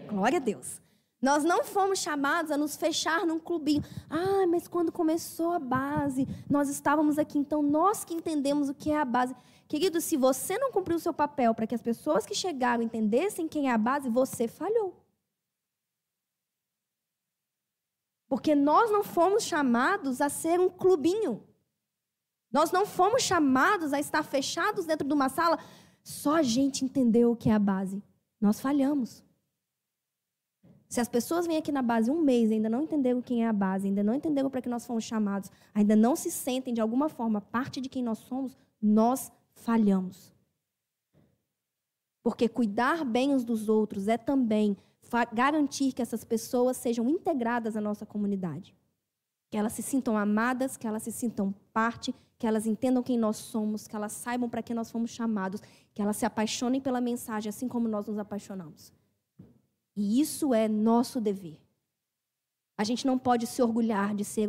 Glória 0.08 0.36
a 0.36 0.40
Deus. 0.40 0.80
Nós 1.20 1.42
não 1.42 1.64
fomos 1.64 1.98
chamados 1.98 2.50
a 2.50 2.56
nos 2.56 2.76
fechar 2.76 3.26
num 3.26 3.40
clubinho. 3.40 3.82
Ah, 4.10 4.46
mas 4.46 4.68
quando 4.68 4.92
começou 4.92 5.52
a 5.52 5.58
base, 5.58 6.28
nós 6.48 6.68
estávamos 6.68 7.18
aqui. 7.18 7.38
Então, 7.38 7.62
nós 7.62 8.04
que 8.04 8.14
entendemos 8.14 8.68
o 8.68 8.74
que 8.74 8.90
é 8.90 8.98
a 8.98 9.04
base. 9.04 9.34
Querido, 9.66 10.00
se 10.00 10.16
você 10.16 10.56
não 10.58 10.70
cumpriu 10.70 10.96
o 10.96 11.00
seu 11.00 11.12
papel 11.12 11.54
para 11.54 11.66
que 11.66 11.74
as 11.74 11.82
pessoas 11.82 12.24
que 12.24 12.34
chegaram 12.34 12.82
entendessem 12.82 13.48
quem 13.48 13.68
é 13.68 13.72
a 13.72 13.78
base, 13.78 14.08
você 14.08 14.46
falhou. 14.46 15.07
Porque 18.28 18.54
nós 18.54 18.90
não 18.90 19.02
fomos 19.02 19.42
chamados 19.42 20.20
a 20.20 20.28
ser 20.28 20.60
um 20.60 20.68
clubinho. 20.68 21.42
Nós 22.52 22.70
não 22.70 22.86
fomos 22.86 23.22
chamados 23.22 23.92
a 23.92 24.00
estar 24.00 24.22
fechados 24.22 24.84
dentro 24.84 25.06
de 25.06 25.14
uma 25.14 25.28
sala. 25.28 25.58
Só 26.02 26.36
a 26.36 26.42
gente 26.42 26.84
entendeu 26.84 27.32
o 27.32 27.36
que 27.36 27.48
é 27.48 27.54
a 27.54 27.58
base. 27.58 28.02
Nós 28.40 28.60
falhamos. 28.60 29.24
Se 30.88 31.00
as 31.00 31.08
pessoas 31.08 31.46
vêm 31.46 31.58
aqui 31.58 31.70
na 31.70 31.82
base 31.82 32.10
um 32.10 32.22
mês 32.22 32.50
e 32.50 32.54
ainda 32.54 32.68
não 32.68 32.82
entenderam 32.82 33.20
quem 33.20 33.44
é 33.44 33.48
a 33.48 33.52
base, 33.52 33.86
ainda 33.86 34.02
não 34.02 34.14
entenderam 34.14 34.48
para 34.48 34.62
que 34.62 34.70
nós 34.70 34.86
fomos 34.86 35.04
chamados, 35.04 35.50
ainda 35.74 35.94
não 35.94 36.16
se 36.16 36.30
sentem 36.30 36.72
de 36.72 36.80
alguma 36.80 37.10
forma 37.10 37.42
parte 37.42 37.80
de 37.80 37.90
quem 37.90 38.02
nós 38.02 38.18
somos, 38.18 38.56
nós 38.80 39.30
falhamos. 39.52 40.34
Porque 42.22 42.48
cuidar 42.48 43.04
bem 43.04 43.34
uns 43.34 43.44
dos 43.44 43.68
outros 43.68 44.08
é 44.08 44.16
também 44.16 44.76
garantir 45.32 45.92
que 45.92 46.02
essas 46.02 46.24
pessoas 46.24 46.76
sejam 46.76 47.08
integradas 47.08 47.76
à 47.76 47.80
nossa 47.80 48.04
comunidade. 48.04 48.74
Que 49.50 49.56
elas 49.56 49.72
se 49.72 49.82
sintam 49.82 50.16
amadas, 50.16 50.76
que 50.76 50.86
elas 50.86 51.02
se 51.02 51.12
sintam 51.12 51.54
parte, 51.72 52.14
que 52.38 52.46
elas 52.46 52.66
entendam 52.66 53.02
quem 53.02 53.18
nós 53.18 53.36
somos, 53.36 53.88
que 53.88 53.96
elas 53.96 54.12
saibam 54.12 54.48
para 54.48 54.62
que 54.62 54.74
nós 54.74 54.90
fomos 54.90 55.10
chamados, 55.10 55.60
que 55.94 56.00
elas 56.00 56.16
se 56.16 56.26
apaixonem 56.26 56.80
pela 56.80 57.00
mensagem 57.00 57.48
assim 57.48 57.66
como 57.66 57.88
nós 57.88 58.06
nos 58.06 58.18
apaixonamos. 58.18 58.92
E 59.96 60.20
isso 60.20 60.54
é 60.54 60.68
nosso 60.68 61.20
dever. 61.20 61.58
A 62.76 62.84
gente 62.84 63.04
não 63.06 63.18
pode 63.18 63.46
se 63.46 63.60
orgulhar 63.60 64.14
de 64.14 64.24
ser 64.24 64.48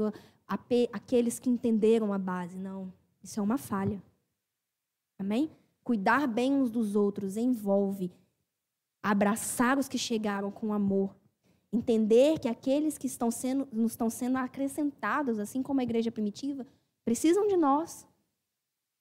aqueles 0.94 1.40
que 1.40 1.50
entenderam 1.50 2.14
a 2.14 2.20
base, 2.20 2.58
não. 2.58 2.94
Isso 3.24 3.40
é 3.40 3.44
uma 3.44 3.58
falha. 3.58 4.02
Amém? 5.18 5.50
Cuidar 5.84 6.28
bem 6.28 6.54
uns 6.54 6.70
dos 6.70 6.96
outros 6.96 7.36
envolve 7.36 8.12
abraçar 9.02 9.78
os 9.78 9.88
que 9.88 9.98
chegaram 9.98 10.52
com 10.52 10.74
amor 10.74 11.16
Entender 11.72 12.40
que 12.40 12.48
aqueles 12.48 12.98
que 12.98 13.06
estão 13.06 13.30
sendo, 13.30 13.68
nos 13.72 13.92
estão 13.92 14.10
sendo 14.10 14.38
acrescentados, 14.38 15.38
assim 15.38 15.62
como 15.62 15.80
a 15.80 15.84
igreja 15.84 16.12
primitiva, 16.12 16.66
precisam 17.06 17.48
de 17.48 17.56
nós. 17.56 18.08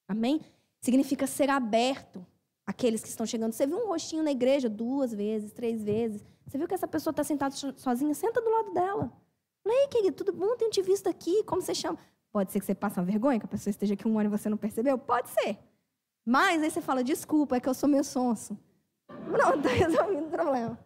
Amém? 0.06 0.40
Significa 0.80 1.26
ser 1.26 1.48
aberto 1.48 2.24
àqueles 2.66 3.02
que 3.02 3.08
estão 3.08 3.24
chegando. 3.24 3.52
Você 3.52 3.66
viu 3.66 3.78
um 3.78 3.88
rostinho 3.88 4.22
na 4.22 4.30
igreja 4.30 4.68
duas 4.68 5.14
vezes, 5.14 5.50
três 5.52 5.82
vezes. 5.82 6.22
Você 6.46 6.58
viu 6.58 6.68
que 6.68 6.74
essa 6.74 6.86
pessoa 6.86 7.10
está 7.10 7.24
sentada 7.24 7.54
sozinha? 7.54 8.14
Senta 8.14 8.40
do 8.40 8.50
lado 8.50 8.72
dela. 8.74 9.12
Ei, 9.66 9.88
querido, 9.88 10.16
tudo 10.16 10.32
bom? 10.32 10.54
Tenho 10.56 10.70
te 10.70 10.82
visto 10.82 11.08
aqui. 11.08 11.42
Como 11.44 11.62
você 11.62 11.74
chama? 11.74 11.98
Pode 12.30 12.52
ser 12.52 12.60
que 12.60 12.66
você 12.66 12.74
passe 12.74 12.98
uma 12.98 13.06
vergonha, 13.06 13.38
que 13.38 13.46
a 13.46 13.48
pessoa 13.48 13.70
esteja 13.70 13.94
aqui 13.94 14.06
um 14.06 14.18
ano 14.18 14.28
e 14.28 14.38
você 14.38 14.48
não 14.50 14.58
percebeu? 14.58 14.98
Pode 14.98 15.30
ser. 15.30 15.58
Mas 16.24 16.62
aí 16.62 16.70
você 16.70 16.82
fala, 16.82 17.02
desculpa, 17.02 17.56
é 17.56 17.60
que 17.60 17.68
eu 17.68 17.74
sou 17.74 17.88
meio 17.88 18.04
sonso. 18.04 18.58
Não, 19.08 19.54
está 19.56 19.68
resolvendo 19.68 20.26
o 20.26 20.30
problema. 20.30 20.78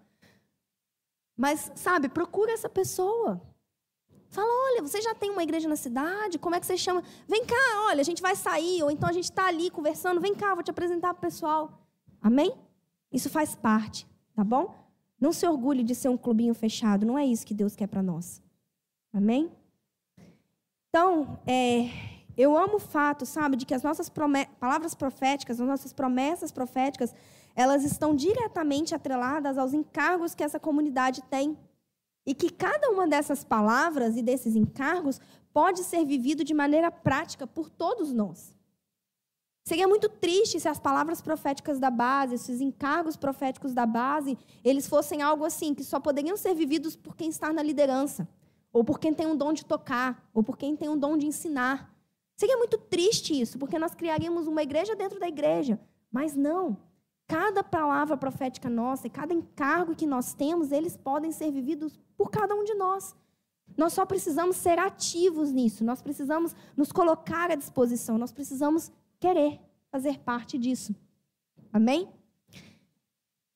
Mas, 1.36 1.72
sabe, 1.74 2.08
procura 2.08 2.52
essa 2.52 2.68
pessoa. 2.68 3.40
Fala, 4.28 4.48
olha, 4.48 4.82
você 4.82 5.00
já 5.02 5.14
tem 5.14 5.30
uma 5.30 5.42
igreja 5.42 5.68
na 5.68 5.76
cidade? 5.76 6.38
Como 6.38 6.54
é 6.54 6.60
que 6.60 6.66
você 6.66 6.76
chama? 6.76 7.02
Vem 7.28 7.44
cá, 7.44 7.86
olha, 7.88 8.00
a 8.00 8.04
gente 8.04 8.22
vai 8.22 8.34
sair, 8.34 8.82
ou 8.82 8.90
então 8.90 9.08
a 9.08 9.12
gente 9.12 9.24
está 9.24 9.46
ali 9.46 9.70
conversando. 9.70 10.20
Vem 10.20 10.34
cá, 10.34 10.54
vou 10.54 10.62
te 10.62 10.70
apresentar 10.70 11.12
para 11.12 11.18
o 11.18 11.30
pessoal. 11.30 11.86
Amém? 12.20 12.54
Isso 13.12 13.28
faz 13.28 13.54
parte, 13.54 14.06
tá 14.34 14.42
bom? 14.42 14.74
Não 15.20 15.32
se 15.32 15.46
orgulhe 15.46 15.82
de 15.82 15.94
ser 15.94 16.08
um 16.08 16.16
clubinho 16.16 16.54
fechado. 16.54 17.04
Não 17.04 17.18
é 17.18 17.26
isso 17.26 17.46
que 17.46 17.54
Deus 17.54 17.76
quer 17.76 17.86
para 17.86 18.02
nós. 18.02 18.42
Amém? 19.12 19.52
Então, 20.88 21.38
é, 21.46 21.90
eu 22.36 22.56
amo 22.56 22.76
o 22.76 22.80
fato, 22.80 23.26
sabe, 23.26 23.56
de 23.56 23.66
que 23.66 23.74
as 23.74 23.82
nossas 23.82 24.10
palavras 24.60 24.94
proféticas, 24.94 25.60
as 25.60 25.66
nossas 25.66 25.92
promessas 25.92 26.50
proféticas, 26.50 27.14
elas 27.54 27.84
estão 27.84 28.14
diretamente 28.14 28.94
atreladas 28.94 29.58
aos 29.58 29.72
encargos 29.72 30.34
que 30.34 30.42
essa 30.42 30.58
comunidade 30.58 31.22
tem. 31.30 31.56
E 32.24 32.34
que 32.34 32.50
cada 32.50 32.90
uma 32.90 33.06
dessas 33.06 33.42
palavras 33.42 34.16
e 34.16 34.22
desses 34.22 34.54
encargos 34.54 35.20
pode 35.52 35.82
ser 35.84 36.04
vivido 36.04 36.44
de 36.44 36.54
maneira 36.54 36.90
prática 36.90 37.46
por 37.46 37.68
todos 37.68 38.12
nós. 38.12 38.56
Seria 39.64 39.86
muito 39.86 40.08
triste 40.08 40.58
se 40.58 40.68
as 40.68 40.80
palavras 40.80 41.20
proféticas 41.20 41.78
da 41.78 41.90
base, 41.90 42.34
esses 42.34 42.60
encargos 42.60 43.16
proféticos 43.16 43.72
da 43.72 43.86
base, 43.86 44.36
eles 44.64 44.88
fossem 44.88 45.22
algo 45.22 45.44
assim, 45.44 45.72
que 45.72 45.84
só 45.84 46.00
poderiam 46.00 46.36
ser 46.36 46.54
vividos 46.54 46.96
por 46.96 47.14
quem 47.14 47.28
está 47.28 47.52
na 47.52 47.62
liderança, 47.62 48.28
ou 48.72 48.82
por 48.82 48.98
quem 48.98 49.14
tem 49.14 49.26
um 49.26 49.36
dom 49.36 49.52
de 49.52 49.64
tocar, 49.64 50.28
ou 50.34 50.42
por 50.42 50.56
quem 50.56 50.76
tem 50.76 50.88
um 50.88 50.98
dom 50.98 51.16
de 51.16 51.26
ensinar. 51.26 51.91
Seria 52.36 52.56
muito 52.56 52.78
triste 52.78 53.38
isso, 53.38 53.58
porque 53.58 53.78
nós 53.78 53.94
criaríamos 53.94 54.46
uma 54.46 54.62
igreja 54.62 54.96
dentro 54.96 55.20
da 55.20 55.28
igreja. 55.28 55.80
Mas 56.10 56.34
não. 56.34 56.76
Cada 57.26 57.62
palavra 57.62 58.16
profética 58.16 58.68
nossa 58.68 59.06
e 59.06 59.10
cada 59.10 59.32
encargo 59.32 59.94
que 59.94 60.06
nós 60.06 60.34
temos, 60.34 60.72
eles 60.72 60.96
podem 60.96 61.32
ser 61.32 61.50
vividos 61.50 61.98
por 62.16 62.30
cada 62.30 62.54
um 62.54 62.64
de 62.64 62.74
nós. 62.74 63.14
Nós 63.76 63.92
só 63.92 64.04
precisamos 64.04 64.56
ser 64.56 64.78
ativos 64.78 65.50
nisso, 65.50 65.84
nós 65.84 66.02
precisamos 66.02 66.54
nos 66.76 66.92
colocar 66.92 67.50
à 67.50 67.54
disposição, 67.54 68.18
nós 68.18 68.32
precisamos 68.32 68.92
querer 69.18 69.60
fazer 69.90 70.18
parte 70.18 70.58
disso. 70.58 70.94
Amém? 71.72 72.08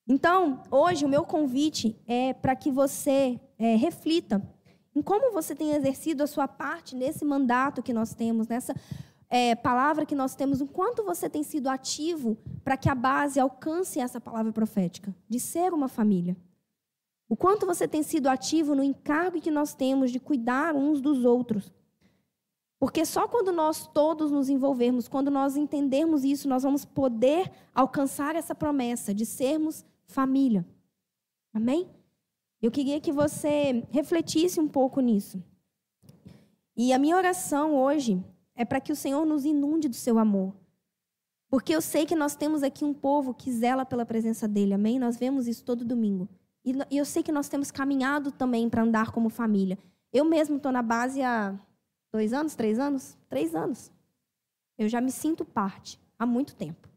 Então, 0.08 0.62
hoje 0.70 1.04
o 1.04 1.08
meu 1.08 1.24
convite 1.24 2.00
é 2.06 2.32
para 2.32 2.54
que 2.54 2.70
você 2.70 3.40
é, 3.58 3.74
reflita 3.74 4.40
em 4.96 5.02
como 5.02 5.30
você 5.30 5.54
tem 5.54 5.72
exercido 5.72 6.22
a 6.22 6.26
sua 6.26 6.48
parte 6.48 6.96
nesse 6.96 7.22
mandato 7.22 7.82
que 7.82 7.92
nós 7.92 8.14
temos, 8.14 8.48
nessa 8.48 8.74
é, 9.28 9.54
palavra 9.54 10.06
que 10.06 10.14
nós 10.14 10.34
temos, 10.34 10.62
o 10.62 10.66
quanto 10.66 11.04
você 11.04 11.28
tem 11.28 11.42
sido 11.42 11.68
ativo 11.68 12.34
para 12.64 12.78
que 12.78 12.88
a 12.88 12.94
base 12.94 13.38
alcance 13.38 14.00
essa 14.00 14.18
palavra 14.18 14.52
profética, 14.52 15.14
de 15.28 15.38
ser 15.38 15.74
uma 15.74 15.86
família. 15.86 16.34
O 17.28 17.36
quanto 17.36 17.66
você 17.66 17.86
tem 17.86 18.02
sido 18.02 18.26
ativo 18.26 18.74
no 18.74 18.82
encargo 18.82 19.38
que 19.38 19.50
nós 19.50 19.74
temos 19.74 20.10
de 20.10 20.18
cuidar 20.18 20.74
uns 20.74 21.02
dos 21.02 21.26
outros. 21.26 21.70
Porque 22.78 23.04
só 23.04 23.28
quando 23.28 23.52
nós 23.52 23.86
todos 23.86 24.30
nos 24.30 24.48
envolvermos, 24.48 25.08
quando 25.08 25.30
nós 25.30 25.58
entendermos 25.58 26.24
isso, 26.24 26.48
nós 26.48 26.62
vamos 26.62 26.86
poder 26.86 27.52
alcançar 27.74 28.34
essa 28.34 28.54
promessa 28.54 29.12
de 29.12 29.26
sermos 29.26 29.84
família. 30.06 30.66
Amém? 31.52 31.86
Eu 32.60 32.70
queria 32.70 33.00
que 33.00 33.12
você 33.12 33.86
refletisse 33.90 34.58
um 34.58 34.68
pouco 34.68 35.00
nisso. 35.00 35.42
E 36.76 36.92
a 36.92 36.98
minha 36.98 37.16
oração 37.16 37.74
hoje 37.74 38.22
é 38.54 38.64
para 38.64 38.80
que 38.80 38.92
o 38.92 38.96
Senhor 38.96 39.24
nos 39.24 39.44
inunde 39.44 39.88
do 39.88 39.96
seu 39.96 40.18
amor. 40.18 40.54
Porque 41.48 41.74
eu 41.74 41.80
sei 41.80 42.04
que 42.04 42.16
nós 42.16 42.34
temos 42.34 42.62
aqui 42.62 42.84
um 42.84 42.92
povo 42.92 43.32
que 43.32 43.52
zela 43.52 43.84
pela 43.84 44.04
presença 44.04 44.48
dele, 44.48 44.74
amém? 44.74 44.98
Nós 44.98 45.16
vemos 45.16 45.46
isso 45.46 45.64
todo 45.64 45.84
domingo. 45.84 46.28
E 46.64 46.74
eu 46.90 47.04
sei 47.04 47.22
que 47.22 47.30
nós 47.30 47.48
temos 47.48 47.70
caminhado 47.70 48.32
também 48.32 48.68
para 48.68 48.82
andar 48.82 49.12
como 49.12 49.28
família. 49.28 49.78
Eu 50.12 50.24
mesmo 50.24 50.56
estou 50.56 50.72
na 50.72 50.82
base 50.82 51.22
há 51.22 51.56
dois 52.12 52.32
anos, 52.32 52.54
três 52.54 52.78
anos? 52.78 53.16
Três 53.28 53.54
anos. 53.54 53.92
Eu 54.76 54.88
já 54.88 55.00
me 55.00 55.12
sinto 55.12 55.44
parte 55.44 56.00
há 56.18 56.26
muito 56.26 56.56
tempo. 56.56 56.88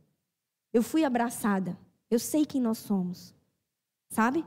Eu 0.74 0.82
fui 0.82 1.04
abraçada. 1.04 1.78
Eu 2.10 2.18
sei 2.18 2.46
quem 2.46 2.60
nós 2.60 2.80
somos. 2.80 3.36
Sabe? 4.10 4.44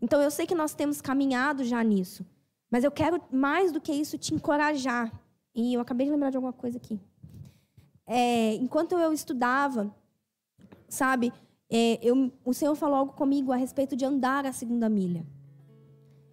Então 0.00 0.20
eu 0.20 0.30
sei 0.30 0.46
que 0.46 0.54
nós 0.54 0.74
temos 0.74 1.00
caminhado 1.00 1.64
já 1.64 1.82
nisso, 1.82 2.24
mas 2.70 2.84
eu 2.84 2.90
quero 2.90 3.22
mais 3.30 3.72
do 3.72 3.80
que 3.80 3.92
isso 3.92 4.16
te 4.16 4.34
encorajar. 4.34 5.12
E 5.54 5.74
eu 5.74 5.80
acabei 5.80 6.06
de 6.06 6.12
lembrar 6.12 6.30
de 6.30 6.36
alguma 6.36 6.52
coisa 6.52 6.78
aqui. 6.78 6.98
É, 8.06 8.54
enquanto 8.54 8.98
eu 8.98 9.12
estudava, 9.12 9.94
sabe, 10.88 11.32
é, 11.68 11.98
eu, 12.02 12.32
o 12.44 12.52
Senhor 12.52 12.74
falou 12.74 12.96
algo 12.96 13.12
comigo 13.12 13.52
a 13.52 13.56
respeito 13.56 13.94
de 13.94 14.04
andar 14.04 14.46
a 14.46 14.52
segunda 14.52 14.88
milha. 14.88 15.24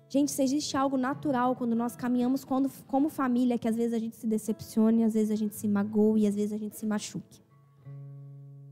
Gente, 0.09 0.31
se 0.31 0.41
existe 0.41 0.77
algo 0.77 0.97
natural 0.97 1.55
quando 1.55 1.75
nós 1.75 1.95
caminhamos 1.95 2.45
quando, 2.45 2.71
como 2.87 3.09
família, 3.09 3.57
que 3.57 3.67
às 3.67 3.75
vezes 3.75 3.93
a 3.93 3.99
gente 3.99 4.15
se 4.15 4.25
decepcione, 4.25 5.03
às 5.03 5.13
vezes 5.13 5.31
a 5.31 5.35
gente 5.35 5.53
se 5.55 5.67
magoe 5.67 6.25
às 6.25 6.35
vezes 6.35 6.53
a 6.53 6.57
gente 6.57 6.77
se 6.77 6.85
machuque. 6.85 7.41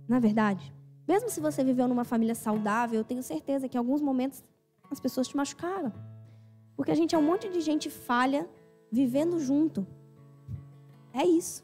Na 0.07 0.17
é 0.17 0.19
verdade, 0.19 0.73
mesmo 1.07 1.29
se 1.29 1.39
você 1.39 1.63
viveu 1.63 1.87
numa 1.87 2.05
família 2.05 2.35
saudável, 2.35 2.99
eu 2.99 3.03
tenho 3.03 3.21
certeza 3.21 3.67
que 3.67 3.75
em 3.75 3.79
alguns 3.79 4.01
momentos 4.01 4.43
as 4.91 4.99
pessoas 4.99 5.27
te 5.27 5.35
machucaram. 5.35 5.91
Porque 6.75 6.91
a 6.91 6.95
gente 6.95 7.15
é 7.15 7.17
um 7.17 7.21
monte 7.21 7.49
de 7.49 7.61
gente 7.61 7.89
falha 7.89 8.47
vivendo 8.91 9.39
junto. 9.39 9.85
É 11.13 11.25
isso. 11.25 11.63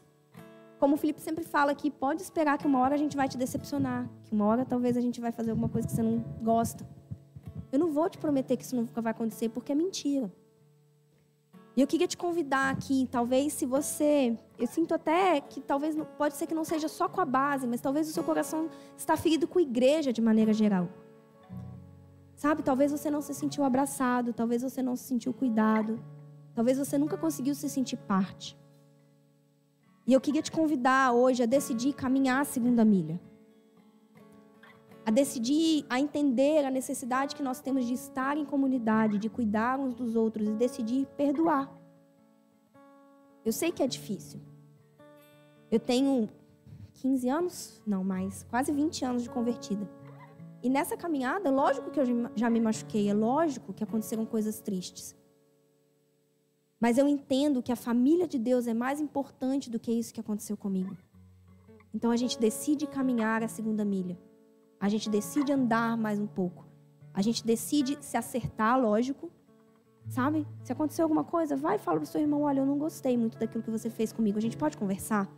Como 0.78 0.94
o 0.94 0.98
Felipe 0.98 1.20
sempre 1.20 1.44
fala 1.44 1.70
aqui, 1.70 1.90
pode 1.90 2.22
esperar 2.22 2.58
que 2.58 2.66
uma 2.66 2.80
hora 2.80 2.94
a 2.94 2.98
gente 2.98 3.16
vai 3.16 3.28
te 3.28 3.38
decepcionar, 3.38 4.08
que 4.24 4.32
uma 4.32 4.46
hora 4.46 4.64
talvez 4.64 4.96
a 4.96 5.00
gente 5.00 5.20
vai 5.20 5.30
fazer 5.30 5.50
alguma 5.50 5.68
coisa 5.68 5.86
que 5.86 5.94
você 5.94 6.02
não 6.02 6.18
gosta. 6.42 6.86
Eu 7.70 7.78
não 7.78 7.92
vou 7.92 8.08
te 8.10 8.18
prometer 8.18 8.56
que 8.56 8.64
isso 8.64 8.74
nunca 8.74 9.00
vai 9.00 9.12
acontecer, 9.12 9.48
porque 9.48 9.72
é 9.72 9.74
mentira. 9.74 10.32
E 11.76 11.80
eu 11.80 11.86
queria 11.86 12.06
te 12.06 12.16
convidar 12.16 12.70
aqui, 12.70 13.08
talvez 13.10 13.54
se 13.54 13.64
você, 13.64 14.36
eu 14.58 14.66
sinto 14.66 14.92
até 14.92 15.40
que 15.40 15.60
talvez 15.60 15.96
pode 16.18 16.36
ser 16.36 16.46
que 16.46 16.54
não 16.54 16.64
seja 16.64 16.86
só 16.86 17.08
com 17.08 17.20
a 17.20 17.24
base, 17.24 17.66
mas 17.66 17.80
talvez 17.80 18.08
o 18.08 18.12
seu 18.12 18.22
coração 18.22 18.68
está 18.96 19.16
ferido 19.16 19.48
com 19.48 19.58
a 19.58 19.62
igreja 19.62 20.12
de 20.12 20.20
maneira 20.20 20.52
geral. 20.52 20.88
Sabe, 22.42 22.60
talvez 22.64 22.90
você 22.90 23.08
não 23.08 23.22
se 23.22 23.32
sentiu 23.32 23.62
abraçado, 23.62 24.32
talvez 24.32 24.62
você 24.62 24.82
não 24.82 24.96
se 24.96 25.04
sentiu 25.04 25.32
cuidado, 25.32 26.04
talvez 26.56 26.76
você 26.76 26.98
nunca 26.98 27.16
conseguiu 27.16 27.54
se 27.54 27.68
sentir 27.68 27.96
parte. 27.96 28.58
E 30.04 30.12
eu 30.12 30.20
queria 30.20 30.42
te 30.42 30.50
convidar 30.50 31.12
hoje 31.12 31.40
a 31.44 31.46
decidir 31.46 31.92
caminhar 31.92 32.40
a 32.40 32.44
segunda 32.44 32.84
milha. 32.84 33.20
A 35.06 35.12
decidir, 35.12 35.86
a 35.88 36.00
entender 36.00 36.64
a 36.64 36.70
necessidade 36.72 37.36
que 37.36 37.44
nós 37.44 37.60
temos 37.60 37.86
de 37.86 37.94
estar 37.94 38.36
em 38.36 38.44
comunidade, 38.44 39.18
de 39.18 39.28
cuidar 39.28 39.78
uns 39.78 39.94
dos 39.94 40.16
outros 40.16 40.48
e 40.48 40.52
decidir 40.54 41.06
perdoar. 41.16 41.72
Eu 43.44 43.52
sei 43.52 43.70
que 43.70 43.84
é 43.84 43.86
difícil. 43.86 44.40
Eu 45.70 45.78
tenho 45.78 46.28
15 46.94 47.28
anos, 47.28 47.82
não 47.86 48.02
mais, 48.02 48.42
quase 48.50 48.72
20 48.72 49.04
anos 49.04 49.22
de 49.22 49.30
convertida. 49.30 50.01
E 50.62 50.68
nessa 50.68 50.96
caminhada, 50.96 51.50
lógico 51.50 51.90
que 51.90 51.98
eu 51.98 52.04
já 52.36 52.48
me 52.48 52.60
machuquei, 52.60 53.08
é 53.08 53.14
lógico 53.14 53.72
que 53.72 53.82
aconteceram 53.82 54.24
coisas 54.24 54.60
tristes. 54.60 55.16
Mas 56.80 56.98
eu 56.98 57.08
entendo 57.08 57.62
que 57.62 57.72
a 57.72 57.76
família 57.76 58.28
de 58.28 58.38
Deus 58.38 58.66
é 58.66 58.74
mais 58.74 59.00
importante 59.00 59.68
do 59.68 59.78
que 59.78 59.92
isso 59.92 60.14
que 60.14 60.20
aconteceu 60.20 60.56
comigo. 60.56 60.96
Então 61.92 62.10
a 62.10 62.16
gente 62.16 62.38
decide 62.38 62.86
caminhar 62.86 63.42
a 63.42 63.48
segunda 63.48 63.84
milha. 63.84 64.18
A 64.80 64.88
gente 64.88 65.10
decide 65.10 65.52
andar 65.52 65.96
mais 65.96 66.18
um 66.18 66.26
pouco. 66.26 66.64
A 67.12 67.22
gente 67.22 67.44
decide 67.44 67.98
se 68.00 68.16
acertar, 68.16 68.80
lógico. 68.80 69.30
Sabe? 70.08 70.46
Se 70.64 70.72
aconteceu 70.72 71.04
alguma 71.04 71.22
coisa, 71.22 71.56
vai 71.56 71.76
e 71.76 71.78
fala 71.78 71.98
pro 71.98 72.08
seu 72.08 72.20
irmão: 72.20 72.42
olha, 72.42 72.60
eu 72.60 72.66
não 72.66 72.78
gostei 72.78 73.16
muito 73.16 73.38
daquilo 73.38 73.62
que 73.62 73.70
você 73.70 73.88
fez 73.90 74.12
comigo. 74.12 74.38
A 74.38 74.42
gente 74.42 74.56
pode 74.56 74.76
conversar? 74.76 75.30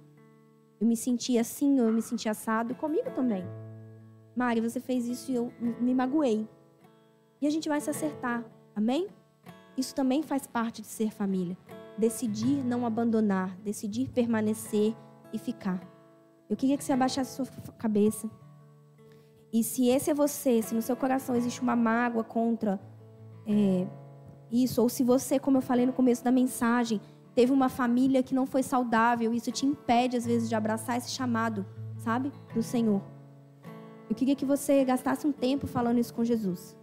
Eu 0.80 0.86
me 0.86 0.96
senti 0.96 1.38
assim, 1.38 1.78
eu 1.78 1.92
me 1.92 2.00
senti 2.00 2.28
assado 2.28 2.74
comigo 2.74 3.10
também. 3.10 3.44
Mari, 4.36 4.60
você 4.60 4.80
fez 4.80 5.06
isso 5.06 5.30
e 5.30 5.34
eu 5.34 5.52
me 5.80 5.94
magoei. 5.94 6.48
E 7.40 7.46
a 7.46 7.50
gente 7.50 7.68
vai 7.68 7.80
se 7.80 7.90
acertar. 7.90 8.44
Amém? 8.74 9.08
Isso 9.76 9.94
também 9.94 10.22
faz 10.22 10.46
parte 10.46 10.82
de 10.82 10.88
ser 10.88 11.12
família. 11.12 11.56
Decidir 11.96 12.64
não 12.64 12.84
abandonar, 12.84 13.56
decidir 13.58 14.08
permanecer 14.10 14.94
e 15.32 15.38
ficar. 15.38 15.80
Eu 16.48 16.56
queria 16.56 16.76
que 16.76 16.84
você 16.84 16.92
abaixasse 16.92 17.36
sua 17.36 17.46
cabeça. 17.78 18.28
E 19.52 19.62
se 19.62 19.88
esse 19.88 20.10
é 20.10 20.14
você, 20.14 20.60
se 20.62 20.74
no 20.74 20.82
seu 20.82 20.96
coração 20.96 21.36
existe 21.36 21.60
uma 21.62 21.76
mágoa 21.76 22.24
contra 22.24 22.80
é, 23.46 23.86
isso, 24.50 24.82
ou 24.82 24.88
se 24.88 25.04
você, 25.04 25.38
como 25.38 25.58
eu 25.58 25.62
falei 25.62 25.86
no 25.86 25.92
começo 25.92 26.24
da 26.24 26.32
mensagem, 26.32 27.00
teve 27.34 27.52
uma 27.52 27.68
família 27.68 28.22
que 28.22 28.34
não 28.34 28.46
foi 28.46 28.62
saudável, 28.62 29.32
isso 29.32 29.52
te 29.52 29.66
impede 29.66 30.16
às 30.16 30.24
vezes 30.24 30.48
de 30.48 30.54
abraçar 30.54 30.96
esse 30.96 31.10
chamado, 31.10 31.64
sabe, 31.98 32.32
do 32.52 32.62
Senhor. 32.62 33.13
Eu 34.08 34.14
queria 34.14 34.36
que 34.36 34.44
você 34.44 34.84
gastasse 34.84 35.26
um 35.26 35.32
tempo 35.32 35.66
falando 35.66 35.98
isso 35.98 36.12
com 36.12 36.24
Jesus. 36.24 36.76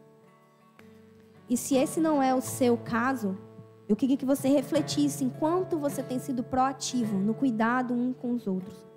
E 1.50 1.58
se 1.58 1.76
esse 1.76 2.00
não 2.00 2.22
é 2.24 2.34
o 2.34 2.42
seu 2.42 2.78
caso, 2.78 3.38
eu 3.88 3.96
queria 3.96 4.16
que 4.16 4.26
você 4.26 4.48
refletisse 4.48 5.24
em 5.24 5.30
quanto 5.30 5.78
você 5.78 6.02
tem 6.02 6.18
sido 6.18 6.44
proativo 6.44 7.18
no 7.18 7.34
cuidado 7.34 7.94
um 7.94 8.14
com 8.14 8.32
os 8.32 8.48
outros. 8.48 8.88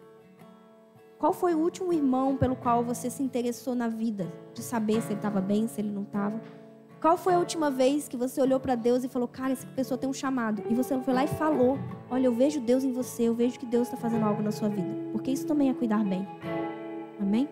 Qual 1.19 1.33
foi 1.33 1.55
o 1.55 1.59
último 1.59 1.93
irmão 1.93 2.37
pelo 2.37 2.55
qual 2.55 2.85
você 2.85 3.11
se 3.11 3.23
interessou 3.23 3.75
na 3.75 3.89
vida, 3.89 4.33
de 4.53 4.63
saber 4.63 5.01
se 5.03 5.09
ele 5.09 5.15
estava 5.15 5.41
bem, 5.41 5.67
se 5.67 5.81
ele 5.81 5.91
não 5.91 6.03
estava? 6.03 6.41
Qual 7.01 7.17
foi 7.17 7.35
a 7.35 7.39
última 7.39 7.71
vez 7.71 8.09
que 8.09 8.17
você 8.17 8.41
olhou 8.41 8.61
para 8.61 8.75
Deus 8.75 9.05
e 9.05 9.09
falou, 9.09 9.29
cara, 9.29 9.53
essa 9.53 9.67
pessoa 9.67 9.99
tem 9.99 10.09
um 10.09 10.13
chamado? 10.13 10.63
E 10.71 10.75
você 10.75 10.99
foi 11.01 11.13
lá 11.13 11.25
e 11.25 11.29
falou: 11.29 11.79
Olha, 12.11 12.27
eu 12.27 12.35
vejo 12.35 12.61
Deus 12.61 12.85
em 12.85 12.93
você, 12.93 13.25
eu 13.25 13.35
vejo 13.35 13.59
que 13.59 13.67
Deus 13.67 13.89
está 13.89 13.97
fazendo 13.97 14.25
algo 14.25 14.43
na 14.43 14.53
sua 14.53 14.69
vida. 14.69 14.89
Porque 15.13 15.31
isso 15.31 15.47
também 15.47 15.69
é 15.71 15.75
cuidar 15.75 16.05
bem. 16.05 16.27
Amém? 17.21 17.49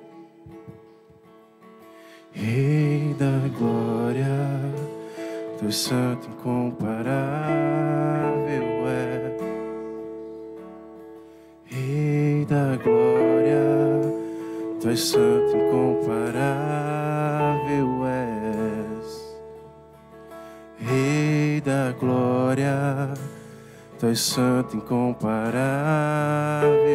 Rei 2.35 3.14
da 3.18 3.47
glória, 3.59 4.24
teu 5.59 5.70
santo 5.70 6.28
incomparável 6.28 7.18
é. 8.89 9.37
Rei 11.66 12.47
da 12.47 12.76
glória, 12.83 13.61
tu 14.80 14.89
és 14.89 15.01
santo 15.01 15.55
incomparável 15.57 18.07
és. 18.07 19.37
Rei 20.78 21.61
da 21.61 21.93
glória, 22.01 23.12
tu 23.99 24.07
és 24.07 24.18
santo 24.18 24.76
incomparável 24.76 26.93